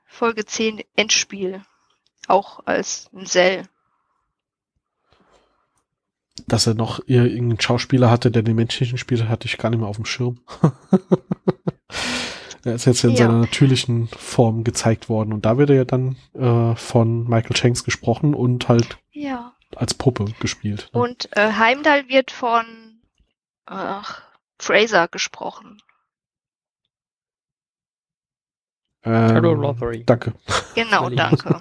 Folge 0.04 0.44
10 0.44 0.82
Endspiel 0.96 1.62
auch 2.26 2.58
als 2.66 3.08
Nsel. 3.12 3.68
Dass 6.48 6.66
er 6.66 6.74
noch 6.74 6.98
ir- 7.06 7.26
irgendeinen 7.26 7.60
Schauspieler 7.60 8.10
hatte, 8.10 8.32
der 8.32 8.42
den 8.42 8.56
menschlichen 8.56 8.98
spielte, 8.98 9.28
hatte 9.28 9.46
ich 9.46 9.58
gar 9.58 9.70
nicht 9.70 9.78
mehr 9.78 9.88
auf 9.88 9.94
dem 9.96 10.06
Schirm. 10.06 10.40
er 12.64 12.74
ist 12.74 12.86
jetzt 12.86 13.04
in 13.04 13.10
Ja. 13.10 13.16
seiner 13.18 13.38
natürlichen 13.38 14.08
Form 14.08 14.64
gezeigt 14.64 15.08
worden 15.08 15.32
und 15.32 15.46
da 15.46 15.56
wird 15.56 15.70
er 15.70 15.76
ja 15.76 15.84
dann 15.84 16.16
äh, 16.34 16.74
von 16.74 17.28
Michael 17.28 17.56
Shanks 17.56 17.84
gesprochen 17.84 18.34
und 18.34 18.68
halt 18.68 18.98
Ja. 19.12 19.54
als 19.76 19.94
Puppe 19.94 20.24
gespielt. 20.40 20.90
ne? 20.92 21.00
Und 21.00 21.28
äh, 21.36 21.52
Heimdall 21.52 22.08
wird 22.08 22.32
von 22.32 23.00
ach, 23.66 24.22
Fraser 24.58 25.06
gesprochen. 25.06 25.80
Ähm, 29.04 29.30
Hello, 29.30 29.52
Rothery. 29.52 30.04
Danke, 30.04 30.34
Genau, 30.74 31.08
danke. 31.08 31.60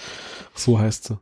so 0.54 0.78
heißt 0.78 1.04
sie. 1.04 1.18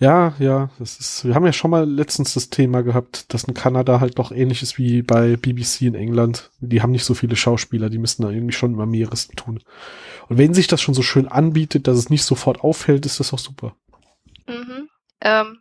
Ja, 0.00 0.34
ja, 0.38 0.70
das 0.78 0.98
ist, 0.98 1.24
wir 1.24 1.34
haben 1.34 1.46
ja 1.46 1.52
schon 1.52 1.70
mal 1.70 1.88
letztens 1.88 2.34
das 2.34 2.50
Thema 2.50 2.82
gehabt, 2.82 3.32
dass 3.32 3.44
in 3.44 3.54
Kanada 3.54 4.00
halt 4.00 4.18
doch 4.18 4.32
ähnlich 4.32 4.62
ist 4.62 4.76
wie 4.76 5.02
bei 5.02 5.36
BBC 5.36 5.82
in 5.82 5.94
England. 5.94 6.50
Die 6.58 6.82
haben 6.82 6.90
nicht 6.90 7.04
so 7.04 7.14
viele 7.14 7.36
Schauspieler, 7.36 7.90
die 7.90 7.98
müssen 7.98 8.22
da 8.22 8.30
irgendwie 8.30 8.52
schon 8.52 8.72
immer 8.74 8.86
mehres 8.86 9.28
tun. 9.28 9.62
Und 10.28 10.38
wenn 10.38 10.52
sich 10.52 10.66
das 10.66 10.82
schon 10.82 10.94
so 10.94 11.02
schön 11.02 11.28
anbietet, 11.28 11.86
dass 11.86 11.96
es 11.96 12.10
nicht 12.10 12.24
sofort 12.24 12.60
auffällt, 12.60 13.06
ist 13.06 13.20
das 13.20 13.32
auch 13.32 13.38
super. 13.38 13.76
Mhm. 14.48 14.88
Ähm, 15.20 15.60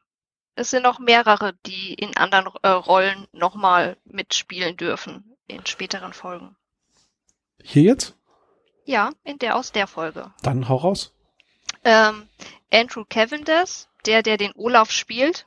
es 0.55 0.71
sind 0.71 0.83
noch 0.83 0.99
mehrere, 0.99 1.53
die 1.65 1.93
in 1.93 2.17
anderen 2.17 2.49
äh, 2.63 2.69
Rollen 2.69 3.27
nochmal 3.33 3.97
mitspielen 4.05 4.77
dürfen 4.77 5.35
in 5.47 5.65
späteren 5.65 6.13
Folgen. 6.13 6.55
Hier 7.61 7.83
jetzt? 7.83 8.17
Ja, 8.85 9.11
in 9.23 9.39
der 9.39 9.55
aus 9.55 9.71
der 9.71 9.87
Folge. 9.87 10.33
Dann 10.41 10.67
hau 10.67 10.75
raus. 10.77 11.13
Ähm, 11.83 12.27
Andrew 12.71 13.03
Cavendish, 13.09 13.85
der, 14.05 14.23
der 14.23 14.37
den 14.37 14.51
Olaf 14.55 14.91
spielt, 14.91 15.45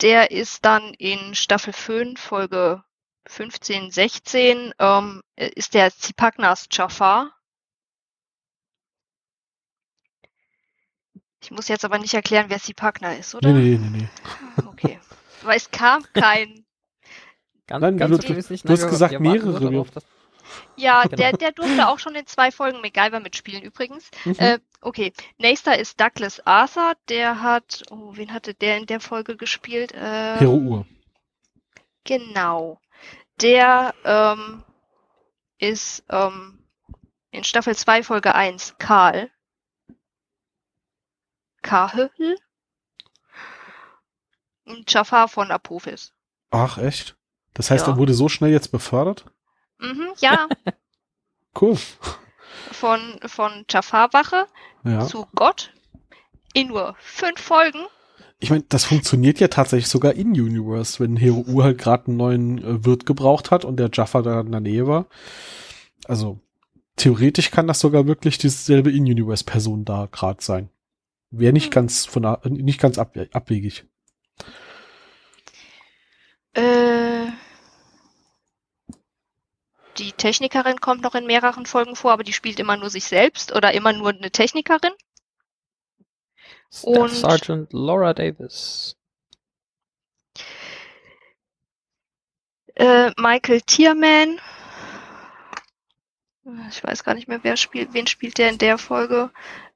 der 0.00 0.30
ist 0.30 0.64
dann 0.64 0.94
in 0.94 1.34
Staffel 1.34 1.72
5, 1.72 2.20
Folge 2.20 2.82
15, 3.26 3.90
16, 3.90 4.72
ähm, 4.78 5.22
ist 5.36 5.74
der 5.74 5.90
Zipagnas 5.92 6.68
Jafar. 6.70 7.32
Ich 11.42 11.50
muss 11.50 11.68
jetzt 11.68 11.84
aber 11.84 11.98
nicht 11.98 12.14
erklären, 12.14 12.46
wer 12.48 12.58
Zipagna 12.58 13.12
ist, 13.14 13.34
oder? 13.34 13.52
Nee, 13.52 13.76
nee, 13.76 13.88
nee, 13.90 13.98
nee. 14.56 14.66
Okay. 14.68 14.98
Aber 15.42 15.54
es 15.54 15.70
kam 15.70 16.04
kein. 16.12 16.64
Ganz, 17.68 17.82
Nein, 17.82 17.96
ganz 17.98 18.18
du- 18.24 18.32
nicht. 18.32 18.64
du 18.64 18.72
hast 18.72 18.88
gesagt 18.88 19.10
wir 19.10 19.18
warten 19.24 19.48
mehrere, 19.52 19.86
Ja, 20.76 21.02
Genau. 21.04 21.16
der, 21.16 21.32
der 21.32 21.52
durfte 21.52 21.88
auch 21.88 21.98
schon 21.98 22.14
in 22.14 22.26
zwei 22.26 22.50
Folgen 22.50 22.80
MacGyver 22.80 23.20
mitspielen, 23.20 23.62
übrigens. 23.62 24.10
Mhm. 24.24 24.34
Äh, 24.38 24.58
okay. 24.80 25.12
Nächster 25.38 25.78
ist 25.78 26.00
Douglas 26.00 26.46
Arthur. 26.46 26.94
Der 27.08 27.42
hat, 27.42 27.82
oh, 27.90 28.10
wen 28.16 28.32
hatte 28.32 28.54
der 28.54 28.76
in 28.78 28.86
der 28.86 29.00
Folge 29.00 29.36
gespielt? 29.36 29.92
Äh, 29.92 30.38
Hero 30.38 30.54
Uhr. 30.56 30.86
Genau. 32.04 32.80
Der 33.40 33.94
ähm, 34.04 34.62
ist 35.58 36.04
ähm, 36.08 36.64
in 37.30 37.44
Staffel 37.44 37.74
2, 37.76 38.02
Folge 38.02 38.34
1 38.34 38.76
Karl. 38.78 39.30
Karl? 41.62 42.10
Und 44.64 44.92
Jafar 44.92 45.28
von 45.28 45.50
Apophis. 45.50 46.12
Ach, 46.50 46.78
echt? 46.78 47.16
Das 47.54 47.70
heißt, 47.70 47.86
Ja. 47.86 47.92
er 47.92 47.96
wurde 47.98 48.14
so 48.14 48.28
schnell 48.28 48.50
jetzt 48.50 48.68
befördert? 48.72 49.24
Mhm, 49.78 50.08
ja, 50.18 50.48
Cool. 51.60 51.76
von, 52.72 53.00
von 53.26 53.64
Jafar-Wache 53.68 54.46
Ja. 54.84 55.06
zu 55.06 55.26
Gott 55.34 55.72
in 56.54 56.68
nur 56.68 56.94
fünf 56.98 57.40
Folgen. 57.40 57.80
Ich 58.38 58.50
meine, 58.50 58.64
das 58.68 58.84
funktioniert 58.84 59.40
ja 59.40 59.48
tatsächlich 59.48 59.88
sogar 59.88 60.12
in 60.14 60.28
Universe, 60.32 61.00
wenn 61.02 61.16
Hero 61.16 61.44
U 61.48 61.62
halt 61.62 61.78
gerade 61.78 62.08
einen 62.08 62.16
neuen 62.18 62.58
äh, 62.58 62.84
Wirt 62.84 63.06
gebraucht 63.06 63.50
hat 63.50 63.64
und 63.64 63.78
der 63.78 63.88
Jaffa 63.92 64.20
da 64.22 64.40
in 64.40 64.52
der 64.52 64.60
Nähe 64.60 64.86
war. 64.86 65.06
Also 66.06 66.38
theoretisch 66.96 67.50
kann 67.50 67.66
das 67.66 67.80
sogar 67.80 68.06
wirklich 68.06 68.36
dieselbe 68.38 68.90
In-Universe-Person 68.92 69.84
da 69.86 70.08
gerade 70.12 70.42
sein. 70.42 70.68
Wäre 71.30 71.52
nicht 71.54 71.66
Hm. 71.66 71.70
ganz 71.72 72.04
von 72.04 72.22
der, 72.22 72.40
nicht 72.44 72.80
ganz 72.80 72.98
ab, 72.98 73.16
abwegig. 73.32 73.84
Äh, 76.54 77.26
die 79.98 80.12
Technikerin 80.12 80.80
kommt 80.80 81.02
noch 81.02 81.14
in 81.14 81.26
mehreren 81.26 81.66
Folgen 81.66 81.96
vor, 81.96 82.12
aber 82.12 82.24
die 82.24 82.32
spielt 82.32 82.58
immer 82.60 82.76
nur 82.76 82.90
sich 82.90 83.04
selbst 83.04 83.54
oder 83.54 83.72
immer 83.74 83.92
nur 83.92 84.10
eine 84.10 84.30
Technikerin. 84.30 84.92
Staff 86.70 86.84
Und- 86.84 87.10
Sergeant 87.10 87.72
Laura 87.72 88.12
Davis. 88.14 88.96
Äh, 92.74 93.10
Michael 93.16 93.62
Tierman. 93.62 94.38
Ich 96.68 96.84
weiß 96.84 97.02
gar 97.02 97.14
nicht 97.14 97.26
mehr, 97.26 97.42
wer 97.42 97.56
spielt, 97.56 97.92
wen 97.92 98.06
spielt 98.06 98.38
der 98.38 98.50
in 98.50 98.58
der 98.58 98.78
Folge. 98.78 99.30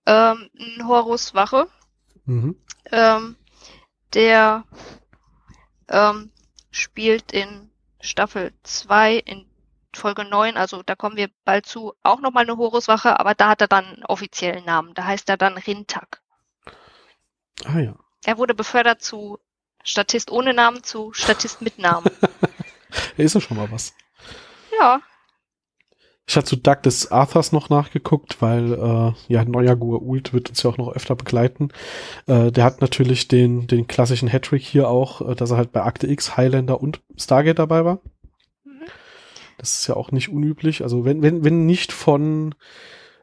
Ähm, 0.06 0.50
ein 0.58 0.86
Horus 0.86 1.34
Wache. 1.34 1.68
Mhm. 2.26 2.56
Ähm, 2.92 3.36
der 4.14 4.64
ähm, 5.88 6.30
spielt 6.70 7.32
in 7.32 7.70
Staffel 8.00 8.52
2 8.62 9.16
in 9.16 9.49
Folge 9.94 10.24
9, 10.24 10.56
also 10.56 10.82
da 10.82 10.94
kommen 10.94 11.16
wir 11.16 11.28
bald 11.44 11.66
zu, 11.66 11.94
auch 12.02 12.20
nochmal 12.20 12.44
eine 12.44 12.56
Horuswache, 12.56 13.18
aber 13.18 13.34
da 13.34 13.48
hat 13.48 13.60
er 13.60 13.68
dann 13.68 13.84
einen 13.84 14.04
offiziellen 14.04 14.64
Namen. 14.64 14.94
Da 14.94 15.04
heißt 15.04 15.28
er 15.28 15.36
dann 15.36 15.58
Rintak. 15.58 16.22
Ah 17.64 17.78
ja. 17.80 17.94
Er 18.24 18.38
wurde 18.38 18.54
befördert 18.54 19.02
zu 19.02 19.38
Statist 19.82 20.30
ohne 20.30 20.54
Namen 20.54 20.82
zu 20.84 21.12
Statist 21.12 21.62
mit 21.62 21.78
Namen. 21.78 22.10
Ist 23.16 23.34
ja 23.34 23.40
schon 23.40 23.56
mal 23.56 23.70
was. 23.70 23.94
ja, 24.78 25.00
Ich 26.26 26.36
hatte 26.36 26.46
zu 26.46 26.56
Douglas 26.56 27.10
Arthurs 27.10 27.52
noch 27.52 27.70
nachgeguckt, 27.70 28.40
weil 28.40 28.72
äh, 28.74 29.32
ja 29.32 29.44
neuer 29.44 29.80
Ult 29.80 30.32
wird 30.32 30.50
uns 30.50 30.62
ja 30.62 30.70
auch 30.70 30.78
noch 30.78 30.92
öfter 30.92 31.16
begleiten. 31.16 31.70
Äh, 32.26 32.52
der 32.52 32.64
hat 32.64 32.80
natürlich 32.80 33.28
den 33.28 33.66
den 33.66 33.86
klassischen 33.86 34.28
Hattrick 34.28 34.62
hier 34.62 34.88
auch, 34.88 35.20
äh, 35.22 35.34
dass 35.34 35.50
er 35.50 35.56
halt 35.56 35.72
bei 35.72 35.82
Akte 35.82 36.06
X, 36.06 36.36
Highlander 36.36 36.80
und 36.80 37.00
Stargate 37.16 37.58
dabei 37.58 37.84
war. 37.84 38.00
Mhm. 39.60 39.62
Das 39.62 39.80
ist 39.80 39.86
ja 39.88 39.96
auch 39.96 40.10
nicht 40.12 40.28
unüblich. 40.30 40.82
Also 40.82 41.04
wenn 41.04 41.22
wenn 41.22 41.44
wenn 41.44 41.66
nicht 41.66 41.92
von 41.92 42.54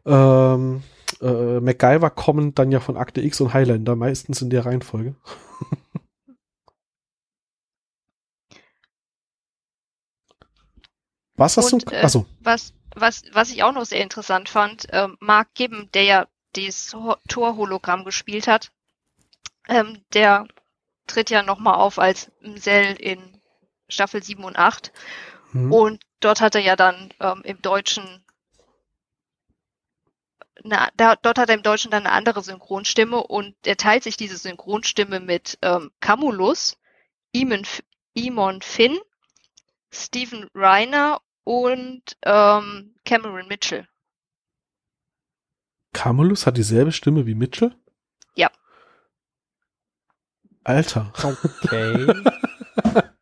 ähm, 0.06 0.84
äh, 1.22 1.60
MacGyver 1.62 2.10
kommen, 2.12 2.54
dann 2.56 2.72
ja 2.72 2.80
von 2.82 2.98
Akte 2.98 3.22
X 3.22 3.42
und 3.42 3.54
Highlander, 3.54 3.96
meistens 3.96 4.42
in 4.42 4.50
der 4.52 4.66
Reihenfolge. 4.66 5.16
Was 11.38 11.58
hast 11.58 11.72
Und, 11.72 11.72
du? 11.72 11.78
äh, 11.92 12.02
Achso, 12.02 12.26
was, 12.40 12.74
was, 12.96 13.24
was 13.32 13.52
ich 13.52 13.64
auch 13.64 13.72
noch 13.74 13.86
sehr 13.86 14.02
interessant 14.02 14.50
fand, 14.50 14.88
ähm, 14.92 15.18
Mark 15.20 15.54
Gibbon, 15.56 15.90
der 15.94 16.04
ja 16.04 16.28
dieses 16.56 16.94
Ho- 16.94 17.18
Tor-Hologramm 17.28 18.06
gespielt 18.06 18.48
hat, 18.48 18.72
ähm, 19.70 20.04
der 20.14 20.48
tritt 21.08 21.32
ja 21.32 21.44
nochmal 21.44 21.76
auf 21.76 22.00
als 22.00 22.32
Msel 22.42 22.96
in 22.98 23.42
Staffel 23.90 24.24
7 24.24 24.46
und 24.46 24.58
8. 24.58 24.94
hm. 25.54 25.70
Und 25.70 26.04
dort 26.20 26.42
hat 26.42 26.56
er 26.56 26.62
ja 26.62 26.76
dann 26.76 27.14
ähm, 27.20 27.42
im 27.44 27.62
Deutschen, 27.62 28.24
eine, 30.64 30.90
da, 30.96 31.16
dort 31.16 31.38
hat 31.38 31.50
er 31.50 31.56
im 31.56 31.64
Deutschen 31.64 31.92
dann 31.92 32.06
eine 32.06 32.16
andere 32.16 32.42
Synchronstimme 32.44 33.18
und 33.18 33.56
er 33.66 33.78
teilt 33.78 34.04
sich 34.04 34.18
diese 34.18 34.38
Synchronstimme 34.38 35.20
mit 35.20 35.58
ähm, 35.62 35.92
Camulus, 36.00 36.78
Eamon, 37.34 37.62
F- 37.62 37.84
Eamon 38.16 38.62
Finn, 38.62 38.98
Stephen 39.94 40.48
Reiner 40.54 41.22
und 41.44 42.04
ähm, 42.24 42.96
Cameron 43.06 43.48
Mitchell. 43.48 43.88
Camulus 45.94 46.46
hat 46.46 46.58
dieselbe 46.58 46.92
Stimme 46.92 47.26
wie 47.26 47.36
Mitchell? 47.36 47.76
Ja. 48.36 48.52
Alter, 50.64 51.12
Okay. 51.24 52.08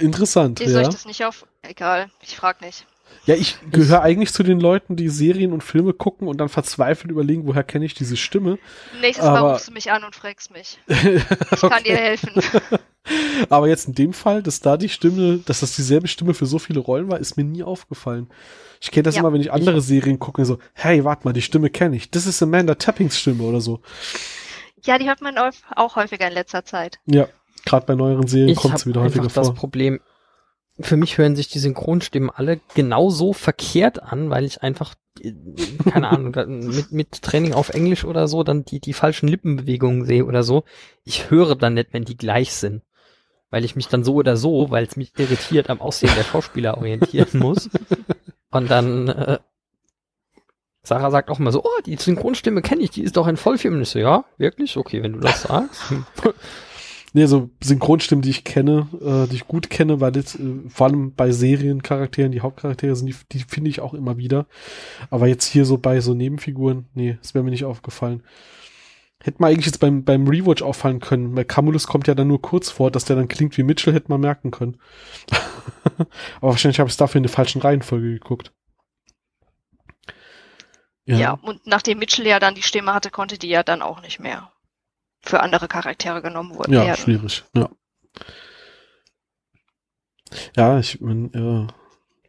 interessant, 0.00 0.60
euch 0.60 0.68
ja. 0.68 0.82
das 0.82 1.04
nicht 1.06 1.24
auf? 1.24 1.46
Egal, 1.62 2.10
ich 2.22 2.36
frag 2.36 2.60
nicht. 2.60 2.86
Ja, 3.26 3.34
ich 3.36 3.56
gehöre 3.70 4.02
eigentlich 4.02 4.32
zu 4.32 4.42
den 4.42 4.60
Leuten, 4.60 4.96
die 4.96 5.08
Serien 5.08 5.52
und 5.52 5.62
Filme 5.62 5.92
gucken 5.94 6.28
und 6.28 6.38
dann 6.38 6.48
verzweifelt 6.48 7.10
überlegen, 7.10 7.46
woher 7.46 7.62
kenne 7.64 7.84
ich 7.86 7.94
diese 7.94 8.16
Stimme. 8.16 8.58
Nächstes 9.00 9.24
Mal 9.24 9.38
Aber- 9.38 9.52
rufst 9.54 9.68
du 9.68 9.72
mich 9.72 9.90
an 9.92 10.04
und 10.04 10.14
fragst 10.14 10.50
mich. 10.50 10.78
Ich 10.88 11.60
kann 11.60 11.84
dir 11.84 11.96
helfen. 11.96 12.32
Aber 13.50 13.68
jetzt 13.68 13.86
in 13.88 13.94
dem 13.94 14.12
Fall, 14.12 14.42
dass 14.42 14.60
da 14.60 14.76
die 14.76 14.88
Stimme, 14.88 15.38
dass 15.44 15.60
das 15.60 15.76
dieselbe 15.76 16.08
Stimme 16.08 16.34
für 16.34 16.46
so 16.46 16.58
viele 16.58 16.80
Rollen 16.80 17.10
war, 17.10 17.18
ist 17.18 17.36
mir 17.36 17.44
nie 17.44 17.62
aufgefallen. 17.62 18.28
Ich 18.80 18.90
kenne 18.90 19.04
das 19.04 19.14
Ja. 19.14 19.20
immer, 19.20 19.32
wenn 19.32 19.40
ich 19.40 19.52
andere 19.52 19.80
Serien 19.80 20.18
gucke, 20.18 20.44
so, 20.44 20.58
hey, 20.72 21.04
warte 21.04 21.24
mal, 21.26 21.32
die 21.32 21.42
Stimme 21.42 21.70
kenne 21.70 21.96
ich. 21.96 22.10
Das 22.10 22.26
ist 22.26 22.42
Amanda 22.42 22.74
Tappings 22.74 23.18
Stimme 23.18 23.42
oder 23.44 23.60
so. 23.60 23.80
Ja, 24.84 24.98
die 24.98 25.06
hört 25.08 25.20
man 25.22 25.38
au- 25.38 25.50
auch 25.76 25.96
häufiger 25.96 26.26
in 26.28 26.34
letzter 26.34 26.64
Zeit. 26.64 26.98
Ja, 27.06 27.28
gerade 27.64 27.86
bei 27.86 27.94
neueren 27.94 28.26
Serien 28.26 28.56
kommt 28.56 28.76
es 28.76 28.86
wieder 28.86 29.02
häufiger 29.02 29.28
das 29.28 29.46
vor. 29.46 29.54
Problem, 29.54 30.00
für 30.80 30.96
mich 30.96 31.18
hören 31.18 31.36
sich 31.36 31.48
die 31.48 31.58
Synchronstimmen 31.58 32.30
alle 32.30 32.60
genauso 32.74 33.32
verkehrt 33.32 34.02
an, 34.02 34.30
weil 34.30 34.44
ich 34.44 34.62
einfach, 34.62 34.94
äh, 35.20 35.32
keine 35.90 36.08
Ahnung, 36.08 36.34
mit, 36.48 36.90
mit 36.90 37.22
Training 37.22 37.52
auf 37.52 37.70
Englisch 37.70 38.04
oder 38.04 38.26
so, 38.26 38.42
dann 38.42 38.64
die, 38.64 38.80
die 38.80 38.92
falschen 38.92 39.28
Lippenbewegungen 39.28 40.04
sehe 40.04 40.24
oder 40.24 40.42
so. 40.42 40.64
Ich 41.04 41.30
höre 41.30 41.54
dann 41.54 41.74
nicht, 41.74 41.92
wenn 41.92 42.04
die 42.04 42.16
gleich 42.16 42.52
sind. 42.52 42.82
Weil 43.50 43.64
ich 43.64 43.76
mich 43.76 43.86
dann 43.86 44.02
so 44.02 44.14
oder 44.14 44.36
so, 44.36 44.70
weil 44.70 44.84
es 44.84 44.96
mich 44.96 45.12
irritiert, 45.16 45.70
am 45.70 45.80
Aussehen 45.80 46.10
der 46.16 46.24
Schauspieler 46.24 46.76
orientieren 46.76 47.28
muss. 47.38 47.70
Und 48.50 48.68
dann, 48.68 49.08
äh, 49.08 49.38
Sarah 50.82 51.12
sagt 51.12 51.30
auch 51.30 51.38
mal 51.38 51.52
so, 51.52 51.62
oh, 51.62 51.80
die 51.86 51.96
Synchronstimme 51.96 52.62
kenne 52.62 52.82
ich, 52.82 52.90
die 52.90 53.04
ist 53.04 53.16
doch 53.16 53.28
in 53.28 53.36
Vollfilm. 53.36 53.74
Und 53.74 53.82
ich 53.82 53.90
so, 53.90 54.00
ja, 54.00 54.24
wirklich? 54.38 54.76
Okay, 54.76 55.04
wenn 55.04 55.12
du 55.12 55.20
das 55.20 55.42
sagst. 55.42 55.82
Nee, 57.16 57.26
so 57.26 57.48
Synchronstimmen, 57.62 58.22
die 58.22 58.30
ich 58.30 58.42
kenne, 58.42 58.88
äh, 59.00 59.28
die 59.28 59.36
ich 59.36 59.46
gut 59.46 59.70
kenne, 59.70 60.00
weil 60.00 60.10
das, 60.10 60.34
äh, 60.34 60.68
vor 60.68 60.88
allem 60.88 61.14
bei 61.14 61.30
Seriencharakteren, 61.30 62.32
die 62.32 62.40
Hauptcharaktere 62.40 62.96
sind, 62.96 63.06
die, 63.06 63.14
die 63.30 63.44
finde 63.44 63.70
ich 63.70 63.78
auch 63.78 63.94
immer 63.94 64.18
wieder. 64.18 64.46
Aber 65.10 65.28
jetzt 65.28 65.44
hier 65.44 65.64
so 65.64 65.78
bei 65.78 66.00
so 66.00 66.12
Nebenfiguren, 66.12 66.86
nee, 66.92 67.16
das 67.22 67.32
wäre 67.32 67.44
mir 67.44 67.52
nicht 67.52 67.64
aufgefallen. 67.64 68.24
Hätte 69.22 69.36
man 69.38 69.52
eigentlich 69.52 69.66
jetzt 69.66 69.78
beim, 69.78 70.02
beim 70.02 70.26
Rewatch 70.26 70.62
auffallen 70.62 70.98
können, 70.98 71.36
weil 71.36 71.44
Camulus 71.44 71.86
kommt 71.86 72.08
ja 72.08 72.16
dann 72.16 72.26
nur 72.26 72.42
kurz 72.42 72.68
vor, 72.68 72.90
dass 72.90 73.04
der 73.04 73.14
dann 73.14 73.28
klingt 73.28 73.56
wie 73.56 73.62
Mitchell, 73.62 73.94
hätte 73.94 74.10
man 74.10 74.20
merken 74.20 74.50
können. 74.50 74.76
Aber 76.40 76.50
wahrscheinlich 76.50 76.80
habe 76.80 76.88
ich 76.88 76.94
es 76.94 76.98
dafür 76.98 77.20
in 77.20 77.22
der 77.22 77.32
falschen 77.32 77.62
Reihenfolge 77.62 78.12
geguckt. 78.12 78.52
Ja. 81.06 81.34
und 81.34 81.64
nachdem 81.66 81.98
Mitchell 81.98 82.26
ja 82.26 82.40
dann 82.40 82.56
die 82.56 82.62
Stimme 82.62 82.92
hatte, 82.92 83.10
konnte 83.10 83.38
die 83.38 83.48
ja 83.50 83.62
dann 83.62 83.82
auch 83.82 84.00
nicht 84.02 84.18
mehr 84.20 84.50
für 85.24 85.40
andere 85.40 85.68
Charaktere 85.68 86.22
genommen 86.22 86.54
worden 86.56 86.72
Ja, 86.72 86.86
werden. 86.86 86.96
schwierig. 87.00 87.44
Ja. 87.56 87.70
Ja, 90.56 90.78
ich 90.78 91.00
mein, 91.00 91.32
äh, 91.34 91.66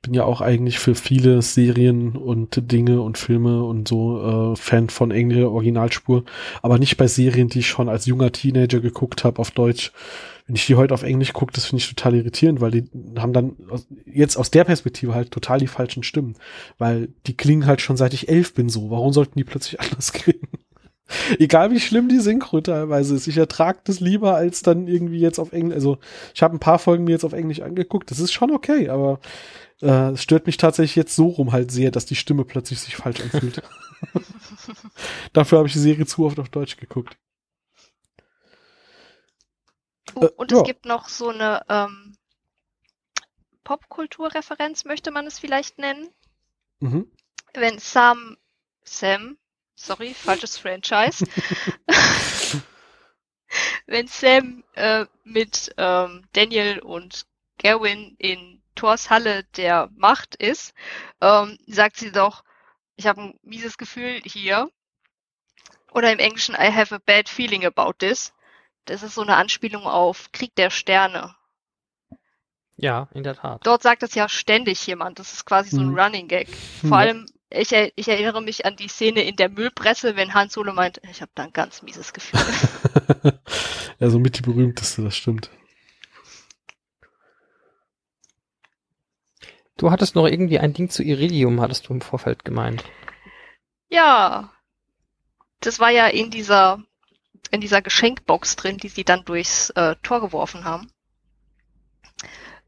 bin 0.01 0.13
ja 0.13 0.23
auch 0.23 0.41
eigentlich 0.41 0.77
für 0.77 0.93
viele 0.93 1.41
Serien 1.41 2.15
und 2.15 2.71
Dinge 2.71 3.01
und 3.01 3.17
Filme 3.17 3.63
und 3.63 3.87
so 3.87 4.53
äh, 4.53 4.55
Fan 4.55 4.89
von 4.89 5.09
englischer 5.11 5.49
Originalspur, 5.49 6.23
aber 6.61 6.77
nicht 6.77 6.97
bei 6.97 7.07
Serien, 7.07 7.49
die 7.49 7.59
ich 7.59 7.67
schon 7.67 7.89
als 7.89 8.05
junger 8.05 8.31
Teenager 8.31 8.79
geguckt 8.79 9.23
habe 9.23 9.39
auf 9.39 9.51
Deutsch. 9.51 9.91
Wenn 10.45 10.55
ich 10.55 10.67
die 10.67 10.75
heute 10.75 10.93
auf 10.93 11.01
Englisch 11.01 11.33
gucke, 11.33 11.53
das 11.53 11.65
finde 11.65 11.81
ich 11.81 11.89
total 11.89 12.13
irritierend, 12.13 12.61
weil 12.61 12.69
die 12.69 12.83
haben 13.17 13.33
dann 13.33 13.55
aus, 13.71 13.87
jetzt 14.05 14.37
aus 14.37 14.51
der 14.51 14.63
Perspektive 14.63 15.15
halt 15.15 15.31
total 15.31 15.57
die 15.57 15.65
falschen 15.65 16.03
Stimmen, 16.03 16.35
weil 16.77 17.09
die 17.25 17.35
klingen 17.35 17.65
halt 17.65 17.81
schon 17.81 17.97
seit 17.97 18.13
ich 18.13 18.29
elf 18.29 18.53
bin 18.53 18.69
so. 18.69 18.91
Warum 18.91 19.11
sollten 19.11 19.39
die 19.39 19.43
plötzlich 19.43 19.79
anders 19.81 20.13
klingen? 20.13 20.47
Egal 21.37 21.71
wie 21.71 21.79
schlimm 21.79 22.09
die 22.09 22.19
Synchro 22.19 22.61
teilweise 22.61 23.15
ist, 23.15 23.27
ich 23.27 23.37
ertrage 23.37 23.79
das 23.83 23.99
lieber 23.99 24.35
als 24.35 24.63
dann 24.63 24.87
irgendwie 24.87 25.19
jetzt 25.19 25.39
auf 25.39 25.53
Englisch. 25.53 25.75
Also 25.75 25.99
ich 26.33 26.41
habe 26.41 26.55
ein 26.55 26.59
paar 26.59 26.79
Folgen 26.79 27.03
mir 27.03 27.11
jetzt 27.11 27.25
auf 27.25 27.33
Englisch 27.33 27.61
angeguckt, 27.61 28.09
das 28.09 28.19
ist 28.19 28.33
schon 28.33 28.51
okay, 28.51 28.89
aber 28.89 29.19
äh, 29.81 30.11
es 30.11 30.23
stört 30.23 30.47
mich 30.47 30.57
tatsächlich 30.57 30.95
jetzt 30.95 31.15
so 31.15 31.27
rum 31.27 31.51
halt 31.51 31.71
sehr, 31.71 31.91
dass 31.91 32.05
die 32.05 32.15
Stimme 32.15 32.43
plötzlich 32.45 32.79
sich 32.79 32.95
falsch 32.95 33.21
anfühlt. 33.21 33.61
Dafür 35.33 35.59
habe 35.59 35.67
ich 35.67 35.73
die 35.73 35.79
Serie 35.79 36.05
zu 36.05 36.25
oft 36.25 36.39
auf 36.39 36.49
Deutsch 36.49 36.77
geguckt. 36.77 37.17
Oh, 40.15 40.25
Äh, 40.25 40.29
und 40.37 40.51
ja. 40.51 40.57
es 40.57 40.63
gibt 40.63 40.85
noch 40.85 41.09
so 41.09 41.29
eine 41.29 41.61
ähm, 41.69 42.17
Popkulturreferenz, 43.63 44.85
möchte 44.85 45.11
man 45.11 45.27
es 45.27 45.39
vielleicht 45.39 45.77
nennen. 45.77 46.09
Mhm. 46.79 47.11
Wenn 47.53 47.79
Sam, 47.79 48.37
Sam, 48.83 49.37
sorry, 49.75 50.13
falsches 50.13 50.57
Franchise. 50.57 51.25
Wenn 53.87 54.07
Sam 54.07 54.63
äh, 54.73 55.05
mit 55.23 55.73
ähm, 55.77 56.27
Daniel 56.33 56.79
und 56.79 57.25
Gerwin 57.57 58.15
in 58.17 58.61
Thors 58.75 59.09
Halle 59.09 59.43
der 59.55 59.89
Macht 59.95 60.35
ist, 60.35 60.73
ähm, 61.21 61.57
sagt 61.67 61.97
sie 61.97 62.11
doch, 62.11 62.43
ich 62.97 63.07
habe 63.07 63.21
ein 63.21 63.39
mieses 63.43 63.77
Gefühl 63.77 64.21
hier. 64.25 64.69
Oder 65.91 66.11
im 66.11 66.19
Englischen 66.19 66.55
I 66.55 66.71
have 66.71 66.93
a 66.93 66.99
bad 67.05 67.29
feeling 67.29 67.65
about 67.65 67.93
this. 67.99 68.33
Das 68.85 69.03
ist 69.03 69.15
so 69.15 69.21
eine 69.21 69.35
Anspielung 69.35 69.83
auf 69.83 70.31
Krieg 70.31 70.53
der 70.55 70.69
Sterne. 70.69 71.35
Ja, 72.77 73.07
in 73.13 73.23
der 73.23 73.35
Tat. 73.35 73.65
Dort 73.65 73.83
sagt 73.83 74.03
es 74.03 74.15
ja 74.15 74.27
ständig 74.27 74.85
jemand. 74.85 75.19
Das 75.19 75.31
ist 75.33 75.45
quasi 75.45 75.69
so 75.69 75.79
ein 75.79 75.87
Hm. 75.87 75.97
Running 75.97 76.27
Gag. 76.27 76.49
Vor 76.81 76.89
Ja. 76.89 76.95
allem, 76.97 77.25
ich, 77.59 77.71
er- 77.73 77.91
ich 77.95 78.07
erinnere 78.07 78.41
mich 78.41 78.65
an 78.65 78.75
die 78.75 78.87
Szene 78.87 79.21
in 79.23 79.35
der 79.35 79.49
Müllpresse, 79.49 80.15
wenn 80.15 80.33
Han 80.33 80.49
Solo 80.49 80.73
meint, 80.73 81.01
ich 81.09 81.21
habe 81.21 81.31
da 81.35 81.43
ein 81.43 81.53
ganz 81.53 81.81
mieses 81.81 82.13
Gefühl. 82.13 82.39
ja, 83.99 84.09
so 84.09 84.19
mit 84.19 84.37
die 84.37 84.41
berühmteste, 84.41 85.03
das 85.03 85.15
stimmt. 85.15 85.49
Du 89.77 89.91
hattest 89.91 90.15
noch 90.15 90.25
irgendwie 90.25 90.59
ein 90.59 90.73
Ding 90.73 90.89
zu 90.89 91.03
Iridium, 91.03 91.59
hattest 91.61 91.87
du 91.89 91.93
im 91.93 92.01
Vorfeld 92.01 92.45
gemeint. 92.45 92.83
ja. 93.89 94.51
Das 95.61 95.79
war 95.79 95.89
ja 95.89 96.05
in 96.07 96.29
dieser, 96.29 96.83
in 97.49 97.59
dieser 97.59 97.81
Geschenkbox 97.81 98.55
drin, 98.55 98.77
die 98.77 98.89
sie 98.89 99.03
dann 99.03 99.23
durchs 99.25 99.71
äh, 99.71 99.95
Tor 100.03 100.21
geworfen 100.21 100.63
haben. 100.63 100.91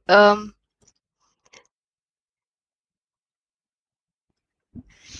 Ähm, 0.08 0.56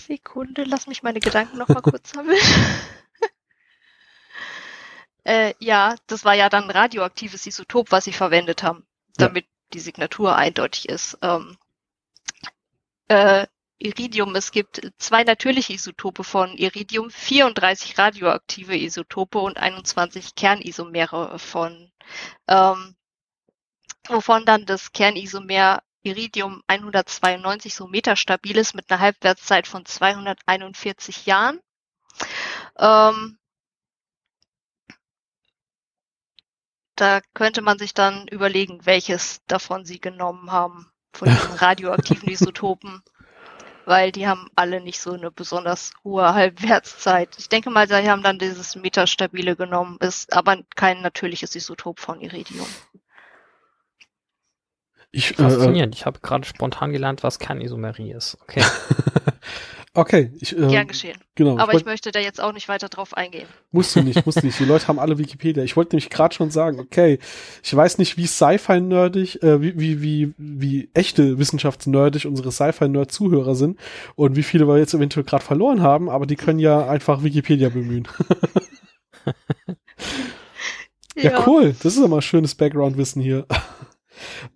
Sekunde, 0.08 0.64
lass 0.64 0.88
mich 0.88 1.04
meine 1.04 1.20
Gedanken 1.20 1.58
noch 1.58 1.68
mal 1.68 1.82
kurz 1.82 2.12
sammeln. 2.12 2.40
äh, 5.26 5.54
ja, 5.60 5.96
das 6.08 6.26
war 6.26 6.34
ja 6.34 6.50
dann 6.50 6.66
ein 6.66 6.72
radioaktives 6.72 7.46
Isotop, 7.46 7.92
was 7.92 8.06
sie 8.06 8.14
verwendet 8.14 8.64
haben, 8.64 8.88
Ja. 9.20 9.28
damit 9.28 9.48
die 9.74 9.80
Signatur 9.80 10.36
eindeutig 10.36 10.88
ist. 10.88 11.18
Ähm, 11.22 11.58
äh, 13.10 13.48
Iridium, 13.80 14.36
es 14.36 14.52
gibt 14.52 14.82
zwei 14.98 15.24
natürliche 15.24 15.74
Isotope 15.74 16.24
von 16.24 16.58
Iridium, 16.58 17.12
34 17.12 17.98
radioaktive 17.98 18.76
Isotope 18.76 19.40
und 19.40 19.58
21 19.58 20.36
Kernisomere 20.36 21.38
von, 21.38 21.92
ähm, 22.48 22.96
wovon 24.08 24.46
dann 24.46 24.66
das 24.66 24.94
Kernisomer 24.94 25.84
Iridium 26.08 26.64
192 26.68 27.74
so 27.76 27.88
metastabil 27.88 28.58
ist 28.58 28.76
mit 28.76 28.90
einer 28.90 29.00
Halbwertszeit 29.00 29.68
von 29.68 29.86
241 29.86 31.26
Jahren. 31.26 31.60
Ähm, 32.80 33.38
da 36.96 37.22
könnte 37.34 37.62
man 37.62 37.78
sich 37.78 37.94
dann 37.94 38.28
überlegen, 38.28 38.86
welches 38.86 39.42
davon 39.48 39.86
sie 39.86 40.00
genommen 40.00 40.52
haben, 40.52 40.92
von 41.14 41.30
diesen 41.30 41.52
radioaktiven 41.58 42.30
Isotopen, 42.30 43.04
weil 43.86 44.12
die 44.12 44.28
haben 44.28 44.50
alle 44.56 44.82
nicht 44.82 45.00
so 45.00 45.14
eine 45.14 45.32
besonders 45.32 45.92
hohe 46.04 46.34
Halbwertszeit. 46.34 47.36
Ich 47.38 47.50
denke 47.50 47.70
mal, 47.70 47.88
sie 47.88 48.10
haben 48.10 48.24
dann 48.24 48.40
dieses 48.40 48.76
metastabile 48.76 49.56
genommen, 49.56 49.98
ist 50.00 50.34
aber 50.34 50.58
kein 50.76 51.02
natürliches 51.02 51.56
Isotop 51.56 52.00
von 52.00 52.22
Iridium. 52.22 52.68
Ich, 55.18 55.32
äh, 55.32 55.34
Faszinierend. 55.34 55.96
Ich 55.96 56.06
habe 56.06 56.20
gerade 56.20 56.46
spontan 56.46 56.92
gelernt, 56.92 57.24
was 57.24 57.40
Kernisomerie 57.40 58.12
ist. 58.12 58.38
Okay. 58.44 58.62
okay, 59.96 60.32
ich, 60.40 60.56
äh, 60.56 60.68
Gern 60.68 60.86
geschehen. 60.86 61.18
genau. 61.34 61.58
Aber 61.58 61.74
ich 61.74 61.80
ich 61.80 61.86
möchte 61.86 62.12
da 62.12 62.20
jetzt 62.20 62.40
auch 62.40 62.54
nicht 62.54 62.70
weiter 62.70 62.88
drauf 62.88 63.18
eingehen. 63.18 63.48
Musst 63.72 63.96
du 63.96 64.04
nicht, 64.04 64.28
musst 64.28 64.44
du 64.44 64.46
nicht. 64.46 64.60
Die 64.60 64.66
Leute 64.66 64.88
haben 64.88 65.00
alle 65.00 65.18
Wikipedia. 65.18 65.64
Ich 65.64 65.76
wollte 65.76 65.96
nämlich 65.96 66.12
gerade 66.12 66.36
schon 66.36 66.52
sagen, 66.52 66.80
okay, 66.80 67.18
ich 67.64 67.76
weiß 67.76 67.98
nicht, 67.98 68.16
wie 68.18 68.28
Sci-Fi-nerdig, 68.28 69.42
äh, 69.42 69.60
wie, 69.60 69.80
wie, 69.80 70.04
wie, 70.04 70.34
wie 70.38 70.90
echte 70.94 71.40
wissenschaftsnerdig 71.40 72.28
unsere 72.28 72.52
Sci-Fi-Nerd-Zuhörer 72.52 73.56
sind 73.56 73.80
und 74.14 74.36
wie 74.36 74.44
viele 74.44 74.68
wir 74.68 74.78
jetzt 74.78 74.94
eventuell 74.94 75.26
gerade 75.26 75.44
verloren 75.44 75.82
haben, 75.82 76.12
aber 76.12 76.28
die 76.28 76.36
können 76.36 76.60
ja 76.60 76.88
einfach 76.88 77.24
Wikipedia 77.24 77.70
bemühen. 77.70 78.08
Ja, 81.20 81.48
cool. 81.48 81.76
Das 81.82 81.98
ist 81.98 82.06
immer 82.06 82.22
schönes 82.22 82.54
Background-Wissen 82.54 83.24
hier. 83.24 83.48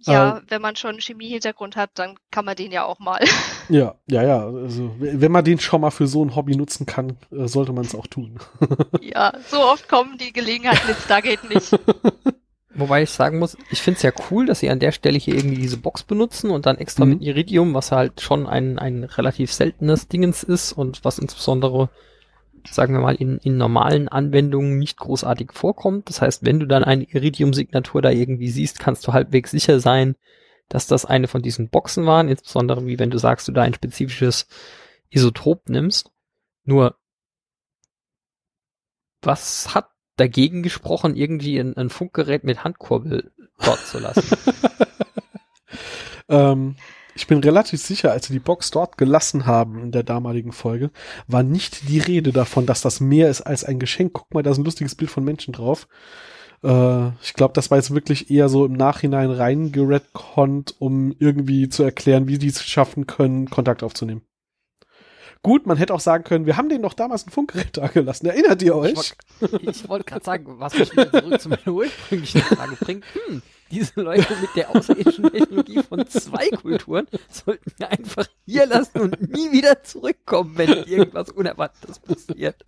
Ja, 0.05 0.37
Ähm, 0.37 0.43
wenn 0.49 0.61
man 0.61 0.75
schon 0.75 0.91
einen 0.91 1.01
Chemie-Hintergrund 1.01 1.75
hat, 1.75 1.91
dann 1.95 2.17
kann 2.31 2.45
man 2.45 2.55
den 2.55 2.71
ja 2.71 2.85
auch 2.85 2.99
mal. 2.99 3.19
Ja, 3.69 3.95
ja, 4.07 4.21
ja. 4.23 4.45
Also, 4.47 4.91
wenn 4.99 5.31
man 5.31 5.45
den 5.45 5.59
schon 5.59 5.79
mal 5.81 5.91
für 5.91 6.05
so 6.07 6.25
ein 6.25 6.35
Hobby 6.35 6.57
nutzen 6.57 6.85
kann, 6.85 7.17
äh, 7.31 7.47
sollte 7.47 7.71
man 7.71 7.85
es 7.85 7.95
auch 7.95 8.05
tun. 8.07 8.37
ja, 9.01 9.31
so 9.49 9.61
oft 9.61 9.87
kommen 9.87 10.17
die 10.17 10.33
Gelegenheiten 10.33 10.89
in 10.89 10.95
Stargate 10.95 11.49
nicht. 11.49 11.71
Wobei 12.73 13.03
ich 13.03 13.09
sagen 13.09 13.39
muss, 13.39 13.57
ich 13.69 13.81
finde 13.81 13.97
es 13.97 14.03
ja 14.03 14.11
cool, 14.29 14.45
dass 14.45 14.59
sie 14.61 14.69
an 14.69 14.79
der 14.79 14.91
Stelle 14.93 15.17
hier 15.17 15.35
irgendwie 15.35 15.57
diese 15.61 15.77
Box 15.77 16.03
benutzen 16.03 16.51
und 16.51 16.65
dann 16.65 16.77
extra 16.77 17.03
Mhm. 17.05 17.11
mit 17.11 17.21
Iridium, 17.21 17.73
was 17.73 17.91
halt 17.91 18.21
schon 18.21 18.47
ein, 18.47 18.79
ein 18.79 19.03
relativ 19.03 19.51
seltenes 19.53 20.07
Dingens 20.07 20.43
ist 20.43 20.71
und 20.73 21.03
was 21.03 21.19
insbesondere, 21.19 21.89
sagen 22.69 22.93
wir 22.93 23.01
mal, 23.01 23.15
in, 23.15 23.37
in 23.37 23.57
normalen 23.57 24.07
Anwendungen 24.07 24.77
nicht 24.77 24.97
großartig 24.97 25.51
vorkommt. 25.53 26.09
Das 26.09 26.21
heißt, 26.21 26.45
wenn 26.45 26.59
du 26.59 26.65
dann 26.65 26.83
eine 26.83 27.03
Iridium-Signatur 27.03 28.01
da 28.01 28.09
irgendwie 28.09 28.49
siehst, 28.49 28.79
kannst 28.79 29.05
du 29.07 29.13
halbwegs 29.13 29.51
sicher 29.51 29.79
sein, 29.79 30.15
dass 30.69 30.87
das 30.87 31.05
eine 31.05 31.27
von 31.27 31.41
diesen 31.41 31.69
Boxen 31.69 32.05
waren, 32.05 32.29
insbesondere 32.29 32.85
wie 32.85 32.99
wenn 32.99 33.09
du 33.09 33.17
sagst, 33.17 33.47
du 33.47 33.51
da 33.51 33.61
ein 33.61 33.73
spezifisches 33.73 34.47
Isotop 35.09 35.69
nimmst. 35.69 36.11
Nur, 36.63 36.97
was 39.21 39.75
hat 39.75 39.89
dagegen 40.15 40.63
gesprochen, 40.63 41.15
irgendwie 41.15 41.57
ein, 41.57 41.75
ein 41.75 41.89
Funkgerät 41.89 42.43
mit 42.43 42.63
Handkurbel 42.63 43.31
dort 43.63 43.79
zu 43.79 43.99
lassen? 43.99 44.37
ähm, 46.29 46.75
ich 47.15 47.27
bin 47.27 47.39
relativ 47.39 47.81
sicher, 47.81 48.11
als 48.11 48.27
sie 48.27 48.33
die 48.33 48.39
Box 48.39 48.71
dort 48.71 48.97
gelassen 48.97 49.45
haben 49.45 49.79
in 49.79 49.91
der 49.91 50.03
damaligen 50.03 50.51
Folge, 50.51 50.91
war 51.27 51.43
nicht 51.43 51.89
die 51.89 51.99
Rede 51.99 52.31
davon, 52.31 52.65
dass 52.65 52.81
das 52.81 52.99
mehr 52.99 53.29
ist 53.29 53.41
als 53.41 53.63
ein 53.63 53.79
Geschenk. 53.79 54.13
Guck 54.13 54.33
mal, 54.33 54.43
da 54.43 54.51
ist 54.51 54.57
ein 54.57 54.65
lustiges 54.65 54.95
Bild 54.95 55.11
von 55.11 55.23
Menschen 55.23 55.53
drauf. 55.53 55.87
Äh, 56.63 57.09
ich 57.21 57.33
glaube, 57.33 57.53
das 57.53 57.71
war 57.71 57.77
jetzt 57.77 57.93
wirklich 57.93 58.31
eher 58.31 58.49
so 58.49 58.65
im 58.65 58.73
Nachhinein 58.73 59.31
reingeredconnt, 59.31 60.75
um 60.79 61.13
irgendwie 61.19 61.69
zu 61.69 61.83
erklären, 61.83 62.27
wie 62.27 62.37
die 62.37 62.47
es 62.47 62.63
schaffen 62.63 63.07
können, 63.07 63.49
Kontakt 63.49 63.83
aufzunehmen. 63.83 64.21
Gut, 65.43 65.65
man 65.65 65.77
hätte 65.77 65.93
auch 65.95 65.99
sagen 65.99 66.23
können, 66.23 66.45
wir 66.45 66.55
haben 66.55 66.69
denen 66.69 66.83
doch 66.83 66.93
damals 66.93 67.25
ein 67.25 67.31
Funkgerät 67.31 67.75
da 67.75 67.87
gelassen. 67.87 68.27
Erinnert 68.27 68.61
ihr 68.61 68.75
euch? 68.75 69.13
Ich 69.61 69.89
wollte 69.89 70.05
gerade 70.05 70.23
sagen, 70.23 70.59
was 70.59 70.77
mich 70.77 70.91
wieder 70.91 71.11
zurück 71.11 71.41
zu 71.41 71.49
meiner 71.49 71.67
ursprünglichen 71.67 72.41
Frage 72.41 72.75
bringt. 72.75 73.05
Hm, 73.13 73.41
diese 73.71 74.01
Leute 74.01 74.35
mit 74.39 74.55
der 74.55 74.69
außerirdischen 74.69 75.31
Technologie 75.31 75.81
von 75.81 76.05
zwei 76.07 76.49
Kulturen 76.49 77.07
sollten 77.27 77.71
wir 77.77 77.89
einfach 77.89 78.27
hier 78.45 78.67
lassen 78.67 78.99
und 78.99 79.31
nie 79.31 79.51
wieder 79.51 79.81
zurückkommen, 79.83 80.57
wenn 80.57 80.69
irgendwas 80.69 81.31
Unerwartetes 81.31 81.97
passiert. 81.97 82.63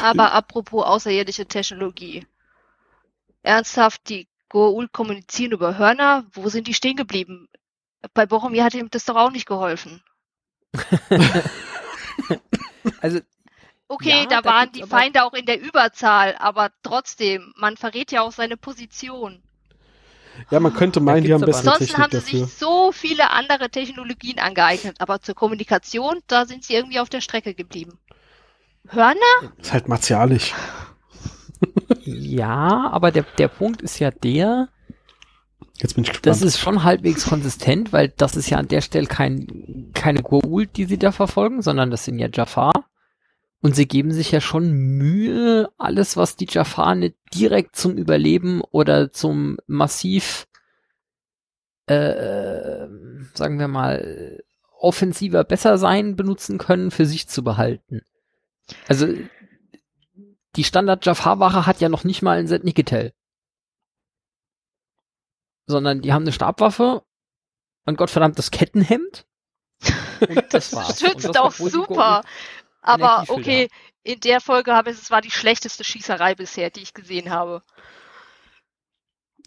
Aber 0.00 0.32
apropos 0.32 0.84
außerirdische 0.84 1.44
Technologie. 1.44 2.26
Ernsthaft, 3.42 4.08
die 4.08 4.28
Goa'uld 4.50 4.92
kommunizieren 4.92 5.52
über 5.52 5.76
Hörner. 5.76 6.24
Wo 6.32 6.48
sind 6.48 6.68
die 6.68 6.74
stehen 6.74 6.96
geblieben? 6.96 7.48
Bei 8.14 8.24
Boromir 8.24 8.64
hat 8.64 8.74
ihm 8.74 8.88
das 8.90 9.04
doch 9.04 9.16
auch 9.16 9.30
nicht 9.30 9.46
geholfen. 9.46 10.02
Also, 13.00 13.20
Okay, 13.90 14.10
Ja, 14.24 14.26
da 14.26 14.42
da 14.42 14.44
waren 14.50 14.72
die 14.72 14.82
aber- 14.82 14.90
Feinde 14.90 15.24
auch 15.24 15.32
in 15.32 15.46
der 15.46 15.60
Überzahl, 15.60 16.36
aber 16.38 16.70
trotzdem, 16.82 17.54
man 17.56 17.78
verrät 17.78 18.12
ja 18.12 18.20
auch 18.20 18.32
seine 18.32 18.58
Position. 18.58 19.42
Ja, 20.50 20.60
man 20.60 20.74
könnte 20.74 21.00
meinen, 21.00 21.24
die 21.24 21.32
haben 21.32 21.40
bessere 21.40 21.72
Ansonsten 21.72 21.86
Technik 21.86 22.02
haben 22.02 22.10
sie 22.10 22.16
dafür. 22.32 22.46
sich 22.46 22.54
so 22.58 22.92
viele 22.92 23.30
andere 23.30 23.70
Technologien 23.70 24.38
angeeignet, 24.38 24.96
aber 25.00 25.20
zur 25.22 25.34
Kommunikation, 25.34 26.20
da 26.26 26.44
sind 26.44 26.64
sie 26.64 26.74
irgendwie 26.74 27.00
auf 27.00 27.08
der 27.08 27.22
Strecke 27.22 27.54
geblieben. 27.54 27.98
Hörner? 28.88 29.16
Ist 29.56 29.72
halt 29.72 29.88
martialisch. 29.88 30.52
ja, 32.04 32.88
aber 32.92 33.10
der, 33.10 33.22
der 33.38 33.48
Punkt 33.48 33.80
ist 33.82 33.98
ja 33.98 34.10
der, 34.10 34.68
Jetzt 35.80 35.94
bin 35.94 36.04
ich 36.04 36.10
gespannt. 36.10 36.26
das 36.26 36.42
ist 36.42 36.58
schon 36.58 36.82
halbwegs 36.82 37.26
konsistent, 37.26 37.92
weil 37.92 38.08
das 38.08 38.36
ist 38.36 38.50
ja 38.50 38.58
an 38.58 38.68
der 38.68 38.80
Stelle 38.80 39.06
kein, 39.06 39.90
keine 39.94 40.20
Goa'uld, 40.20 40.70
die 40.74 40.86
sie 40.86 40.98
da 40.98 41.12
verfolgen, 41.12 41.62
sondern 41.62 41.90
das 41.90 42.04
sind 42.04 42.18
ja 42.18 42.28
Jafar. 42.32 42.72
Und 43.60 43.74
sie 43.74 43.86
geben 43.86 44.12
sich 44.12 44.30
ja 44.30 44.40
schon 44.40 44.70
Mühe, 44.72 45.68
alles, 45.78 46.16
was 46.16 46.36
die 46.36 46.46
Jafar 46.48 46.94
nicht 46.94 47.16
direkt 47.34 47.76
zum 47.76 47.96
Überleben 47.96 48.60
oder 48.70 49.10
zum 49.12 49.58
massiv, 49.66 50.46
äh, 51.86 52.86
sagen 53.34 53.58
wir 53.58 53.68
mal, 53.68 54.42
offensiver 54.78 55.42
besser 55.42 55.76
sein 55.76 56.14
benutzen 56.14 56.58
können, 56.58 56.92
für 56.92 57.06
sich 57.06 57.28
zu 57.28 57.42
behalten. 57.42 58.02
Also, 58.86 59.08
die 60.54 60.64
Standard 60.64 61.04
Jafar-Wache 61.04 61.66
hat 61.66 61.80
ja 61.80 61.88
noch 61.88 62.04
nicht 62.04 62.22
mal 62.22 62.38
ein 62.38 62.46
Set 62.46 62.64
Nikitel. 62.64 63.12
Sondern 65.68 66.02
die 66.02 66.12
haben 66.12 66.24
eine 66.24 66.32
Stabwaffe 66.32 67.04
und 67.86 67.98
Gottverdammt 67.98 68.38
das 68.38 68.50
Kettenhemd. 68.50 69.26
Und 70.26 70.44
das 70.54 70.74
war's. 70.74 71.00
Schützt 71.00 71.24
das, 71.34 71.36
auch 71.36 71.52
super. 71.52 72.22
Aber 72.82 73.24
okay, 73.28 73.68
in 74.04 74.20
der 74.20 74.40
Folge 74.40 74.74
habe 74.74 74.90
ich, 74.90 74.98
es 74.98 75.10
war 75.10 75.20
die 75.22 75.30
schlechteste 75.32 75.84
Schießerei 75.84 76.34
bisher, 76.34 76.70
die 76.70 76.82
ich 76.82 76.94
gesehen 76.94 77.30
habe. 77.30 77.62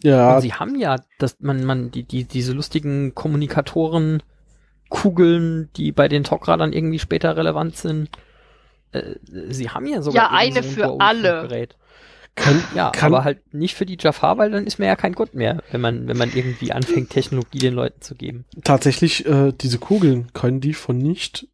ja, 0.02 0.36
Und 0.36 0.38
sie 0.38 0.54
haben 0.54 0.74
ja, 0.76 0.96
dass 1.18 1.38
man, 1.40 1.64
man, 1.64 1.90
die, 1.90 2.04
die, 2.04 2.24
diese 2.24 2.52
lustigen 2.52 3.14
Kommunikatoren, 3.14 4.22
Kugeln, 4.90 5.70
die 5.76 5.92
bei 5.92 6.08
den 6.08 6.24
Tok'ra 6.24 6.56
dann 6.58 6.72
irgendwie 6.72 6.98
später 7.00 7.36
relevant 7.36 7.76
sind. 7.76 8.10
äh, 8.92 9.16
sie 9.24 9.70
haben 9.70 9.86
ja 9.86 10.02
sogar 10.02 10.24
Ja, 10.24 10.30
eine 10.30 10.62
so 10.62 10.62
ein 10.62 10.64
für 10.64 11.00
alle. 11.00 11.40
Funkgerät. 11.40 11.76
Kann, 12.34 12.64
Ja, 12.74 12.90
kann, 12.90 13.12
aber 13.12 13.24
halt 13.24 13.52
nicht 13.52 13.74
für 13.74 13.84
die 13.84 13.98
Jafar, 14.00 14.38
weil 14.38 14.50
dann 14.50 14.66
ist 14.66 14.78
man 14.78 14.88
ja 14.88 14.96
kein 14.96 15.12
Gott 15.12 15.34
mehr, 15.34 15.62
wenn 15.70 15.82
man, 15.82 16.08
wenn 16.08 16.16
man 16.16 16.30
irgendwie 16.34 16.72
anfängt, 16.72 17.10
Technologie 17.10 17.58
den 17.58 17.74
Leuten 17.74 18.00
zu 18.00 18.14
geben. 18.14 18.46
tatsächlich, 18.64 19.26
äh, 19.26 19.52
diese 19.52 19.78
Kugeln, 19.78 20.32
können 20.32 20.60
die 20.60 20.72
von 20.74 20.96
nicht 20.96 21.46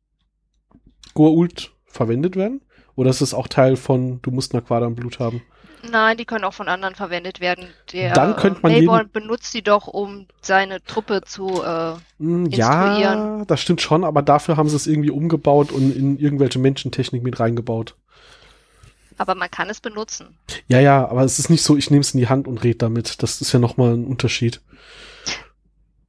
Goa'uld 1.15 1.71
verwendet 1.87 2.37
werden? 2.37 2.61
Oder 2.95 3.11
ist 3.11 3.21
es 3.21 3.35
auch 3.35 3.49
Teil 3.49 3.77
von, 3.77 4.21
du 4.23 4.31
musst 4.31 4.55
Naquada 4.55 4.87
im 4.87 4.95
Blut 4.95 5.19
haben? 5.19 5.43
Nein, 5.89 6.17
die 6.17 6.25
können 6.25 6.45
auch 6.45 6.55
von 6.55 6.67
anderen 6.69 6.97
verwendet 6.97 7.41
werden. 7.41 7.67
Der 7.93 8.13
Dann 8.13 8.35
könnte 8.35 8.61
man 8.63 8.73
Mayborn 8.73 9.11
benutzt 9.13 9.55
die 9.55 9.63
doch, 9.63 9.87
um 9.87 10.27
seine 10.41 10.83
Truppe 10.83 11.23
zu. 11.25 11.63
Äh, 11.63 11.95
Hm, 12.19 12.47
Ja, 12.47 12.87
Instruieren. 12.87 13.47
das 13.47 13.61
stimmt 13.61 13.81
schon, 13.81 14.03
aber 14.03 14.23
dafür 14.23 14.57
haben 14.57 14.69
sie 14.69 14.75
es 14.75 14.89
irgendwie 14.89 15.11
umgebaut 15.11 15.71
und 15.71 15.95
in 15.95 16.19
irgendwelche 16.19 16.59
Menschentechnik 16.59 17.23
mit 17.23 17.39
reingebaut. 17.39 17.95
Aber 19.19 19.35
man 19.35 19.51
kann 19.51 19.69
es 19.69 19.81
benutzen. 19.81 20.39
Ja, 20.69 20.81
ja, 20.81 21.09
aber 21.09 21.25
es 21.25 21.39
ist 21.39 21.51
nicht 21.51 21.63
so, 21.63 21.77
ich 21.77 21.91
nehme 21.91 22.01
es 22.01 22.15
in 22.15 22.21
die 22.21 22.29
Hand 22.29 22.49
und 22.49 22.63
rede 22.65 22.79
damit. 22.79 23.23
Das 23.23 23.41
ist 23.41 23.53
ja 23.53 23.59
nochmal 23.59 23.95
ein 23.95 24.07
Unterschied. 24.07 24.61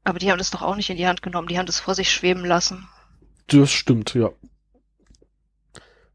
Aber 0.04 0.20
die 0.20 0.32
haben 0.32 0.40
es 0.40 0.52
doch 0.52 0.62
auch 0.62 0.76
nicht 0.76 0.90
in 0.90 0.98
die 0.98 1.08
Hand 1.08 1.22
genommen. 1.22 1.48
Die 1.48 1.58
haben 1.58 1.68
es 1.68 1.80
vor 1.80 1.96
sich 1.96 2.12
schweben 2.12 2.46
lassen. 2.46 2.88
Das 3.48 3.72
stimmt, 3.72 4.14
ja. 4.14 4.32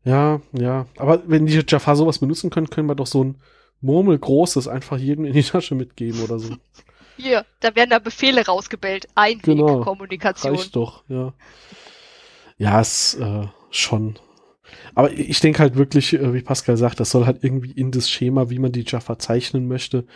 Ja, 0.04 0.40
ja. 0.52 0.86
Aber 0.96 1.22
wenn 1.26 1.46
die 1.46 1.62
Jafar 1.66 1.96
sowas 1.96 2.18
benutzen 2.18 2.50
können, 2.50 2.70
können 2.70 2.88
wir 2.88 2.94
doch 2.94 3.06
so 3.06 3.24
ein 3.24 3.40
Murmelgroßes 3.80 4.68
einfach 4.68 4.98
jedem 4.98 5.24
in 5.24 5.32
die 5.32 5.42
Tasche 5.42 5.74
mitgeben 5.74 6.22
oder 6.22 6.38
so. 6.38 6.56
Hier, 7.16 7.44
da 7.60 7.74
werden 7.76 7.90
da 7.90 7.98
Befehle 7.98 8.44
rausgebellt. 8.44 9.06
Genau. 9.42 9.66
Einwegkommunikation. 9.66 10.56
Reicht 10.56 10.74
doch, 10.74 11.04
ja. 11.08 11.32
Ja, 12.58 12.80
ist 12.80 13.14
äh, 13.14 13.46
schon. 13.70 14.18
Aber 14.94 15.12
ich 15.12 15.40
denke 15.40 15.60
halt 15.60 15.76
wirklich, 15.76 16.14
äh, 16.14 16.34
wie 16.34 16.42
Pascal 16.42 16.76
sagt, 16.76 17.00
das 17.00 17.10
soll 17.10 17.26
halt 17.26 17.42
irgendwie 17.42 17.72
in 17.72 17.90
das 17.90 18.08
Schema, 18.08 18.50
wie 18.50 18.58
man 18.58 18.72
die 18.72 18.84
Jaffa 18.86 19.18
zeichnen 19.18 19.66
möchte, 19.66 20.06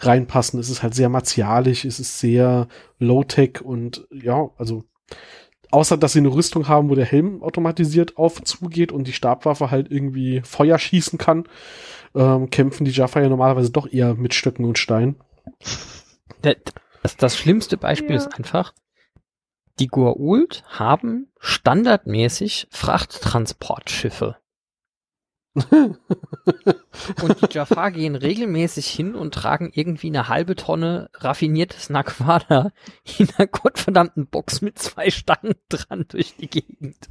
reinpassen. 0.00 0.60
Es 0.60 0.70
ist 0.70 0.82
halt 0.82 0.94
sehr 0.94 1.08
martialisch, 1.08 1.84
es 1.84 1.98
ist 1.98 2.20
sehr 2.20 2.68
low-tech 2.98 3.62
und 3.62 4.06
ja, 4.12 4.50
also 4.56 4.84
außer 5.70 5.96
dass 5.96 6.12
sie 6.12 6.20
eine 6.20 6.32
Rüstung 6.32 6.68
haben, 6.68 6.88
wo 6.88 6.94
der 6.94 7.04
Helm 7.04 7.42
automatisiert 7.42 8.16
auf 8.16 8.42
zugeht 8.42 8.92
und 8.92 9.06
die 9.06 9.12
Stabwaffe 9.12 9.70
halt 9.70 9.90
irgendwie 9.90 10.40
Feuer 10.44 10.78
schießen 10.78 11.18
kann, 11.18 11.44
ähm, 12.14 12.50
kämpfen 12.50 12.84
die 12.84 12.90
Jaffa 12.90 13.20
ja 13.20 13.28
normalerweise 13.28 13.70
doch 13.70 13.90
eher 13.92 14.14
mit 14.14 14.34
Stöcken 14.34 14.64
und 14.64 14.78
Steinen. 14.78 15.16
Das, 17.02 17.16
das 17.16 17.36
schlimmste 17.36 17.76
Beispiel 17.76 18.10
Ja. 18.10 18.16
ist 18.16 18.28
einfach, 18.28 18.72
die 19.78 19.88
Goa'uld 19.88 20.62
haben 20.64 21.30
standardmäßig 21.38 22.68
Frachttransportschiffe. 22.70 24.36
Und 27.22 27.42
die 27.42 27.52
Jafar 27.52 27.90
gehen 27.90 28.14
regelmäßig 28.14 28.86
hin 28.86 29.14
und 29.16 29.34
tragen 29.34 29.70
irgendwie 29.74 30.08
eine 30.08 30.28
halbe 30.28 30.54
Tonne 30.54 31.10
raffiniertes 31.14 31.90
Naquada 31.90 32.70
in 33.18 33.28
einer 33.36 33.48
gottverdammten 33.48 34.26
Box 34.28 34.60
mit 34.60 34.78
zwei 34.78 35.10
Stangen 35.10 35.54
dran 35.68 36.04
durch 36.08 36.36
die 36.36 36.48
Gegend. 36.48 37.08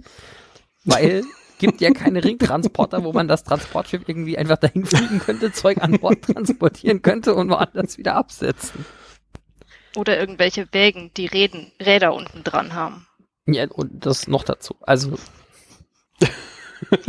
Weil 0.86 1.24
gibt 1.58 1.82
ja 1.82 1.92
keine 1.92 2.24
Ringtransporter, 2.24 3.04
wo 3.04 3.12
man 3.12 3.28
das 3.28 3.44
Transportschiff 3.44 4.04
irgendwie 4.08 4.38
einfach 4.38 4.58
dahin 4.58 4.86
fliegen 4.86 5.20
könnte, 5.20 5.52
Zeug 5.52 5.82
an 5.82 6.00
Bord 6.00 6.22
transportieren 6.22 7.02
könnte 7.02 7.36
und 7.36 7.50
woanders 7.50 7.98
wieder 7.98 8.16
absetzen. 8.16 8.86
Oder 9.98 10.20
irgendwelche 10.20 10.68
Wägen, 10.72 11.12
die 11.18 11.26
Räden, 11.26 11.72
Räder 11.80 12.14
unten 12.14 12.44
dran 12.44 12.74
haben. 12.74 13.08
Ja, 13.46 13.68
und 13.70 14.06
das 14.06 14.28
noch 14.28 14.44
dazu. 14.44 14.76
Also, 14.82 15.18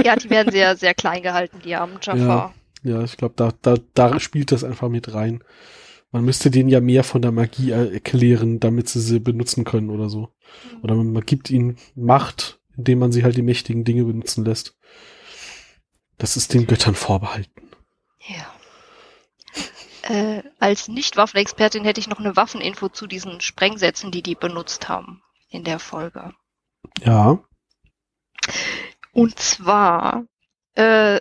Ja, 0.03 0.17
die 0.17 0.31
werden 0.31 0.53
sehr, 0.53 0.77
sehr 0.77 0.95
klein 0.95 1.23
gehalten, 1.23 1.61
die 1.65 1.75
armen 1.75 1.99
Jafar. 2.03 2.55
Ja, 2.83 3.03
ich 3.03 3.17
glaube, 3.17 3.35
da, 3.37 3.53
da, 3.63 3.77
da 3.95 4.21
spielt 4.21 4.53
das 4.53 4.65
einfach 4.65 4.89
mit 4.89 5.13
rein. 5.15 5.43
Man 6.11 6.25
müsste 6.25 6.51
denen 6.51 6.71
ja 6.71 6.81
mehr 6.81 7.05
von 7.05 7.21
der 7.21 7.33
Magie 7.33 7.71
erklären, 7.71 8.61
damit 8.61 8.89
sie 8.89 9.01
sie 9.01 9.21
benutzen 9.21 9.65
können 9.65 9.91
oder 9.91 10.09
so. 10.09 10.31
Oder 10.83 10.95
man, 10.95 11.13
man 11.13 11.27
gibt 11.27 11.51
ihnen 11.51 11.77
Macht, 11.95 12.61
indem 12.77 13.01
man 13.01 13.13
sie 13.13 13.25
halt 13.25 13.37
die 13.37 13.43
mächtigen 13.43 13.85
Dinge 13.85 14.05
benutzen 14.05 14.45
lässt. 14.45 14.77
Das 16.17 16.37
ist 16.37 16.55
den 16.55 16.67
Göttern 16.67 16.95
vorbehalten. 16.95 17.69
Ja. 18.27 18.47
Äh, 20.09 20.43
als 20.59 20.89
Nicht-Waffenexpertin 20.89 21.85
hätte 21.85 22.01
ich 22.01 22.09
noch 22.09 22.19
eine 22.19 22.35
Waffeninfo 22.35 22.89
zu 22.89 23.07
diesen 23.07 23.43
Sprengsätzen, 23.43 24.11
die 24.11 24.23
die 24.23 24.35
benutzt 24.35 24.89
haben 24.89 25.23
in 25.51 25.65
der 25.65 25.79
Folge. 25.79 26.33
Ja. 27.01 27.39
Und 29.13 29.39
zwar 29.39 30.25
äh, 30.75 31.21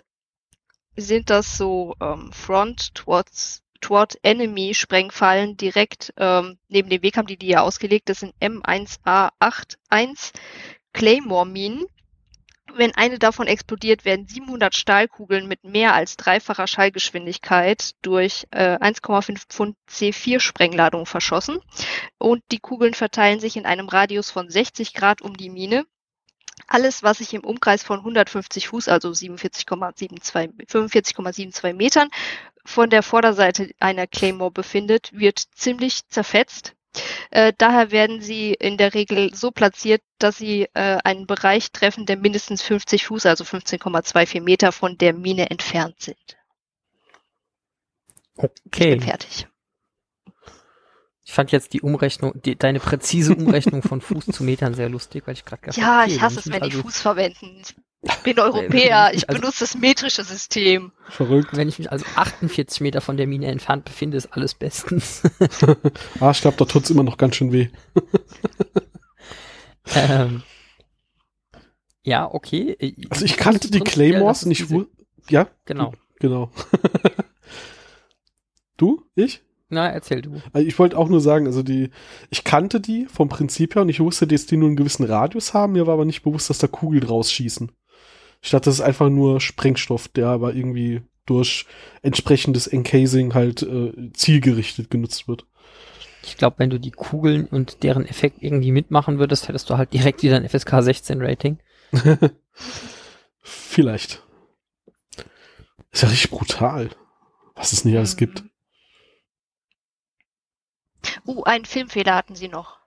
sind 0.96 1.28
das 1.28 1.58
so 1.58 1.94
ähm, 2.00 2.32
Front 2.32 2.94
towards 2.94 3.62
toward 3.80 4.18
Enemy 4.22 4.74
Sprengfallen 4.74 5.56
direkt 5.56 6.12
ähm, 6.16 6.58
neben 6.68 6.88
dem 6.88 7.02
Weg 7.02 7.16
haben 7.16 7.26
die 7.26 7.36
die 7.36 7.48
ja 7.48 7.60
ausgelegt. 7.60 8.08
Das 8.08 8.20
sind 8.20 8.34
M1A81 8.40 10.32
Claymore 10.92 11.46
Minen. 11.46 11.84
Wenn 12.74 12.94
eine 12.94 13.18
davon 13.18 13.46
explodiert, 13.46 14.04
werden 14.04 14.26
700 14.26 14.74
Stahlkugeln 14.74 15.48
mit 15.48 15.64
mehr 15.64 15.94
als 15.94 16.16
dreifacher 16.16 16.66
Schallgeschwindigkeit 16.66 17.92
durch 18.02 18.46
äh, 18.50 18.76
1,5 18.76 19.48
Pfund 19.48 19.76
C4 19.88 20.40
Sprengladung 20.40 21.06
verschossen. 21.06 21.58
Und 22.18 22.42
die 22.52 22.60
Kugeln 22.60 22.94
verteilen 22.94 23.40
sich 23.40 23.56
in 23.56 23.66
einem 23.66 23.88
Radius 23.88 24.30
von 24.30 24.50
60 24.50 24.94
Grad 24.94 25.22
um 25.22 25.36
die 25.36 25.50
Mine. 25.50 25.84
Alles, 26.66 27.02
was 27.02 27.18
sich 27.18 27.32
im 27.34 27.44
Umkreis 27.44 27.82
von 27.82 28.00
150 28.00 28.68
Fuß, 28.68 28.88
also 28.88 29.10
47,72 29.10 30.66
45,72 30.66 31.72
Metern, 31.72 32.08
von 32.64 32.90
der 32.90 33.02
Vorderseite 33.02 33.70
einer 33.80 34.06
Claymore 34.06 34.50
befindet, 34.50 35.10
wird 35.12 35.38
ziemlich 35.54 36.06
zerfetzt. 36.08 36.74
Äh, 37.30 37.52
daher 37.56 37.90
werden 37.90 38.20
sie 38.20 38.54
in 38.54 38.76
der 38.76 38.94
Regel 38.94 39.34
so 39.34 39.50
platziert, 39.50 40.02
dass 40.18 40.38
sie 40.38 40.68
äh, 40.74 40.98
einen 41.04 41.26
Bereich 41.26 41.70
treffen, 41.72 42.06
der 42.06 42.16
mindestens 42.16 42.62
50 42.62 43.06
Fuß, 43.06 43.26
also 43.26 43.44
15,24 43.44 44.40
Meter 44.40 44.72
von 44.72 44.98
der 44.98 45.12
Mine 45.12 45.50
entfernt 45.50 46.00
sind. 46.00 46.38
Ich 48.36 48.44
okay. 48.66 48.90
bin 48.90 49.02
fertig. 49.02 49.46
Ich 51.24 51.34
fand 51.34 51.52
jetzt 51.52 51.74
die 51.74 51.82
Umrechnung, 51.82 52.40
die, 52.42 52.56
deine 52.56 52.80
präzise 52.80 53.34
Umrechnung 53.34 53.82
von 53.82 54.00
Fuß 54.00 54.26
zu 54.32 54.44
Metern 54.44 54.72
sehr 54.72 54.88
lustig, 54.88 55.26
weil 55.26 55.34
ich 55.34 55.44
gerade 55.44 55.60
gedacht 55.60 55.76
Ja, 55.76 56.02
okay, 56.02 56.14
ich 56.14 56.22
hasse 56.22 56.38
es, 56.38 56.46
wenn 56.46 56.62
die 56.62 56.70
also, 56.70 56.82
Fuß 56.82 57.02
verwenden. 57.02 57.60
Ich 57.60 57.74
bin 58.22 58.38
Europäer, 58.38 59.10
ich 59.12 59.28
Also- 59.28 59.40
benutze 59.40 59.60
das 59.60 59.76
metrische 59.76 60.22
System. 60.24 60.92
Verrückt. 61.08 61.56
Wenn 61.56 61.68
ich 61.68 61.78
mich 61.78 61.90
also 61.90 62.04
48 62.14 62.80
Meter 62.80 63.00
von 63.00 63.16
der 63.16 63.26
Mine 63.26 63.46
entfernt 63.46 63.84
befinde, 63.84 64.16
ist 64.16 64.32
alles 64.32 64.54
bestens. 64.54 65.22
Ah, 66.20 66.30
ich 66.30 66.40
glaube, 66.40 66.56
da 66.56 66.64
tut's 66.64 66.90
immer 66.90 67.02
noch 67.02 67.16
ganz 67.16 67.36
schön 67.36 67.52
weh. 67.52 67.68
ähm, 69.94 70.42
ja, 72.02 72.32
okay. 72.32 72.76
Also 73.10 73.24
ich 73.24 73.36
kannte 73.36 73.70
die 73.70 73.80
Claymores 73.80 74.46
nicht. 74.46 74.62
diese- 74.62 74.74
Wo, 74.74 74.86
ja, 75.28 75.48
Genau. 75.64 75.92
genau. 76.20 76.50
du? 78.76 79.02
Ich? 79.14 79.42
Na, 79.70 79.88
erzähl 79.90 80.22
du. 80.22 80.40
Also 80.52 80.66
ich 80.66 80.78
wollte 80.78 80.96
auch 80.96 81.08
nur 81.10 81.20
sagen, 81.20 81.46
also 81.46 81.62
die, 81.62 81.90
ich 82.30 82.42
kannte 82.44 82.80
die 82.80 83.04
vom 83.06 83.28
Prinzip 83.28 83.74
her 83.74 83.82
und 83.82 83.90
ich 83.90 84.00
wusste, 84.00 84.26
dass 84.26 84.46
die 84.46 84.56
nur 84.56 84.68
einen 84.68 84.76
gewissen 84.76 85.04
Radius 85.04 85.52
haben. 85.52 85.74
Mir 85.74 85.86
war 85.86 85.94
aber 85.94 86.06
nicht 86.06 86.22
bewusst, 86.22 86.48
dass 86.48 86.58
da 86.58 86.68
Kugeln 86.68 87.02
rausschießen. 87.04 87.70
Ich 88.40 88.50
dachte, 88.50 88.66
das 88.66 88.76
ist 88.76 88.80
einfach 88.80 89.08
nur 89.08 89.40
Sprengstoff, 89.40 90.08
der 90.08 90.28
aber 90.28 90.54
irgendwie 90.54 91.02
durch 91.26 91.66
entsprechendes 92.02 92.66
Encasing 92.66 93.34
halt 93.34 93.62
äh, 93.62 94.12
zielgerichtet 94.12 94.90
genutzt 94.90 95.28
wird. 95.28 95.46
Ich 96.22 96.36
glaube, 96.36 96.58
wenn 96.58 96.70
du 96.70 96.78
die 96.78 96.90
Kugeln 96.90 97.46
und 97.46 97.82
deren 97.82 98.06
Effekt 98.06 98.42
irgendwie 98.42 98.72
mitmachen 98.72 99.18
würdest, 99.18 99.48
hättest 99.48 99.70
du 99.70 99.76
halt 99.76 99.92
direkt 99.92 100.22
wieder 100.22 100.36
ein 100.36 100.48
FSK 100.48 100.82
16 100.82 101.22
Rating. 101.22 101.58
Vielleicht. 103.40 104.22
Ist 105.90 106.02
ja 106.02 106.08
richtig 106.08 106.30
brutal, 106.30 106.90
was 107.54 107.72
es 107.72 107.84
nicht 107.84 107.96
alles 107.96 108.16
gibt. 108.16 108.44
Uh, 111.26 111.44
einen 111.44 111.64
Filmfehler 111.64 112.14
hatten 112.14 112.34
sie 112.34 112.48
noch. 112.48 112.78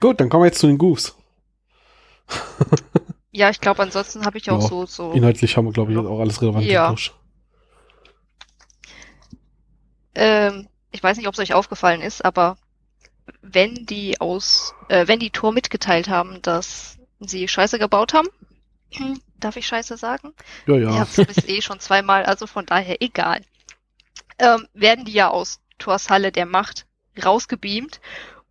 Gut, 0.00 0.20
dann 0.20 0.28
kommen 0.28 0.42
wir 0.42 0.46
jetzt 0.46 0.60
zu 0.60 0.66
den 0.68 0.78
Goofs. 0.78 1.16
Ja, 3.30 3.50
ich 3.50 3.60
glaube, 3.60 3.82
ansonsten 3.82 4.24
habe 4.24 4.38
ich 4.38 4.50
auch 4.50 4.62
Ja, 4.62 4.68
so, 4.68 4.86
so. 4.86 5.12
Inhaltlich 5.12 5.56
haben 5.56 5.66
wir, 5.66 5.72
glaube 5.72 5.92
ich, 5.92 5.98
jetzt 5.98 6.06
auch 6.06 6.20
alles 6.20 6.40
relevant 6.40 6.64
Ja. 6.64 6.94
Ähm, 10.14 10.68
ich 10.90 11.02
weiß 11.02 11.16
nicht, 11.16 11.28
ob 11.28 11.34
es 11.34 11.40
euch 11.40 11.54
aufgefallen 11.54 12.00
ist, 12.00 12.24
aber 12.24 12.56
wenn 13.42 13.86
die 13.86 14.20
aus, 14.20 14.74
äh, 14.88 15.06
wenn 15.06 15.18
die 15.18 15.30
Tor 15.30 15.52
mitgeteilt 15.52 16.08
haben, 16.08 16.40
dass 16.42 16.98
sie 17.20 17.46
Scheiße 17.46 17.78
gebaut 17.78 18.14
haben, 18.14 18.28
darf 19.38 19.56
ich 19.56 19.66
Scheiße 19.66 19.96
sagen? 19.96 20.32
Ja, 20.66 20.76
ja. 20.76 20.98
habt 20.98 21.18
es 21.18 21.48
eh 21.48 21.60
schon 21.60 21.80
zweimal, 21.80 22.24
also 22.24 22.46
von 22.46 22.66
daher 22.66 23.02
egal. 23.02 23.42
Ähm, 24.38 24.66
werden 24.72 25.04
die 25.04 25.12
ja 25.12 25.28
aus 25.28 25.60
Thors 25.78 26.10
Halle 26.10 26.32
der 26.32 26.46
Macht 26.46 26.86
rausgebeamt 27.22 28.00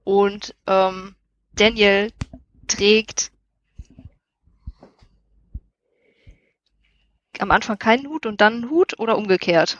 und 0.03 0.55
ähm, 0.67 1.15
Daniel 1.53 2.11
trägt 2.67 3.31
am 7.41 7.51
Anfang 7.51 7.77
keinen 7.77 8.07
Hut 8.07 8.25
und 8.25 8.41
dann 8.41 8.53
einen 8.53 8.69
Hut 8.69 8.99
oder 8.99 9.17
umgekehrt? 9.17 9.77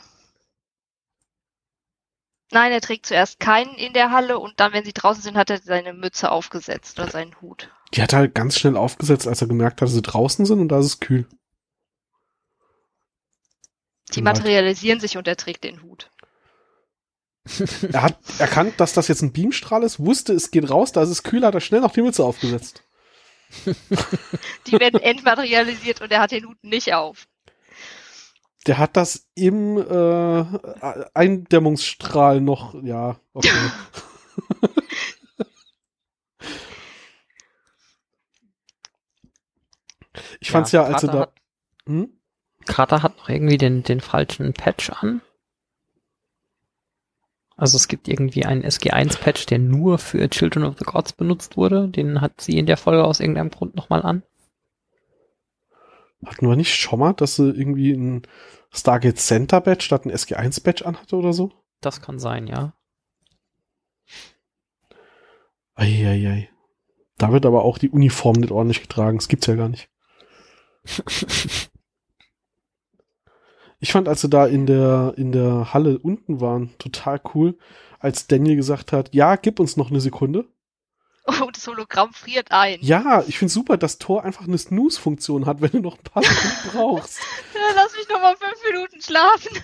Nein, 2.50 2.72
er 2.72 2.80
trägt 2.80 3.06
zuerst 3.06 3.40
keinen 3.40 3.74
in 3.74 3.92
der 3.92 4.10
Halle 4.10 4.38
und 4.38 4.58
dann, 4.58 4.72
wenn 4.72 4.84
sie 4.84 4.94
draußen 4.94 5.22
sind, 5.22 5.36
hat 5.36 5.50
er 5.50 5.58
seine 5.58 5.92
Mütze 5.92 6.30
aufgesetzt 6.30 6.98
oder 6.98 7.10
seinen 7.10 7.38
Hut. 7.42 7.70
Die 7.92 8.02
hat 8.02 8.12
er 8.12 8.20
halt 8.20 8.34
ganz 8.34 8.58
schnell 8.58 8.76
aufgesetzt, 8.76 9.28
als 9.28 9.42
er 9.42 9.48
gemerkt 9.48 9.80
hat, 9.80 9.88
dass 9.88 9.94
sie 9.94 10.02
draußen 10.02 10.46
sind 10.46 10.60
und 10.60 10.68
da 10.68 10.78
ist 10.78 10.86
es 10.86 11.00
kühl. 11.00 11.26
Die 14.14 14.24
Wald. 14.24 14.38
materialisieren 14.38 15.00
sich 15.00 15.18
und 15.18 15.28
er 15.28 15.36
trägt 15.36 15.64
den 15.64 15.82
Hut. 15.82 16.10
Er 17.92 18.02
hat 18.02 18.18
erkannt, 18.38 18.74
dass 18.78 18.92
das 18.92 19.08
jetzt 19.08 19.22
ein 19.22 19.32
Beamstrahl 19.32 19.82
ist, 19.82 20.00
wusste, 20.00 20.34
es 20.34 20.50
geht 20.50 20.68
raus, 20.68 20.92
da 20.92 21.02
ist 21.02 21.08
es 21.08 21.22
kühl, 21.22 21.44
hat 21.44 21.54
er 21.54 21.60
schnell 21.60 21.80
noch 21.80 21.92
die 21.92 22.02
Mütze 22.02 22.24
aufgesetzt. 22.24 22.82
Die 24.66 24.78
werden 24.78 25.00
entmaterialisiert 25.00 26.02
und 26.02 26.12
er 26.12 26.20
hat 26.20 26.32
den 26.32 26.46
Hut 26.46 26.62
nicht 26.62 26.92
auf. 26.92 27.26
Der 28.68 28.78
hat 28.78 28.96
das 28.96 29.28
im 29.34 29.78
äh, 29.78 30.44
Eindämmungsstrahl 31.14 32.40
noch, 32.40 32.74
ja, 32.82 33.18
okay. 33.32 33.48
ich 40.40 40.50
fand's 40.50 40.72
ja, 40.72 40.84
als 40.84 41.02
er 41.02 41.08
da. 41.08 41.20
hat, 41.20 41.32
Hm? 41.86 42.12
Carter 42.66 43.02
hat 43.02 43.16
noch 43.16 43.30
irgendwie 43.30 43.56
den, 43.56 43.82
den 43.82 44.00
falschen 44.00 44.52
Patch 44.52 44.90
an. 44.90 45.22
Also 47.56 47.76
es 47.76 47.88
gibt 47.88 48.06
irgendwie 48.06 48.44
einen 48.44 48.62
SG1-Patch, 48.62 49.46
der 49.46 49.58
nur 49.58 49.98
für 49.98 50.28
Children 50.28 50.64
of 50.64 50.76
the 50.78 50.84
Gods 50.84 51.14
benutzt 51.14 51.56
wurde. 51.56 51.88
Den 51.88 52.20
hat 52.20 52.40
sie 52.42 52.58
in 52.58 52.66
der 52.66 52.76
Folge 52.76 53.02
aus 53.02 53.18
irgendeinem 53.20 53.48
Grund 53.50 53.74
nochmal 53.74 54.02
an. 54.02 54.22
Hatten 56.24 56.46
wir 56.46 56.56
nicht 56.56 56.74
schon 56.74 56.98
mal, 56.98 57.14
dass 57.14 57.36
sie 57.36 57.48
irgendwie 57.50 57.92
ein 57.92 58.22
Stargate 58.70 59.18
Center 59.18 59.60
Badge 59.60 59.84
statt 59.84 60.04
ein 60.04 60.12
SG1 60.12 60.62
Badge 60.62 60.86
anhatte 60.86 61.16
oder 61.16 61.32
so? 61.32 61.52
Das 61.80 62.00
kann 62.00 62.18
sein, 62.18 62.46
ja. 62.46 62.74
Eieiei. 65.74 66.50
Da 67.16 67.32
wird 67.32 67.46
aber 67.46 67.64
auch 67.64 67.78
die 67.78 67.90
Uniform 67.90 68.36
nicht 68.36 68.50
ordentlich 68.52 68.82
getragen. 68.82 69.18
Das 69.18 69.28
gibt's 69.28 69.46
ja 69.46 69.54
gar 69.54 69.68
nicht. 69.68 69.88
Ich 73.80 73.92
fand, 73.92 74.08
als 74.08 74.22
sie 74.22 74.28
da 74.28 74.46
in 74.46 74.66
der, 74.66 75.14
in 75.16 75.30
der 75.32 75.72
Halle 75.72 75.98
unten 75.98 76.40
waren, 76.40 76.70
total 76.78 77.20
cool, 77.34 77.56
als 78.00 78.26
Daniel 78.26 78.56
gesagt 78.56 78.92
hat, 78.92 79.14
ja, 79.14 79.36
gib 79.36 79.60
uns 79.60 79.76
noch 79.76 79.90
eine 79.90 80.00
Sekunde. 80.00 80.46
Oh, 81.42 81.50
das 81.52 81.66
Hologramm 81.66 82.12
friert 82.12 82.52
ein. 82.52 82.78
Ja, 82.80 83.22
ich 83.26 83.38
finde 83.38 83.52
super, 83.52 83.76
dass 83.76 83.98
Thor 83.98 84.24
einfach 84.24 84.46
eine 84.46 84.56
Snooze-Funktion 84.56 85.44
hat, 85.46 85.60
wenn 85.60 85.70
du 85.70 85.80
noch 85.80 85.98
ein 85.98 86.02
paar 86.04 86.22
Sekunden 86.22 86.68
brauchst. 86.72 87.20
Lass 87.74 87.92
mich 87.96 88.08
noch 88.08 88.20
mal 88.22 88.34
fünf 88.36 88.56
Minuten 88.64 89.00
schlafen. 89.02 89.58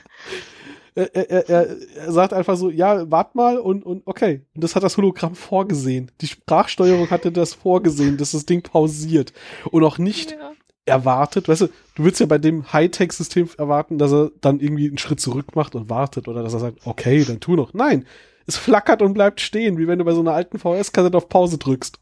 Er, 0.97 1.15
er, 1.15 1.49
er, 1.97 2.13
sagt 2.13 2.33
einfach 2.33 2.57
so, 2.57 2.71
ja, 2.71 3.11
wart 3.11 3.35
mal 3.35 3.59
und, 3.59 3.85
und 3.85 4.03
okay. 4.07 4.43
Und 4.55 4.63
das 4.63 4.77
hat 4.77 4.83
das 4.85 4.97
Hologramm 4.97 5.35
vorgesehen. 5.35 6.13
Die 6.21 6.29
Sprachsteuerung 6.29 7.11
hatte 7.11 7.33
das 7.33 7.55
vorgesehen, 7.55 8.17
dass 8.17 8.31
das 8.33 8.47
Ding 8.47 8.63
pausiert. 8.63 9.33
Und 9.71 9.83
auch 9.85 9.99
nicht 9.99 10.33
Ja. 10.33 10.53
erwartet, 10.85 11.49
weißt 11.49 11.63
du, 11.63 11.67
du 11.97 12.05
willst 12.05 12.21
ja 12.21 12.27
bei 12.27 12.39
dem 12.39 12.73
Hightech-System 12.73 13.49
erwarten, 13.59 13.99
dass 13.99 14.13
er 14.13 14.31
dann 14.41 14.61
irgendwie 14.61 14.87
einen 14.87 14.99
Schritt 14.99 15.19
zurück 15.21 15.57
macht 15.57 15.75
und 15.75 15.91
wartet 15.91 16.29
oder 16.29 16.43
dass 16.45 16.53
er 16.55 16.61
sagt, 16.61 16.79
okay, 16.85 17.25
dann 17.25 17.41
tu 17.41 17.57
noch. 17.57 17.75
Nein, 17.75 18.07
es 18.47 18.57
flackert 18.57 19.03
und 19.03 19.15
bleibt 19.15 19.41
stehen, 19.41 19.79
wie 19.79 19.89
wenn 19.89 19.99
du 19.99 20.05
bei 20.05 20.13
so 20.13 20.21
einer 20.21 20.33
alten 20.33 20.59
VS-Kassette 20.59 21.17
auf 21.17 21.29
Pause 21.29 21.59
drückst. 21.59 21.99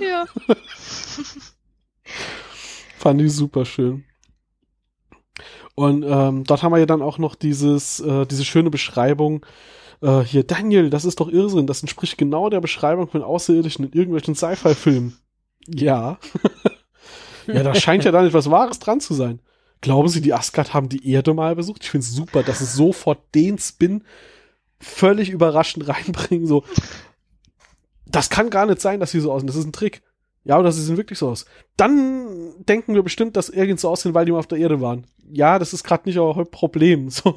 ja. 0.00 0.26
Fand 2.98 3.20
ich 3.20 3.32
super 3.32 3.64
schön. 3.64 4.04
Und 5.74 6.04
ähm, 6.04 6.44
dort 6.44 6.62
haben 6.62 6.72
wir 6.72 6.78
ja 6.78 6.86
dann 6.86 7.02
auch 7.02 7.18
noch 7.18 7.34
dieses, 7.34 8.00
äh, 8.00 8.26
diese 8.26 8.44
schöne 8.44 8.70
Beschreibung. 8.70 9.44
Äh, 10.00 10.20
hier, 10.20 10.42
Daniel, 10.42 10.88
das 10.88 11.04
ist 11.04 11.20
doch 11.20 11.28
Irrsinn. 11.28 11.66
Das 11.66 11.82
entspricht 11.82 12.16
genau 12.16 12.48
der 12.48 12.60
Beschreibung 12.60 13.08
von 13.08 13.22
Außerirdischen 13.22 13.84
in 13.86 13.92
irgendwelchen 13.92 14.34
Sci-Fi-Filmen. 14.34 15.18
Ja. 15.68 16.18
ja, 17.46 17.62
da 17.62 17.74
scheint 17.74 18.04
ja 18.04 18.12
dann 18.12 18.26
etwas 18.26 18.50
Wahres 18.50 18.78
dran 18.78 19.00
zu 19.00 19.12
sein. 19.12 19.40
Glauben 19.82 20.08
Sie, 20.08 20.22
die 20.22 20.32
Asgard 20.32 20.72
haben 20.72 20.88
die 20.88 21.10
Erde 21.10 21.34
mal 21.34 21.54
besucht? 21.54 21.82
Ich 21.82 21.90
finde 21.90 22.04
es 22.04 22.12
super, 22.12 22.42
dass 22.42 22.62
es 22.62 22.74
sofort 22.74 23.18
den 23.34 23.58
Spin 23.58 24.04
völlig 24.78 25.30
überraschend 25.30 25.88
reinbringen. 25.88 26.46
So, 26.46 26.64
das 28.06 28.30
kann 28.30 28.50
gar 28.50 28.66
nicht 28.66 28.80
sein, 28.80 29.00
dass 29.00 29.10
sie 29.10 29.20
so 29.20 29.32
aussehen. 29.32 29.46
Das 29.46 29.56
ist 29.56 29.66
ein 29.66 29.72
Trick. 29.72 30.02
Ja, 30.44 30.58
oder 30.60 30.70
sie 30.70 30.82
sehen 30.82 30.96
wirklich 30.96 31.18
so 31.18 31.28
aus. 31.28 31.44
Dann 31.76 32.54
denken 32.68 32.94
wir 32.94 33.02
bestimmt, 33.02 33.36
dass 33.36 33.50
Aliens 33.50 33.80
so 33.80 33.88
aussehen, 33.88 34.14
weil 34.14 34.26
die 34.26 34.32
mal 34.32 34.38
auf 34.38 34.46
der 34.46 34.58
Erde 34.58 34.80
waren. 34.80 35.04
Ja, 35.28 35.58
das 35.58 35.72
ist 35.72 35.82
gerade 35.82 36.08
nicht 36.08 36.18
euer 36.18 36.44
Problem. 36.44 37.10
So. 37.16 37.34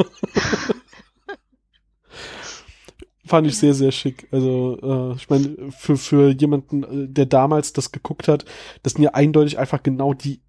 Fand 3.26 3.46
ich 3.46 3.58
sehr, 3.60 3.76
sehr 3.76 3.92
schick. 3.92 4.28
Also, 4.32 4.80
äh, 4.82 5.16
ich 5.16 5.30
meine, 5.30 5.72
für, 5.72 5.98
für 5.98 6.30
jemanden, 6.30 6.84
äh, 6.84 7.08
der 7.08 7.28
damals 7.28 7.74
das 7.74 7.92
geguckt 7.92 8.28
hat, 8.28 8.46
das 8.82 8.94
sind 8.94 9.04
ja 9.04 9.12
eindeutig 9.14 9.60
einfach 9.60 9.84
genau 9.84 10.16
die 10.16 10.42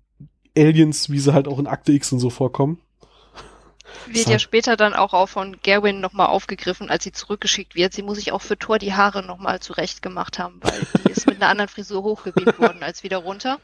Aliens, 0.56 1.10
wie 1.10 1.18
sie 1.18 1.34
halt 1.34 1.46
auch 1.46 1.58
in 1.58 1.66
Akte 1.66 1.92
X 1.92 2.10
und 2.12 2.20
so 2.20 2.30
vorkommen. 2.30 2.80
Wird 4.06 4.28
ja 4.28 4.38
später 4.38 4.76
dann 4.76 4.94
auch, 4.94 5.12
auch 5.12 5.28
von 5.28 5.56
Gerwin 5.62 6.00
nochmal 6.00 6.26
aufgegriffen, 6.26 6.90
als 6.90 7.04
sie 7.04 7.12
zurückgeschickt 7.12 7.74
wird. 7.74 7.92
Sie 7.92 8.02
muss 8.02 8.18
sich 8.18 8.32
auch 8.32 8.42
für 8.42 8.58
Thor 8.58 8.78
die 8.78 8.94
Haare 8.94 9.22
nochmal 9.22 9.60
zurecht 9.60 10.02
gemacht 10.02 10.38
haben, 10.38 10.58
weil 10.62 10.86
die 11.06 11.12
ist 11.12 11.26
mit 11.26 11.36
einer 11.36 11.48
anderen 11.50 11.68
Frisur 11.68 12.02
hochgebeamt 12.02 12.58
worden 12.58 12.82
als 12.82 13.02
wieder 13.02 13.18
runter. 13.18 13.58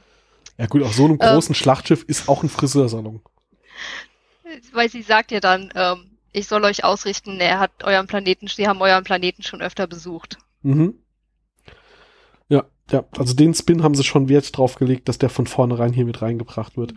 Ja 0.59 0.67
gut, 0.67 0.83
auf 0.83 0.95
so 0.95 1.05
einem 1.05 1.19
Ähm. 1.21 1.33
großen 1.35 1.55
Schlachtschiff 1.55 2.05
ist 2.05 2.29
auch 2.29 2.43
ein 2.43 2.49
Friseursalon. 2.49 3.21
Weil 4.73 4.89
sie 4.89 5.03
sagt 5.03 5.33
ja 5.33 5.41
dann, 5.41 5.73
ähm, 5.75 6.11
ich 6.33 6.49
soll 6.49 6.65
euch 6.65 6.85
ausrichten, 6.85 7.41
er 7.41 7.59
hat 7.59 7.85
euren 7.85 8.07
Planeten, 8.07 8.47
sie 8.47 8.69
haben 8.69 8.81
euren 8.81 9.05
Planeten 9.05 9.43
schon 9.43 9.63
öfter 9.63 9.87
besucht. 9.87 10.39
Mhm. 10.63 10.99
Ja, 12.91 13.05
also 13.19 13.35
den 13.35 13.53
Spin 13.53 13.83
haben 13.83 13.97
sie 13.97 14.05
schon 14.05 14.29
Wert 14.29 14.57
drauf 14.57 14.77
gelegt, 14.77 15.09
dass 15.09 15.19
der 15.19 15.29
von 15.29 15.49
vornherein 15.49 15.93
hier 15.93 16.05
mit 16.05 16.23
reingebracht 16.23 16.77
wird. 16.77 16.95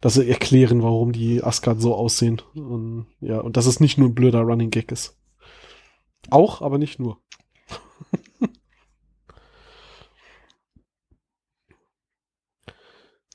Dass 0.00 0.14
sie 0.14 0.28
erklären, 0.28 0.82
warum 0.82 1.12
die 1.12 1.44
Asgard 1.44 1.80
so 1.80 1.94
aussehen. 1.94 2.42
Und, 2.54 3.06
ja, 3.20 3.38
und 3.38 3.56
dass 3.56 3.66
es 3.66 3.78
nicht 3.78 3.98
nur 3.98 4.08
ein 4.08 4.16
blöder 4.16 4.40
Running 4.40 4.70
Gag 4.70 4.90
ist. 4.90 5.16
Auch, 6.30 6.60
aber 6.60 6.78
nicht 6.78 6.98
nur. 6.98 7.20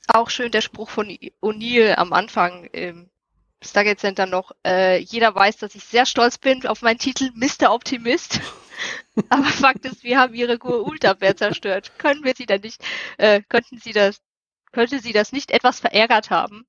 Auch 0.08 0.28
schön 0.28 0.52
der 0.52 0.60
Spruch 0.60 0.90
von 0.90 1.08
O'Neill 1.40 1.94
am 1.94 2.12
Anfang 2.12 2.64
im 2.66 3.08
Stargate 3.62 3.98
Center 3.98 4.26
noch. 4.26 4.52
Äh, 4.66 4.98
jeder 4.98 5.34
weiß, 5.34 5.56
dass 5.56 5.74
ich 5.74 5.84
sehr 5.84 6.04
stolz 6.04 6.36
bin 6.36 6.66
auf 6.66 6.82
meinen 6.82 6.98
Titel 6.98 7.30
Mr. 7.34 7.72
Optimist. 7.72 8.40
Aber 9.28 9.44
Fakt 9.44 9.84
ist, 9.84 10.04
wir 10.04 10.18
haben 10.18 10.34
ihre 10.34 10.58
Gur-Ult-Abwehr 10.58 11.36
zerstört. 11.36 11.92
Können 11.98 12.24
wir 12.24 12.34
sie 12.36 12.46
dann 12.46 12.60
nicht, 12.60 12.82
äh, 13.18 13.42
könnten 13.48 13.78
sie 13.78 13.92
das, 13.92 14.20
könnte 14.72 14.98
sie 15.00 15.12
das 15.12 15.32
nicht 15.32 15.50
etwas 15.50 15.80
verärgert 15.80 16.30
haben? 16.30 16.66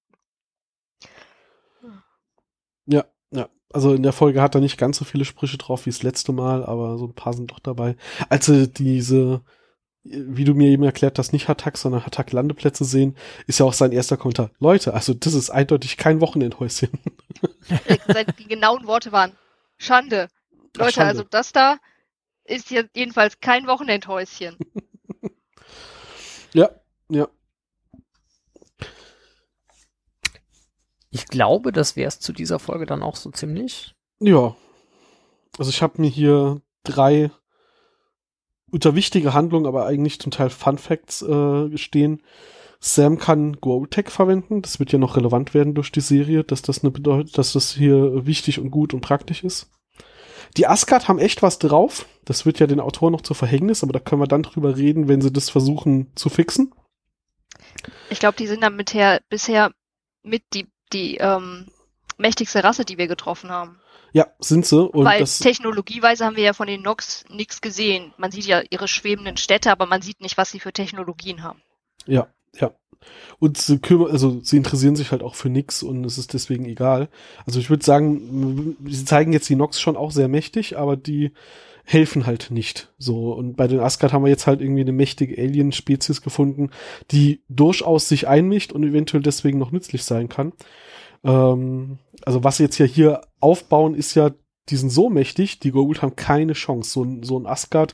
Ja, 2.85 3.05
ja. 3.31 3.49
Also 3.73 3.93
in 3.93 4.03
der 4.03 4.13
Folge 4.13 4.41
hat 4.41 4.55
er 4.55 4.61
nicht 4.61 4.77
ganz 4.77 4.97
so 4.97 5.05
viele 5.05 5.25
Sprüche 5.25 5.57
drauf 5.57 5.85
wie 5.85 5.89
das 5.89 6.03
letzte 6.03 6.31
Mal, 6.31 6.63
aber 6.63 6.97
so 6.97 7.05
ein 7.05 7.15
paar 7.15 7.33
sind 7.33 7.51
doch 7.51 7.59
dabei. 7.59 7.95
Als 8.29 8.45
sie 8.45 8.67
diese, 8.67 9.41
wie 10.03 10.43
du 10.43 10.53
mir 10.53 10.69
eben 10.69 10.83
erklärt 10.83 11.17
hast, 11.17 11.33
nicht 11.33 11.47
Hatak, 11.47 11.77
sondern 11.77 12.05
Hatak-Landeplätze 12.05 12.85
sehen, 12.85 13.17
ist 13.47 13.59
ja 13.59 13.65
auch 13.65 13.73
sein 13.73 13.91
erster 13.91 14.17
Kommentar. 14.17 14.51
Leute, 14.59 14.93
also 14.93 15.13
das 15.13 15.33
ist 15.33 15.49
eindeutig 15.49 15.97
kein 15.97 16.21
Wochenendhäuschen. 16.21 16.89
Die 18.39 18.47
genauen 18.47 18.85
Worte 18.85 19.11
waren 19.11 19.33
Schande. 19.77 20.29
Ach, 20.75 20.79
Leute, 20.79 20.93
Schande. 20.93 21.09
also 21.09 21.23
das 21.23 21.51
da 21.51 21.77
ist 22.45 22.71
jetzt 22.71 22.95
jedenfalls 22.95 23.39
kein 23.39 23.67
Wochenendhäuschen. 23.67 24.57
Ja, 26.53 26.69
ja. 27.09 27.27
Ich 31.11 31.25
glaube, 31.27 31.73
das 31.73 31.97
wäre 31.97 32.07
es 32.07 32.21
zu 32.21 32.31
dieser 32.31 32.59
Folge 32.59 32.85
dann 32.85 33.03
auch 33.03 33.17
so 33.17 33.29
ziemlich. 33.29 33.93
Ja. 34.19 34.55
Also 35.57 35.69
ich 35.69 35.81
habe 35.81 36.01
mir 36.01 36.09
hier 36.09 36.61
drei 36.83 37.29
unter 38.71 38.95
wichtige 38.95 39.33
Handlungen, 39.33 39.65
aber 39.65 39.85
eigentlich 39.85 40.19
zum 40.21 40.31
Teil 40.31 40.49
Fun 40.49 40.77
Facts 40.77 41.21
äh, 41.23 41.77
stehen. 41.77 42.21
Sam 42.79 43.17
kann 43.17 43.59
Goal-Tech 43.59 44.09
verwenden. 44.09 44.61
Das 44.61 44.79
wird 44.79 44.93
ja 44.93 44.99
noch 44.99 45.17
relevant 45.17 45.53
werden 45.53 45.73
durch 45.73 45.91
die 45.91 46.01
Serie, 46.01 46.45
dass 46.45 46.61
das 46.61 46.83
eine 46.83 46.91
bedeutet, 46.91 47.37
dass 47.37 47.51
das 47.51 47.73
hier 47.73 48.25
wichtig 48.25 48.59
und 48.59 48.71
gut 48.71 48.93
und 48.93 49.01
praktisch 49.01 49.43
ist. 49.43 49.69
Die 50.57 50.67
Asgard 50.67 51.07
haben 51.07 51.19
echt 51.19 51.41
was 51.41 51.59
drauf. 51.59 52.05
Das 52.23 52.45
wird 52.45 52.59
ja 52.59 52.67
den 52.67 52.79
Autor 52.79 53.11
noch 53.11 53.21
zu 53.21 53.33
Verhängnis, 53.33 53.83
aber 53.83 53.93
da 53.93 53.99
können 53.99 54.21
wir 54.21 54.27
dann 54.27 54.43
drüber 54.43 54.77
reden, 54.77 55.07
wenn 55.07 55.21
sie 55.21 55.31
das 55.31 55.49
versuchen 55.49 56.11
zu 56.15 56.29
fixen. 56.29 56.73
Ich 58.09 58.19
glaube, 58.19 58.37
die 58.37 58.47
sind 58.47 58.63
damit 58.63 58.93
her, 58.93 59.21
bisher 59.29 59.71
mit 60.23 60.43
die, 60.53 60.67
die 60.93 61.17
ähm, 61.17 61.67
mächtigste 62.17 62.63
Rasse, 62.63 62.85
die 62.85 62.97
wir 62.97 63.07
getroffen 63.07 63.51
haben. 63.51 63.79
Ja, 64.13 64.27
sind 64.39 64.65
sie. 64.65 64.81
Und 64.81 65.03
Weil 65.03 65.25
technologieweise 65.25 66.25
haben 66.25 66.37
wir 66.37 66.43
ja 66.43 66.53
von 66.53 66.67
den 66.67 66.81
Nox 66.81 67.25
nichts 67.29 67.59
gesehen. 67.59 68.13
Man 68.17 68.31
sieht 68.31 68.45
ja 68.45 68.61
ihre 68.69 68.87
schwebenden 68.87 69.35
Städte, 69.35 69.71
aber 69.71 69.87
man 69.87 70.01
sieht 70.01 70.21
nicht, 70.21 70.37
was 70.37 70.51
sie 70.51 70.61
für 70.61 70.71
Technologien 70.71 71.43
haben. 71.43 71.61
Ja, 72.05 72.27
ja. 72.53 72.71
Und 73.39 73.57
sie 73.57 73.79
kümmern, 73.79 74.11
also 74.11 74.39
sie 74.41 74.57
interessieren 74.57 74.95
sich 74.95 75.11
halt 75.11 75.23
auch 75.23 75.35
für 75.35 75.49
nix 75.49 75.83
und 75.83 76.05
es 76.05 76.17
ist 76.17 76.33
deswegen 76.33 76.65
egal. 76.65 77.09
Also 77.45 77.59
ich 77.59 77.69
würde 77.69 77.85
sagen, 77.85 78.77
sie 78.87 79.05
zeigen 79.05 79.33
jetzt 79.33 79.49
die 79.49 79.55
Nox 79.55 79.79
schon 79.79 79.97
auch 79.97 80.11
sehr 80.11 80.27
mächtig, 80.27 80.77
aber 80.77 80.95
die 80.95 81.31
helfen 81.85 82.25
halt 82.25 82.49
nicht. 82.49 82.91
So. 82.97 83.33
Und 83.33 83.55
bei 83.55 83.67
den 83.67 83.79
Asgard 83.79 84.11
haben 84.11 84.23
wir 84.23 84.29
jetzt 84.29 84.47
halt 84.47 84.61
irgendwie 84.61 84.81
eine 84.81 84.91
mächtige 84.91 85.41
Alien-Spezies 85.41 86.21
gefunden, 86.21 86.71
die 87.11 87.41
durchaus 87.47 88.09
sich 88.09 88.27
einmischt 88.27 88.71
und 88.71 88.83
eventuell 88.83 89.21
deswegen 89.21 89.59
noch 89.59 89.71
nützlich 89.71 90.03
sein 90.03 90.27
kann. 90.27 90.53
Ähm, 91.23 91.99
also 92.23 92.43
was 92.43 92.57
sie 92.57 92.63
jetzt 92.63 92.77
ja 92.79 92.85
hier 92.85 93.21
aufbauen, 93.39 93.93
ist 93.93 94.15
ja 94.15 94.31
die 94.69 94.77
sind 94.77 94.89
so 94.89 95.09
mächtig, 95.09 95.59
die 95.59 95.71
Goa'uld 95.71 96.01
haben 96.01 96.15
keine 96.15 96.53
Chance. 96.53 96.91
So 96.91 97.03
ein, 97.03 97.23
so 97.23 97.39
ein 97.39 97.45
Asgard 97.45 97.93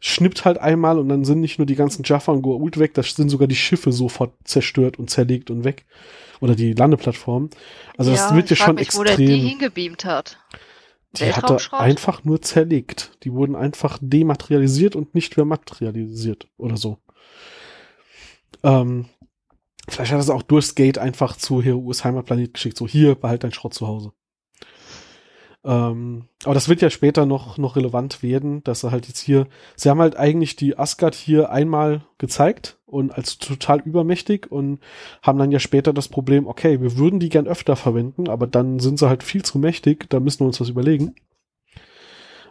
schnippt 0.00 0.44
halt 0.44 0.58
einmal 0.58 0.98
und 0.98 1.08
dann 1.08 1.24
sind 1.24 1.40
nicht 1.40 1.58
nur 1.58 1.66
die 1.66 1.74
ganzen 1.74 2.04
Jaffa 2.04 2.32
und 2.32 2.44
Goa'uld 2.44 2.78
weg, 2.78 2.94
da 2.94 3.02
sind 3.02 3.28
sogar 3.28 3.48
die 3.48 3.56
Schiffe 3.56 3.92
sofort 3.92 4.32
zerstört 4.44 4.98
und 4.98 5.10
zerlegt 5.10 5.50
und 5.50 5.64
weg. 5.64 5.84
Oder 6.40 6.54
die 6.54 6.72
Landeplattform. 6.72 7.50
Also 7.96 8.10
ja, 8.10 8.16
das 8.16 8.34
wird 8.34 8.50
ja 8.50 8.56
schon 8.56 8.74
mich, 8.74 8.86
extrem. 8.86 9.00
Wo 9.00 9.04
der 9.04 9.16
die 9.16 9.38
hingebeamt 9.38 10.04
hat. 10.04 10.38
Die 11.12 11.32
hat 11.32 11.50
er 11.50 11.80
einfach 11.80 12.24
nur 12.24 12.40
zerlegt. 12.40 13.12
Die 13.22 13.32
wurden 13.32 13.54
einfach 13.54 13.98
dematerialisiert 14.00 14.96
und 14.96 15.14
nicht 15.14 15.36
mehr 15.36 15.44
materialisiert 15.44 16.48
oder 16.56 16.76
so. 16.76 16.98
Ähm, 18.62 19.06
vielleicht 19.88 20.12
hat 20.12 20.18
er 20.18 20.22
es 20.22 20.30
auch 20.30 20.42
durchs 20.42 20.74
Gate 20.74 20.98
einfach 20.98 21.36
zu 21.36 21.62
Heroes 21.62 22.04
Heimatplanet 22.04 22.54
geschickt. 22.54 22.78
So, 22.78 22.88
hier, 22.88 23.14
behalt 23.14 23.44
dein 23.44 23.52
Schrott 23.52 23.74
zu 23.74 23.86
Hause. 23.86 24.12
Ähm, 25.64 26.24
aber 26.44 26.54
das 26.54 26.68
wird 26.68 26.82
ja 26.82 26.90
später 26.90 27.24
noch, 27.24 27.56
noch 27.56 27.76
relevant 27.76 28.22
werden, 28.22 28.64
dass 28.64 28.82
er 28.82 28.90
halt 28.90 29.06
jetzt 29.06 29.20
hier, 29.20 29.46
sie 29.76 29.90
haben 29.90 30.00
halt 30.00 30.16
eigentlich 30.16 30.56
die 30.56 30.76
Asgard 30.76 31.14
hier 31.14 31.50
einmal 31.50 32.02
gezeigt 32.18 32.78
und 32.86 33.12
als 33.12 33.38
total 33.38 33.80
übermächtig 33.80 34.50
und 34.50 34.80
haben 35.22 35.38
dann 35.38 35.52
ja 35.52 35.60
später 35.60 35.92
das 35.92 36.08
Problem, 36.08 36.48
okay, 36.48 36.80
wir 36.80 36.96
würden 36.96 37.20
die 37.20 37.28
gern 37.28 37.46
öfter 37.46 37.76
verwenden, 37.76 38.28
aber 38.28 38.48
dann 38.48 38.80
sind 38.80 38.98
sie 38.98 39.08
halt 39.08 39.22
viel 39.22 39.44
zu 39.44 39.58
mächtig, 39.58 40.10
da 40.10 40.18
müssen 40.18 40.40
wir 40.40 40.46
uns 40.46 40.60
was 40.60 40.68
überlegen. 40.68 41.14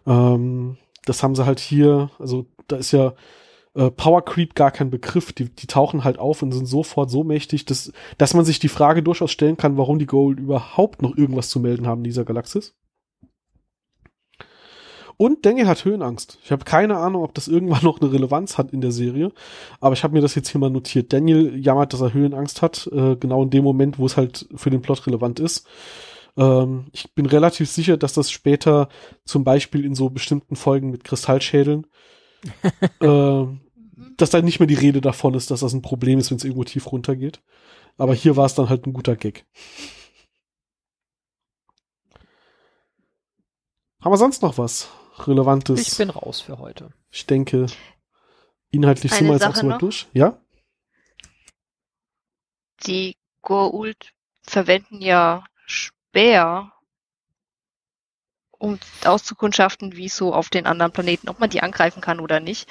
Ähm, 0.08 0.78
das 1.06 1.22
haben 1.22 1.36
sie 1.36 1.46
halt 1.46 1.60
hier, 1.60 2.12
also 2.18 2.46
da 2.68 2.78
ist 2.78 2.94
ja 2.94 3.14
äh, 3.74 3.92
Power 3.92 4.24
Creep 4.24 4.56
gar 4.56 4.72
kein 4.72 4.90
Begriff, 4.90 5.34
die, 5.34 5.50
die 5.50 5.68
tauchen 5.68 6.06
halt 6.06 6.18
auf 6.18 6.42
und 6.42 6.54
sind 6.54 6.66
sofort 6.66 7.10
so 7.10 7.26
mächtig, 7.26 7.66
dass, 7.66 7.92
dass 8.18 8.34
man 8.34 8.46
sich 8.46 8.60
die 8.60 8.70
Frage 8.70 9.04
durchaus 9.04 9.32
stellen 9.32 9.58
kann, 9.58 9.78
warum 9.78 10.00
die 10.00 10.06
Gold 10.06 10.40
überhaupt 10.40 11.02
noch 11.02 11.18
irgendwas 11.18 11.50
zu 11.50 11.60
melden 11.60 11.88
haben 11.88 12.00
in 12.00 12.06
dieser 12.06 12.26
Galaxis. 12.26 12.74
Und 15.22 15.46
Daniel 15.46 15.68
hat 15.68 15.86
Höhenangst. 15.86 16.40
Ich 16.44 16.52
habe 16.52 16.66
keine 16.66 16.98
Ahnung, 16.98 17.24
ob 17.24 17.36
das 17.36 17.48
irgendwann 17.48 17.84
noch 17.84 18.02
eine 18.02 18.12
Relevanz 18.12 18.58
hat 18.58 18.74
in 18.74 18.82
der 18.82 18.92
Serie. 18.92 19.32
Aber 19.80 19.94
ich 19.94 20.04
habe 20.04 20.16
mir 20.16 20.22
das 20.22 20.34
jetzt 20.34 20.50
hier 20.50 20.60
mal 20.60 20.72
notiert. 20.72 21.14
Daniel 21.14 21.64
jammert, 21.64 21.94
dass 21.94 22.02
er 22.02 22.16
Höhenangst 22.16 22.64
hat, 22.64 22.90
äh, 22.92 23.18
genau 23.18 23.44
in 23.44 23.52
dem 23.52 23.64
Moment, 23.64 24.00
wo 24.00 24.08
es 24.08 24.18
halt 24.18 24.50
für 24.56 24.72
den 24.72 24.82
Plot 24.82 25.06
relevant 25.06 25.40
ist. 25.40 25.68
Ähm, 26.38 26.88
ich 26.92 27.14
bin 27.14 27.28
relativ 27.28 27.70
sicher, 27.70 27.98
dass 27.98 28.14
das 28.14 28.32
später 28.32 28.90
zum 29.24 29.44
Beispiel 29.44 29.86
in 29.86 29.94
so 29.94 30.10
bestimmten 30.10 30.56
Folgen 30.56 30.90
mit 30.90 31.04
Kristallschädeln, 31.04 31.86
äh, 33.00 33.46
dass 34.18 34.32
da 34.32 34.42
nicht 34.42 34.60
mehr 34.60 34.66
die 34.66 34.74
Rede 34.74 35.02
davon 35.02 35.36
ist, 35.36 35.52
dass 35.52 35.60
das 35.60 35.74
ein 35.74 35.84
Problem 35.84 36.18
ist, 36.18 36.32
wenn 36.32 36.38
es 36.38 36.46
irgendwo 36.46 36.64
tief 36.64 36.92
runtergeht. 36.92 37.44
Aber 37.96 38.16
hier 38.16 38.38
war 38.38 38.48
es 38.48 38.56
dann 38.56 38.70
halt 38.70 38.88
ein 38.88 38.94
guter 38.94 39.16
Gag. 39.16 39.46
Haben 44.02 44.14
wir 44.14 44.18
sonst 44.18 44.42
noch 44.42 44.58
was? 44.58 44.90
Relevantes. 45.28 45.88
Ich 45.88 45.98
bin 45.98 46.10
raus 46.10 46.42
für 46.42 46.60
heute. 46.60 46.92
Ich 47.10 47.26
denke, 47.26 47.68
inhaltlich 48.72 49.14
sind 49.14 49.28
wir 49.28 49.34
jetzt 49.34 49.46
auch 49.46 49.56
so 49.56 49.68
weit 49.68 49.82
durch. 49.82 50.08
Ja? 50.14 50.38
Die 52.86 53.18
Goa'uld 53.44 54.12
verwenden 54.42 55.02
ja 55.02 55.44
Speer, 55.66 56.72
um 58.52 58.80
auszukundschaften, 59.04 59.96
wie 59.96 60.06
es 60.06 60.16
so 60.16 60.34
auf 60.34 60.50
den 60.50 60.66
anderen 60.66 60.92
Planeten, 60.92 61.30
ob 61.30 61.40
man 61.40 61.50
die 61.50 61.62
angreifen 61.62 62.02
kann 62.02 62.20
oder 62.20 62.40
nicht. 62.40 62.68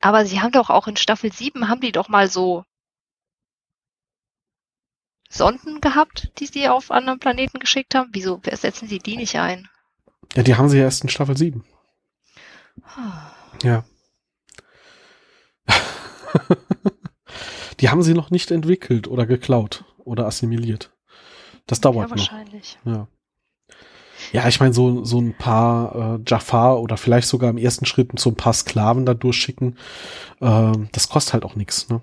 Aber 0.00 0.26
sie 0.26 0.40
haben 0.40 0.52
doch 0.52 0.70
auch 0.70 0.86
in 0.86 0.96
Staffel 0.96 1.32
7, 1.32 1.68
haben 1.68 1.80
die 1.80 1.92
doch 1.92 2.08
mal 2.08 2.28
so 2.28 2.64
Sonden 5.28 5.80
gehabt, 5.80 6.30
die 6.38 6.46
sie 6.46 6.68
auf 6.68 6.90
anderen 6.90 7.18
Planeten 7.18 7.58
geschickt 7.58 7.94
haben. 7.94 8.10
Wieso 8.12 8.40
setzen 8.44 8.88
sie 8.88 8.98
die 8.98 9.16
nicht 9.16 9.36
ein? 9.36 9.68
Ja, 10.34 10.42
die 10.42 10.54
haben 10.54 10.68
sie 10.68 10.78
ja 10.78 10.84
erst 10.84 11.02
in 11.02 11.10
Staffel 11.10 11.36
7. 11.36 11.64
Ja. 13.62 13.84
Die 17.80 17.88
haben 17.90 18.02
sie 18.02 18.14
noch 18.14 18.30
nicht 18.30 18.50
entwickelt 18.50 19.08
oder 19.08 19.26
geklaut 19.26 19.84
oder 19.98 20.26
assimiliert. 20.26 20.92
Das 21.66 21.80
dauert 21.80 22.10
ja, 22.10 22.16
wahrscheinlich. 22.16 22.78
noch. 22.84 22.92
Ja. 22.94 23.08
Ja, 24.32 24.48
ich 24.48 24.60
meine, 24.60 24.72
so, 24.72 25.04
so 25.04 25.20
ein 25.20 25.36
paar 25.36 26.18
äh, 26.18 26.22
Jafar 26.26 26.80
oder 26.80 26.96
vielleicht 26.96 27.28
sogar 27.28 27.50
im 27.50 27.58
ersten 27.58 27.84
Schritt 27.84 28.18
so 28.18 28.30
ein 28.30 28.36
paar 28.36 28.52
Sklaven 28.52 29.04
da 29.06 29.14
durchschicken, 29.14 29.78
äh, 30.40 30.72
das 30.92 31.08
kostet 31.08 31.34
halt 31.34 31.44
auch 31.44 31.56
nichts, 31.56 31.88
ne? 31.88 32.02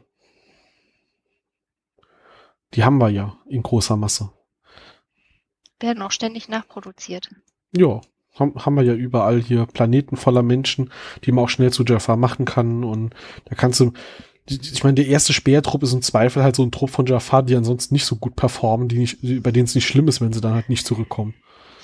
Die 2.73 2.83
haben 2.85 2.99
wir 2.99 3.09
ja 3.09 3.37
in 3.47 3.63
großer 3.63 3.97
Masse. 3.97 4.31
Werden 5.79 6.01
auch 6.03 6.11
ständig 6.11 6.47
nachproduziert. 6.47 7.29
Ja, 7.75 8.01
haben 8.39 8.75
wir 8.75 8.83
ja 8.83 8.93
überall 8.93 9.41
hier 9.41 9.65
Planeten 9.65 10.15
voller 10.15 10.43
Menschen, 10.43 10.91
die 11.23 11.31
man 11.31 11.45
auch 11.45 11.49
schnell 11.49 11.71
zu 11.71 11.83
Jafar 11.83 12.17
machen 12.17 12.45
kann. 12.45 12.83
Und 12.83 13.13
da 13.45 13.55
kannst 13.55 13.79
du, 13.79 13.91
ich 14.47 14.83
meine, 14.83 14.95
der 14.95 15.07
erste 15.07 15.33
Speertrupp 15.33 15.83
ist 15.83 15.93
im 15.93 16.01
Zweifel 16.01 16.43
halt 16.43 16.55
so 16.55 16.63
ein 16.63 16.71
Trupp 16.71 16.89
von 16.89 17.05
Jafar, 17.05 17.43
die 17.43 17.55
ansonsten 17.55 17.93
nicht 17.93 18.05
so 18.05 18.15
gut 18.15 18.35
performen, 18.35 18.87
die 18.87 18.99
nicht, 18.99 19.43
bei 19.43 19.51
denen 19.51 19.65
es 19.65 19.75
nicht 19.75 19.87
schlimm 19.87 20.07
ist, 20.07 20.21
wenn 20.21 20.33
sie 20.33 20.41
dann 20.41 20.53
halt 20.53 20.69
nicht 20.69 20.85
zurückkommen. 20.85 21.33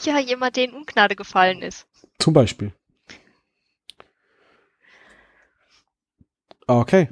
Ja, 0.03 0.19
jemand, 0.19 0.55
der 0.55 0.65
in 0.65 0.73
Ungnade 0.73 1.15
gefallen 1.15 1.61
ist. 1.61 1.87
Zum 2.19 2.33
Beispiel. 2.33 2.71
Okay. 6.67 7.09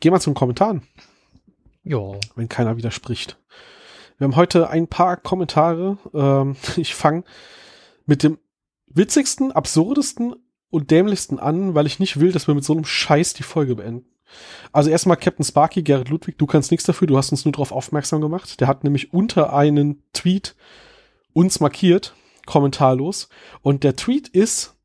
Gehen 0.00 0.12
wir 0.12 0.20
zum 0.20 0.34
Kommentaren. 0.34 0.82
Ja. 1.84 2.12
Wenn 2.34 2.48
keiner 2.48 2.76
widerspricht. 2.76 3.38
Wir 4.18 4.26
haben 4.26 4.36
heute 4.36 4.68
ein 4.68 4.88
paar 4.88 5.16
Kommentare. 5.16 5.98
Ähm, 6.14 6.56
ich 6.76 6.94
fange 6.94 7.24
mit 8.06 8.22
dem 8.22 8.38
witzigsten, 8.86 9.52
absurdesten 9.52 10.34
und 10.70 10.90
dämlichsten 10.90 11.38
an, 11.38 11.74
weil 11.74 11.86
ich 11.86 11.98
nicht 11.98 12.20
will, 12.20 12.32
dass 12.32 12.46
wir 12.46 12.54
mit 12.54 12.64
so 12.64 12.72
einem 12.72 12.84
Scheiß 12.84 13.34
die 13.34 13.42
Folge 13.42 13.76
beenden. 13.76 14.06
Also 14.72 14.90
erstmal 14.90 15.16
Captain 15.16 15.44
Sparky, 15.44 15.82
Gerrit 15.82 16.08
Ludwig, 16.08 16.38
du 16.38 16.46
kannst 16.46 16.70
nichts 16.70 16.86
dafür, 16.86 17.08
du 17.08 17.16
hast 17.16 17.32
uns 17.32 17.44
nur 17.44 17.52
darauf 17.52 17.72
aufmerksam 17.72 18.20
gemacht. 18.20 18.60
Der 18.60 18.68
hat 18.68 18.84
nämlich 18.84 19.12
unter 19.12 19.52
einen 19.52 20.02
Tweet 20.12 20.54
uns 21.32 21.60
markiert, 21.60 22.14
kommentarlos. 22.46 23.28
Und 23.62 23.84
der 23.84 23.96
Tweet 23.96 24.28
ist 24.28 24.76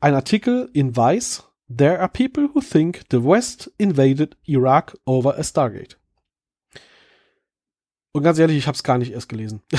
ein 0.00 0.14
Artikel 0.14 0.70
in 0.72 0.96
Weiß. 0.96 1.44
There 1.74 1.98
are 1.98 2.08
people 2.08 2.48
who 2.54 2.60
think 2.60 3.02
the 3.10 3.22
West 3.22 3.72
invaded 3.78 4.36
Iraq 4.44 4.96
over 5.04 5.36
a 5.38 5.42
Stargate. 5.42 5.96
Und 8.12 8.22
ganz 8.22 8.38
ehrlich, 8.38 8.56
ich 8.56 8.66
habe 8.66 8.74
es 8.74 8.82
gar 8.82 8.96
nicht 8.96 9.12
erst 9.12 9.28
gelesen. 9.28 9.60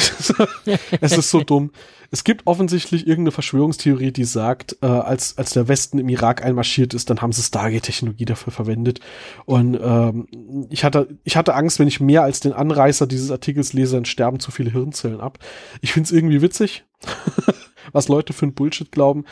es 1.02 1.18
ist 1.18 1.32
so 1.32 1.42
dumm. 1.42 1.72
Es 2.12 2.24
gibt 2.24 2.46
offensichtlich 2.46 3.08
irgendeine 3.08 3.32
Verschwörungstheorie, 3.32 4.12
die 4.12 4.24
sagt, 4.24 4.78
äh, 4.82 4.88
als, 4.88 5.38
als 5.38 5.52
der 5.52 5.68
Westen 5.68 5.98
im 5.98 6.10
Irak 6.10 6.46
einmarschiert 6.46 6.94
ist, 6.94 7.10
dann 7.10 7.22
haben 7.22 7.32
sie 7.32 7.42
Stargate-Technologie 7.42 8.26
dafür 8.26 8.54
verwendet. 8.54 9.00
Und 9.46 9.80
ähm, 9.82 10.68
ich, 10.70 10.84
hatte, 10.84 11.18
ich 11.24 11.38
hatte 11.38 11.56
Angst, 11.56 11.80
wenn 11.80 11.88
ich 11.88 12.00
mehr 12.00 12.24
als 12.24 12.40
den 12.40 12.54
Anreißer 12.54 13.08
dieses 13.08 13.32
Artikels 13.32 13.74
lese, 13.74 13.96
dann 13.96 14.06
sterben 14.06 14.40
zu 14.40 14.52
viele 14.52 14.72
Hirnzellen 14.72 15.22
ab. 15.22 15.40
Ich 15.82 15.94
find's 15.94 16.12
irgendwie 16.12 16.42
witzig, 16.42 16.86
was 17.92 18.08
Leute 18.10 18.34
für 18.34 18.46
ein 18.46 18.54
Bullshit 18.54 18.92
glauben. 18.92 19.26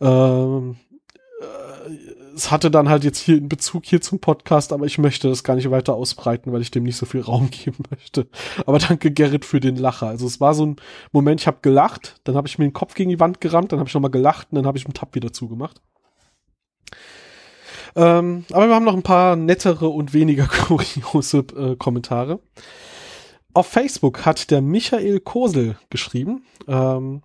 Ähm, 0.00 0.76
es 2.34 2.50
hatte 2.50 2.70
dann 2.70 2.88
halt 2.88 3.04
jetzt 3.04 3.18
hier 3.18 3.38
in 3.38 3.48
Bezug 3.48 3.84
hier 3.86 4.00
zum 4.00 4.18
Podcast, 4.18 4.72
aber 4.72 4.86
ich 4.86 4.98
möchte 4.98 5.28
das 5.28 5.44
gar 5.44 5.56
nicht 5.56 5.70
weiter 5.70 5.94
ausbreiten, 5.94 6.52
weil 6.52 6.62
ich 6.62 6.70
dem 6.70 6.84
nicht 6.84 6.96
so 6.96 7.06
viel 7.06 7.20
Raum 7.22 7.50
geben 7.50 7.84
möchte. 7.90 8.28
Aber 8.66 8.78
danke 8.78 9.10
Gerrit 9.10 9.44
für 9.44 9.60
den 9.60 9.76
Lacher. 9.76 10.08
Also 10.08 10.26
es 10.26 10.40
war 10.40 10.54
so 10.54 10.66
ein 10.66 10.76
Moment, 11.12 11.40
ich 11.40 11.46
habe 11.46 11.58
gelacht, 11.62 12.20
dann 12.24 12.36
habe 12.36 12.48
ich 12.48 12.58
mir 12.58 12.66
den 12.66 12.72
Kopf 12.72 12.94
gegen 12.94 13.10
die 13.10 13.20
Wand 13.20 13.40
gerammt, 13.40 13.72
dann 13.72 13.78
habe 13.78 13.88
ich 13.88 13.94
nochmal 13.94 14.10
gelacht 14.10 14.48
und 14.50 14.56
dann 14.56 14.66
habe 14.66 14.78
ich 14.78 14.84
einen 14.84 14.94
Tab 14.94 15.14
wieder 15.14 15.32
zugemacht. 15.32 15.80
Ähm, 17.96 18.44
aber 18.50 18.68
wir 18.68 18.74
haben 18.74 18.84
noch 18.84 18.96
ein 18.96 19.02
paar 19.02 19.36
nettere 19.36 19.88
und 19.88 20.12
weniger 20.12 20.46
kuriose 20.66 21.38
äh, 21.56 21.76
Kommentare. 21.76 22.40
Auf 23.52 23.68
Facebook 23.68 24.26
hat 24.26 24.50
der 24.50 24.60
Michael 24.60 25.20
Kosel 25.20 25.78
geschrieben, 25.88 26.44
ähm, 26.66 27.22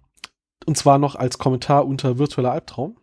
und 0.67 0.77
zwar 0.77 0.99
noch 0.99 1.15
als 1.15 1.39
Kommentar 1.39 1.87
unter 1.87 2.19
virtueller 2.19 2.51
Albtraum. 2.51 2.97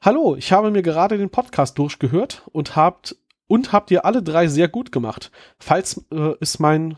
Hallo, 0.00 0.36
ich 0.36 0.52
habe 0.52 0.70
mir 0.70 0.82
gerade 0.82 1.18
den 1.18 1.28
Podcast 1.28 1.76
durchgehört 1.76 2.44
und 2.52 2.76
habt 2.76 3.16
und 3.48 3.72
habt 3.72 3.90
ihr 3.90 4.04
alle 4.04 4.22
drei 4.22 4.46
sehr 4.46 4.68
gut 4.68 4.92
gemacht. 4.92 5.32
Falls 5.58 6.04
äh, 6.12 6.34
ist 6.38 6.60
mein 6.60 6.96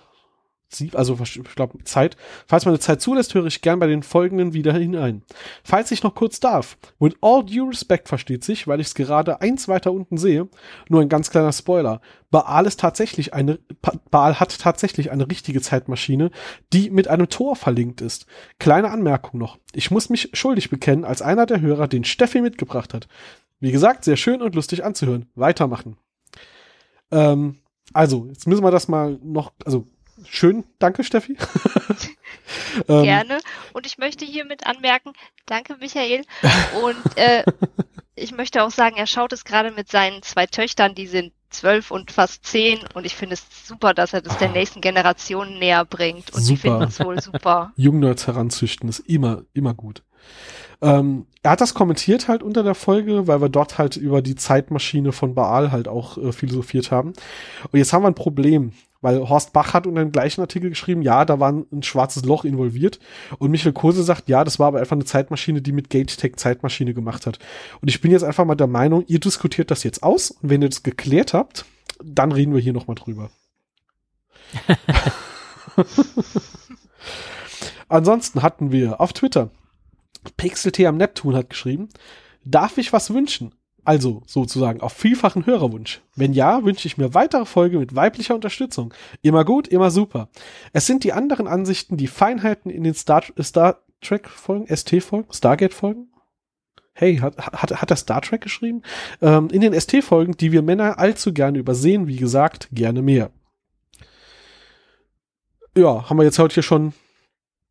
sieb, 0.75 0.97
also 0.97 1.19
ich 1.23 1.43
glaube 1.55 1.83
Zeit. 1.85 2.17
Falls 2.47 2.65
meine 2.65 2.79
Zeit 2.79 3.01
zulässt, 3.01 3.35
höre 3.35 3.47
ich 3.47 3.63
gern 3.63 3.79
bei 3.79 3.87
den 3.87 4.03
folgenden 4.03 4.53
wieder 4.53 4.73
hinein. 4.73 5.23
Falls 5.65 5.91
ich 5.91 6.03
noch 6.03 6.15
kurz 6.15 6.41
darf, 6.41 6.79
with 6.99 7.15
all 7.21 7.45
due 7.45 7.69
respect 7.69 8.09
versteht 8.09 8.45
sich, 8.45 8.67
weil 8.67 8.81
ich 8.81 8.89
es 8.89 8.95
gerade 8.95 9.41
eins 9.41 9.69
weiter 9.69 9.93
unten 9.93 10.17
sehe, 10.17 10.49
nur 10.89 11.01
ein 11.01 11.09
ganz 11.09 11.31
kleiner 11.31 11.53
Spoiler. 11.53 12.01
Baal 12.31 12.67
ist 12.67 12.81
tatsächlich 12.81 13.35
eine, 13.35 13.59
Baal 14.11 14.39
hat 14.39 14.59
tatsächlich 14.61 15.11
eine 15.11 15.29
richtige 15.29 15.61
Zeitmaschine, 15.61 16.31
die 16.73 16.91
mit 16.91 17.09
einem 17.09 17.29
Tor 17.29 17.57
verlinkt 17.57 18.01
ist. 18.01 18.27
Kleine 18.59 18.91
Anmerkung 18.91 19.41
noch. 19.41 19.59
Ich 19.73 19.91
muss 19.91 20.11
mich 20.11 20.31
schuldig 20.33 20.71
bekennen, 20.71 21.05
als 21.05 21.23
einer 21.23 21.47
der 21.47 21.61
Hörer, 21.61 21.89
den 21.89 22.05
Steffi 22.05 22.41
mitgebracht 22.41 22.95
hat. 22.95 23.09
Wie 23.59 23.73
gesagt, 23.73 24.05
sehr 24.05 24.17
schön 24.17 24.41
und 24.41 24.55
lustig 24.55 24.85
anzuhören. 24.85 25.27
Weitermachen. 25.35 25.97
Ähm, 27.11 27.59
also, 27.93 28.27
jetzt 28.27 28.47
müssen 28.47 28.63
wir 28.63 28.71
das 28.71 28.89
mal 28.89 29.19
noch, 29.23 29.53
also 29.65 29.87
schön, 30.29 30.65
danke 30.79 31.05
Steffi. 31.05 31.37
ähm, 32.89 33.03
Gerne. 33.03 33.39
Und 33.73 33.87
ich 33.87 33.99
möchte 33.99 34.25
hiermit 34.25 34.67
anmerken, 34.67 35.13
danke 35.47 35.77
Michael. 35.77 36.25
Und 36.83 37.17
äh, 37.17 37.45
ich 38.15 38.33
möchte 38.33 38.63
auch 38.63 38.71
sagen, 38.71 38.97
er 38.97 39.07
schaut 39.07 39.33
es 39.33 39.45
gerade 39.45 39.71
mit 39.71 39.91
seinen 39.91 40.23
zwei 40.23 40.47
Töchtern, 40.47 40.95
die 40.95 41.07
sind 41.07 41.33
zwölf 41.51 41.91
und 41.91 42.11
fast 42.11 42.47
zehn. 42.47 42.79
Und 42.95 43.05
ich 43.05 43.15
finde 43.15 43.35
es 43.35 43.45
super, 43.67 43.95
dass 43.95 44.13
er 44.13 44.23
das 44.23 44.39
der 44.39 44.51
ah. 44.51 44.53
nächsten 44.53 44.81
Generation 44.81 45.59
näher 45.59 45.85
bringt. 45.85 46.33
Und 46.33 46.43
super. 46.43 46.55
die 46.55 46.57
finden 46.57 46.83
es 46.85 47.01
wohl 47.01 47.21
super. 47.21 47.73
Jungnerds 47.77 48.27
heranzüchten 48.27 48.89
ist 48.89 49.01
immer, 49.01 49.43
immer 49.53 49.75
gut. 49.75 50.03
Ähm, 50.83 51.27
er 51.43 51.53
hat 51.53 51.61
das 51.61 51.75
kommentiert 51.75 52.29
halt 52.29 52.43
unter 52.43 52.63
der 52.63 52.75
Folge, 52.75 53.27
weil 53.27 53.41
wir 53.41 53.49
dort 53.49 53.79
halt 53.79 53.97
über 53.97 54.23
die 54.23 54.35
Zeitmaschine 54.35 55.13
von 55.13 55.35
Baal 55.35 55.73
halt 55.73 55.89
auch 55.89 56.17
äh, 56.17 56.33
philosophiert 56.33 56.91
haben. 56.91 57.13
Und 57.71 57.79
jetzt 57.79 57.93
haben 57.93 58.03
wir 58.03 58.09
ein 58.09 58.15
Problem, 58.15 58.73
weil 59.01 59.29
Horst 59.29 59.53
Bach 59.53 59.75
hat 59.75 59.87
unter 59.87 60.03
dem 60.03 60.13
gleichen 60.13 60.41
Artikel 60.41 60.71
geschrieben, 60.71 61.03
ja, 61.03 61.25
da 61.25 61.41
war 61.41 61.53
ein 61.53 61.83
schwarzes 61.83 62.25
Loch 62.25 62.45
involviert. 62.45 63.01
Und 63.39 63.51
Michael 63.51 63.73
Kurse 63.73 64.03
sagt, 64.03 64.29
ja, 64.29 64.45
das 64.45 64.59
war 64.59 64.69
aber 64.69 64.81
einfach 64.81 64.97
eine 64.97 65.05
Zeitmaschine, 65.05 65.63
die 65.63 65.73
mit 65.73 65.91
GateTech 65.91 66.37
Zeitmaschine 66.37 66.95
gemacht 66.95 67.27
hat. 67.27 67.39
Und 67.81 67.89
ich 67.89 68.01
bin 68.01 68.11
jetzt 68.11 68.25
einfach 68.25 68.45
mal 68.45 68.55
der 68.55 68.67
Meinung, 68.67 69.05
ihr 69.07 69.21
diskutiert 69.21 69.71
das 69.71 69.85
jetzt 69.85 70.03
aus. 70.03 70.31
Und 70.31 70.51
wenn 70.51 70.63
ihr 70.63 70.69
das 70.69 70.83
geklärt 70.83 71.35
habt, 71.35 71.65
dann 72.03 72.33
reden 72.33 72.55
wir 72.55 72.61
hier 72.61 72.73
nochmal 72.73 72.97
drüber. 72.97 73.31
Ansonsten 77.89 78.43
hatten 78.43 78.73
wir 78.73 79.01
auf 79.01 79.13
Twitter 79.13 79.51
Pixel 80.37 80.87
am 80.87 80.97
Neptun 80.97 81.35
hat 81.35 81.51
geschrieben, 81.51 81.89
darf 82.45 82.79
ich 82.79 82.93
was 82.93 83.13
wünschen? 83.13 83.55
Also 83.91 84.23
sozusagen 84.25 84.83
auf 84.83 84.93
vielfachen 84.93 85.47
Hörerwunsch. 85.47 86.01
Wenn 86.15 86.33
ja, 86.33 86.63
wünsche 86.63 86.87
ich 86.87 86.97
mir 86.97 87.13
weitere 87.13 87.45
Folge 87.45 87.81
mit 87.81 87.97
weiblicher 87.97 88.37
Unterstützung. 88.37 88.95
Immer 89.21 89.45
gut, 89.45 89.67
immer 89.67 89.91
super. 89.91 90.29
Es 90.73 90.87
sind 90.87 91.03
die 91.03 91.13
anderen 91.13 91.49
Ansichten, 91.49 91.97
die 91.97 92.07
Feinheiten 92.07 92.71
in 92.71 92.85
den 92.85 92.95
Star, 92.95 93.25
Star 93.43 93.81
Trek 94.01 94.29
Folgen, 94.29 94.69
ST 94.73 95.03
Folgen, 95.03 95.33
Stargate 95.33 95.75
Folgen. 95.75 96.07
Hey, 96.93 97.17
hat, 97.17 97.37
hat, 97.37 97.83
hat 97.83 97.91
er 97.91 97.97
Star 97.97 98.23
Trek 98.23 98.43
geschrieben? 98.43 98.83
Ähm, 99.21 99.49
in 99.51 99.61
den 99.61 99.75
ST 99.75 100.05
Folgen, 100.05 100.37
die 100.37 100.53
wir 100.53 100.63
Männer 100.63 101.01
allzu 101.01 101.33
gerne 101.33 101.59
übersehen, 101.59 102.07
wie 102.07 102.19
gesagt, 102.19 102.69
gerne 102.71 103.03
mehr. 103.03 103.33
Ja, 105.77 106.09
haben 106.09 106.17
wir 106.17 106.23
jetzt 106.23 106.39
heute 106.39 106.55
hier 106.55 106.63
schon 106.63 106.93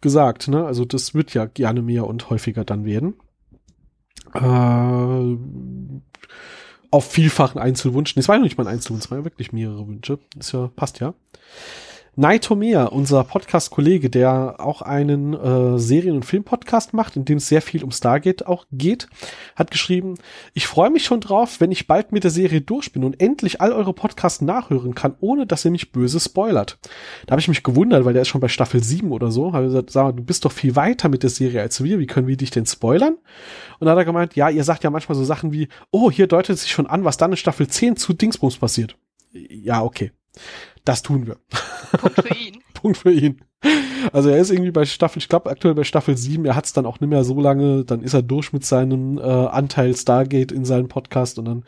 gesagt, 0.01 0.49
ne? 0.49 0.65
Also 0.65 0.83
das 0.83 1.13
wird 1.15 1.33
ja 1.33 1.45
gerne 1.45 1.81
mehr 1.81 2.05
und 2.05 2.29
häufiger 2.29 2.65
dann 2.65 2.83
werden. 2.83 3.13
Äh, 4.33 5.37
auf 6.91 7.11
vielfachen 7.11 7.61
Einzelwünschen. 7.61 8.19
Es 8.19 8.27
war 8.27 8.37
ja 8.37 8.41
nicht 8.41 8.57
mal 8.57 8.65
ein 8.67 8.73
Einzelwunsch, 8.73 9.05
es 9.05 9.11
waren 9.11 9.19
ja 9.19 9.25
wirklich 9.25 9.53
mehrere 9.53 9.87
Wünsche. 9.87 10.19
Das 10.35 10.51
ja, 10.51 10.69
passt 10.75 10.99
ja. 10.99 11.13
Naito 12.19 12.53
Mehr, 12.53 12.91
unser 12.91 13.23
Podcast-Kollege, 13.23 14.09
der 14.09 14.55
auch 14.57 14.81
einen 14.81 15.33
äh, 15.33 15.79
Serien- 15.79 16.17
und 16.17 16.25
Film-Podcast 16.25 16.93
macht, 16.93 17.15
in 17.15 17.23
dem 17.23 17.37
es 17.37 17.47
sehr 17.47 17.61
viel 17.61 17.81
um 17.81 17.91
Stargate 17.91 18.45
auch 18.45 18.65
geht, 18.73 19.07
hat 19.55 19.71
geschrieben, 19.71 20.15
ich 20.53 20.67
freue 20.67 20.89
mich 20.89 21.05
schon 21.05 21.21
drauf, 21.21 21.61
wenn 21.61 21.71
ich 21.71 21.87
bald 21.87 22.11
mit 22.11 22.25
der 22.25 22.31
Serie 22.31 22.59
durch 22.59 22.91
bin 22.91 23.05
und 23.05 23.21
endlich 23.21 23.61
all 23.61 23.71
eure 23.71 23.93
Podcasts 23.93 24.41
nachhören 24.41 24.95
kann, 24.95 25.15
ohne 25.21 25.47
dass 25.47 25.63
ihr 25.63 25.71
mich 25.71 25.93
böse 25.93 26.19
spoilert. 26.19 26.77
Da 27.25 27.31
habe 27.31 27.39
ich 27.39 27.47
mich 27.47 27.63
gewundert, 27.63 28.03
weil 28.03 28.11
der 28.11 28.23
ist 28.23 28.27
schon 28.27 28.41
bei 28.41 28.49
Staffel 28.49 28.83
7 28.83 29.13
oder 29.13 29.31
so. 29.31 29.53
Habe 29.53 29.67
gesagt, 29.67 29.89
sag 29.89 30.03
mal, 30.03 30.11
du 30.11 30.21
bist 30.21 30.43
doch 30.43 30.51
viel 30.51 30.75
weiter 30.75 31.07
mit 31.07 31.23
der 31.23 31.29
Serie 31.29 31.61
als 31.61 31.81
wir, 31.81 31.99
wie 31.99 32.07
können 32.07 32.27
wir 32.27 32.35
dich 32.35 32.51
denn 32.51 32.65
spoilern? 32.65 33.15
Und 33.79 33.85
da 33.85 33.91
hat 33.91 33.97
er 33.97 34.03
gemeint, 34.03 34.35
ja, 34.35 34.49
ihr 34.49 34.65
sagt 34.65 34.83
ja 34.83 34.89
manchmal 34.89 35.15
so 35.15 35.23
Sachen 35.23 35.53
wie, 35.53 35.69
oh, 35.89 36.11
hier 36.11 36.27
deutet 36.27 36.59
sich 36.59 36.71
schon 36.71 36.87
an, 36.87 37.05
was 37.05 37.15
dann 37.15 37.31
in 37.31 37.37
Staffel 37.37 37.69
10 37.69 37.95
zu 37.95 38.11
Dingsbums 38.11 38.57
passiert. 38.57 38.97
Ja, 39.31 39.83
okay. 39.83 40.11
Das 40.89 41.03
tun 41.03 41.27
wir. 41.27 41.37
Punkt 41.99 42.19
für 42.19 42.35
ihn. 42.35 42.63
Punkt 42.73 42.97
für 42.97 43.11
ihn. 43.11 43.41
Also 44.11 44.29
er 44.29 44.39
ist 44.39 44.49
irgendwie 44.49 44.71
bei 44.71 44.85
Staffel, 44.85 45.19
ich 45.19 45.29
glaube 45.29 45.47
aktuell 45.47 45.75
bei 45.75 45.83
Staffel 45.83 46.17
7, 46.17 46.43
er 46.45 46.55
hat 46.55 46.65
es 46.65 46.73
dann 46.73 46.87
auch 46.87 46.99
nicht 46.99 47.11
mehr 47.11 47.23
so 47.23 47.39
lange, 47.39 47.85
dann 47.85 48.01
ist 48.01 48.15
er 48.15 48.23
durch 48.23 48.53
mit 48.53 48.65
seinem 48.65 49.19
äh, 49.19 49.21
Anteil 49.21 49.95
Stargate 49.95 50.51
in 50.51 50.65
seinem 50.65 50.87
Podcast 50.87 51.37
und 51.37 51.45
dann, 51.45 51.63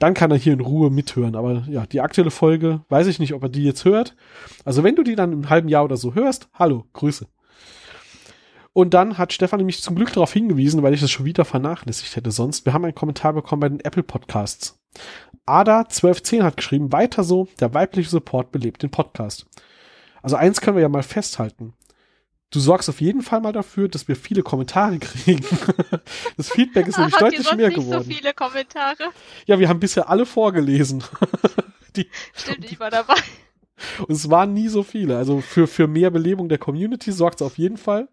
dann 0.00 0.14
kann 0.14 0.32
er 0.32 0.36
hier 0.36 0.52
in 0.52 0.58
Ruhe 0.58 0.90
mithören. 0.90 1.36
Aber 1.36 1.62
ja, 1.68 1.86
die 1.86 2.00
aktuelle 2.00 2.32
Folge, 2.32 2.80
weiß 2.88 3.06
ich 3.06 3.20
nicht, 3.20 3.34
ob 3.34 3.44
er 3.44 3.50
die 3.50 3.62
jetzt 3.62 3.84
hört. 3.84 4.16
Also 4.64 4.82
wenn 4.82 4.96
du 4.96 5.04
die 5.04 5.14
dann 5.14 5.32
im 5.32 5.48
halben 5.48 5.68
Jahr 5.68 5.84
oder 5.84 5.96
so 5.96 6.16
hörst, 6.16 6.48
hallo, 6.52 6.86
Grüße. 6.92 7.28
Und 8.72 8.94
dann 8.94 9.16
hat 9.16 9.32
Stefan 9.32 9.58
nämlich 9.58 9.80
zum 9.80 9.94
Glück 9.94 10.12
darauf 10.12 10.32
hingewiesen, 10.32 10.82
weil 10.82 10.92
ich 10.92 11.00
das 11.00 11.12
schon 11.12 11.24
wieder 11.24 11.44
vernachlässigt 11.44 12.16
hätte 12.16 12.32
sonst. 12.32 12.66
Wir 12.66 12.72
haben 12.72 12.84
einen 12.84 12.96
Kommentar 12.96 13.32
bekommen 13.32 13.60
bei 13.60 13.68
den 13.68 13.80
Apple 13.80 14.02
Podcasts. 14.02 14.76
Ada1210 15.46 16.42
hat 16.42 16.56
geschrieben, 16.56 16.92
weiter 16.92 17.22
so, 17.22 17.48
der 17.60 17.72
weibliche 17.72 18.10
Support 18.10 18.50
belebt 18.52 18.82
den 18.82 18.90
Podcast. 18.90 19.46
Also 20.22 20.36
eins 20.36 20.60
können 20.60 20.76
wir 20.76 20.82
ja 20.82 20.88
mal 20.88 21.04
festhalten. 21.04 21.74
Du 22.50 22.60
sorgst 22.60 22.88
auf 22.88 23.00
jeden 23.00 23.22
Fall 23.22 23.40
mal 23.40 23.52
dafür, 23.52 23.88
dass 23.88 24.08
wir 24.08 24.16
viele 24.16 24.42
Kommentare 24.42 24.98
kriegen. 25.00 25.44
Das 26.36 26.50
Feedback 26.50 26.86
ist 26.86 26.96
nämlich 26.96 27.14
Ach, 27.16 27.20
deutlich 27.20 27.54
mehr 27.54 27.68
nicht 27.68 27.78
geworden. 27.78 28.04
so 28.04 28.10
viele 28.10 28.32
Kommentare? 28.34 29.10
Ja, 29.46 29.58
wir 29.58 29.68
haben 29.68 29.80
bisher 29.80 30.08
alle 30.08 30.26
vorgelesen. 30.26 31.02
Die, 31.96 32.08
Stimmt, 32.34 32.70
ich 32.70 32.78
war 32.78 32.90
dabei. 32.90 33.14
Und 34.06 34.14
es 34.14 34.30
waren 34.30 34.52
nie 34.52 34.68
so 34.68 34.82
viele. 34.82 35.16
Also 35.16 35.40
für, 35.40 35.66
für 35.66 35.86
mehr 35.86 36.10
Belebung 36.10 36.48
der 36.48 36.58
Community 36.58 37.12
sorgt 37.12 37.40
es 37.40 37.46
auf 37.46 37.58
jeden 37.58 37.76
Fall. 37.76 38.08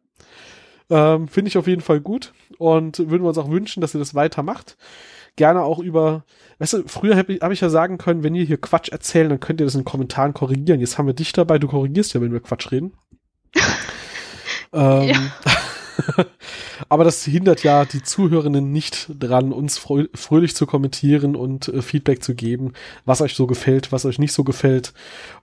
Ähm, 0.89 1.27
Finde 1.27 1.49
ich 1.49 1.57
auf 1.57 1.67
jeden 1.67 1.81
Fall 1.81 2.01
gut. 2.01 2.33
Und 2.57 2.99
würden 2.99 3.23
wir 3.23 3.29
uns 3.29 3.37
auch 3.37 3.49
wünschen, 3.49 3.81
dass 3.81 3.95
ihr 3.95 3.99
das 3.99 4.15
weitermacht 4.15 4.77
gerne 5.35 5.61
auch 5.61 5.79
über, 5.79 6.25
weißt 6.59 6.73
du, 6.73 6.87
früher 6.87 7.17
habe 7.17 7.33
ich, 7.33 7.41
hab 7.41 7.51
ich 7.51 7.61
ja 7.61 7.69
sagen 7.69 7.97
können, 7.97 8.23
wenn 8.23 8.35
ihr 8.35 8.45
hier 8.45 8.59
Quatsch 8.59 8.89
erzählen, 8.89 9.29
dann 9.29 9.39
könnt 9.39 9.61
ihr 9.61 9.65
das 9.65 9.75
in 9.75 9.81
den 9.81 9.85
Kommentaren 9.85 10.33
korrigieren. 10.33 10.79
Jetzt 10.79 10.97
haben 10.97 11.07
wir 11.07 11.13
dich 11.13 11.33
dabei, 11.33 11.59
du 11.59 11.67
korrigierst 11.67 12.13
ja, 12.13 12.21
wenn 12.21 12.33
wir 12.33 12.39
Quatsch 12.39 12.71
reden. 12.71 12.93
ähm, 14.73 15.03
ja. 15.03 15.15
Aber 16.89 17.03
das 17.03 17.23
hindert 17.23 17.63
ja 17.63 17.85
die 17.85 18.03
Zuhörenden 18.03 18.71
nicht 18.71 19.07
dran, 19.19 19.51
uns 19.51 19.77
fröhlich 19.77 20.55
zu 20.55 20.65
kommentieren 20.65 21.35
und 21.35 21.67
äh, 21.67 21.81
Feedback 21.81 22.23
zu 22.23 22.35
geben, 22.35 22.73
was 23.05 23.21
euch 23.21 23.35
so 23.35 23.47
gefällt, 23.47 23.91
was 23.91 24.05
euch 24.05 24.19
nicht 24.19 24.33
so 24.33 24.43
gefällt. 24.43 24.93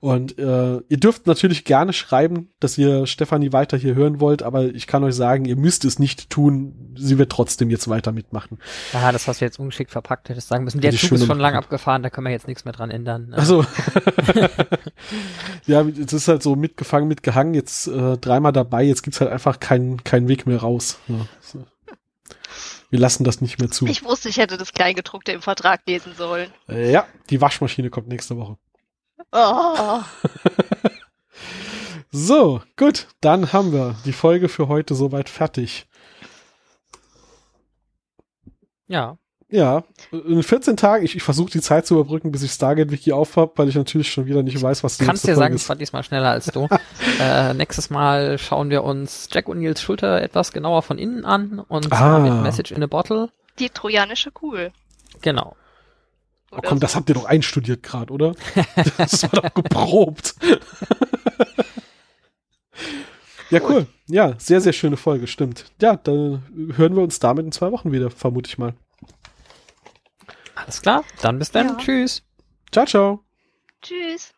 Und 0.00 0.38
äh, 0.38 0.78
ihr 0.88 0.96
dürft 0.98 1.26
natürlich 1.26 1.64
gerne 1.64 1.92
schreiben, 1.92 2.48
dass 2.60 2.78
ihr 2.78 3.06
Stefanie 3.06 3.52
weiter 3.52 3.76
hier 3.76 3.94
hören 3.94 4.20
wollt, 4.20 4.42
aber 4.42 4.64
ich 4.64 4.86
kann 4.86 5.04
euch 5.04 5.14
sagen, 5.14 5.44
ihr 5.44 5.56
müsst 5.56 5.84
es 5.84 5.98
nicht 5.98 6.30
tun. 6.30 6.94
Sie 6.96 7.18
wird 7.18 7.30
trotzdem 7.30 7.70
jetzt 7.70 7.88
weiter 7.88 8.12
mitmachen. 8.12 8.58
Ja, 8.92 9.12
das 9.12 9.28
hast 9.28 9.40
du 9.40 9.44
jetzt 9.44 9.58
ungeschickt 9.58 9.90
verpackt, 9.90 10.28
hättest 10.28 10.48
sagen 10.48 10.64
müssen. 10.64 10.80
Der 10.80 10.92
Zug 10.92 11.12
ist 11.12 11.26
schon 11.26 11.38
lang 11.38 11.54
abgefahren, 11.54 12.02
da 12.02 12.10
können 12.10 12.26
wir 12.26 12.32
jetzt 12.32 12.46
nichts 12.46 12.64
mehr 12.64 12.72
dran 12.72 12.90
ändern. 12.90 13.32
Also 13.34 13.64
ja, 15.66 15.82
es 15.82 16.12
ist 16.12 16.28
halt 16.28 16.42
so 16.42 16.56
mitgefangen, 16.56 17.08
mitgehangen, 17.08 17.54
jetzt 17.54 17.86
äh, 17.88 18.16
dreimal 18.18 18.52
dabei, 18.52 18.84
jetzt 18.84 19.02
gibt's 19.02 19.20
halt 19.20 19.30
einfach 19.30 19.60
keinen 19.60 20.02
keinen 20.04 20.28
Weg 20.28 20.39
mehr 20.46 20.60
raus. 20.60 20.98
Ja. 21.08 21.26
Wir 22.90 22.98
lassen 22.98 23.22
das 23.24 23.40
nicht 23.40 23.58
mehr 23.60 23.70
zu. 23.70 23.86
Ich 23.86 24.02
wusste, 24.02 24.28
ich 24.28 24.38
hätte 24.38 24.56
das 24.56 24.72
Kleingedruckte 24.72 25.32
im 25.32 25.42
Vertrag 25.42 25.82
lesen 25.86 26.14
sollen. 26.14 26.52
Ja, 26.68 27.06
die 27.30 27.40
Waschmaschine 27.40 27.88
kommt 27.88 28.08
nächste 28.08 28.36
Woche. 28.36 28.58
Oh. 29.32 30.00
so, 32.10 32.62
gut, 32.76 33.06
dann 33.20 33.52
haben 33.52 33.72
wir 33.72 33.96
die 34.04 34.12
Folge 34.12 34.48
für 34.48 34.66
heute 34.66 34.94
soweit 34.94 35.28
fertig. 35.28 35.86
Ja. 38.88 39.18
Ja, 39.52 39.82
in 40.12 40.42
14 40.42 40.76
Tagen, 40.76 41.04
ich, 41.04 41.16
ich 41.16 41.24
versuche 41.24 41.50
die 41.50 41.60
Zeit 41.60 41.84
zu 41.84 41.94
überbrücken, 41.94 42.30
bis 42.30 42.42
ich 42.42 42.52
Stargate 42.52 42.92
Wiki 42.92 43.12
aufhab, 43.12 43.58
weil 43.58 43.68
ich 43.68 43.74
natürlich 43.74 44.12
schon 44.12 44.26
wieder 44.26 44.44
nicht 44.44 44.60
weiß, 44.60 44.84
was 44.84 44.96
die 44.96 45.04
Kannst 45.04 45.26
dir 45.26 45.34
sagen, 45.34 45.54
ist. 45.54 45.62
ich 45.62 45.68
war 45.68 45.74
diesmal 45.74 46.04
schneller 46.04 46.30
als 46.30 46.46
du. 46.46 46.68
äh, 47.20 47.52
nächstes 47.54 47.90
Mal 47.90 48.38
schauen 48.38 48.70
wir 48.70 48.84
uns 48.84 49.28
Jack 49.32 49.48
O'Neills 49.48 49.80
Schulter 49.80 50.22
etwas 50.22 50.52
genauer 50.52 50.82
von 50.82 50.98
innen 50.98 51.24
an 51.24 51.58
und 51.58 51.92
ah. 51.92 52.20
mit 52.20 52.32
Message 52.42 52.70
in 52.70 52.82
a 52.82 52.86
Bottle. 52.86 53.28
Die 53.58 53.70
trojanische 53.70 54.30
Kugel. 54.30 54.70
Genau. 55.20 55.56
oh 56.52 56.58
komm, 56.64 56.78
so. 56.78 56.82
das 56.82 56.94
habt 56.94 57.08
ihr 57.08 57.16
doch 57.16 57.24
einstudiert 57.24 57.82
gerade, 57.82 58.12
oder? 58.12 58.34
das 58.98 59.24
war 59.24 59.42
doch 59.42 59.54
geprobt. 59.54 60.36
ja, 63.50 63.60
cool. 63.68 63.86
Ja, 64.06 64.34
sehr, 64.38 64.60
sehr 64.60 64.72
schöne 64.72 64.96
Folge, 64.96 65.26
stimmt. 65.26 65.64
Ja, 65.80 65.96
dann 65.96 66.44
hören 66.76 66.94
wir 66.94 67.02
uns 67.02 67.18
damit 67.18 67.46
in 67.46 67.52
zwei 67.52 67.72
Wochen 67.72 67.90
wieder, 67.90 68.10
vermute 68.10 68.48
ich 68.48 68.56
mal. 68.56 68.74
Alles 70.62 70.82
klar, 70.82 71.04
dann 71.22 71.38
bis 71.38 71.50
dann. 71.50 71.68
Ja. 71.68 71.76
Tschüss. 71.76 72.22
Ciao, 72.72 72.86
ciao. 72.86 73.24
Tschüss. 73.82 74.32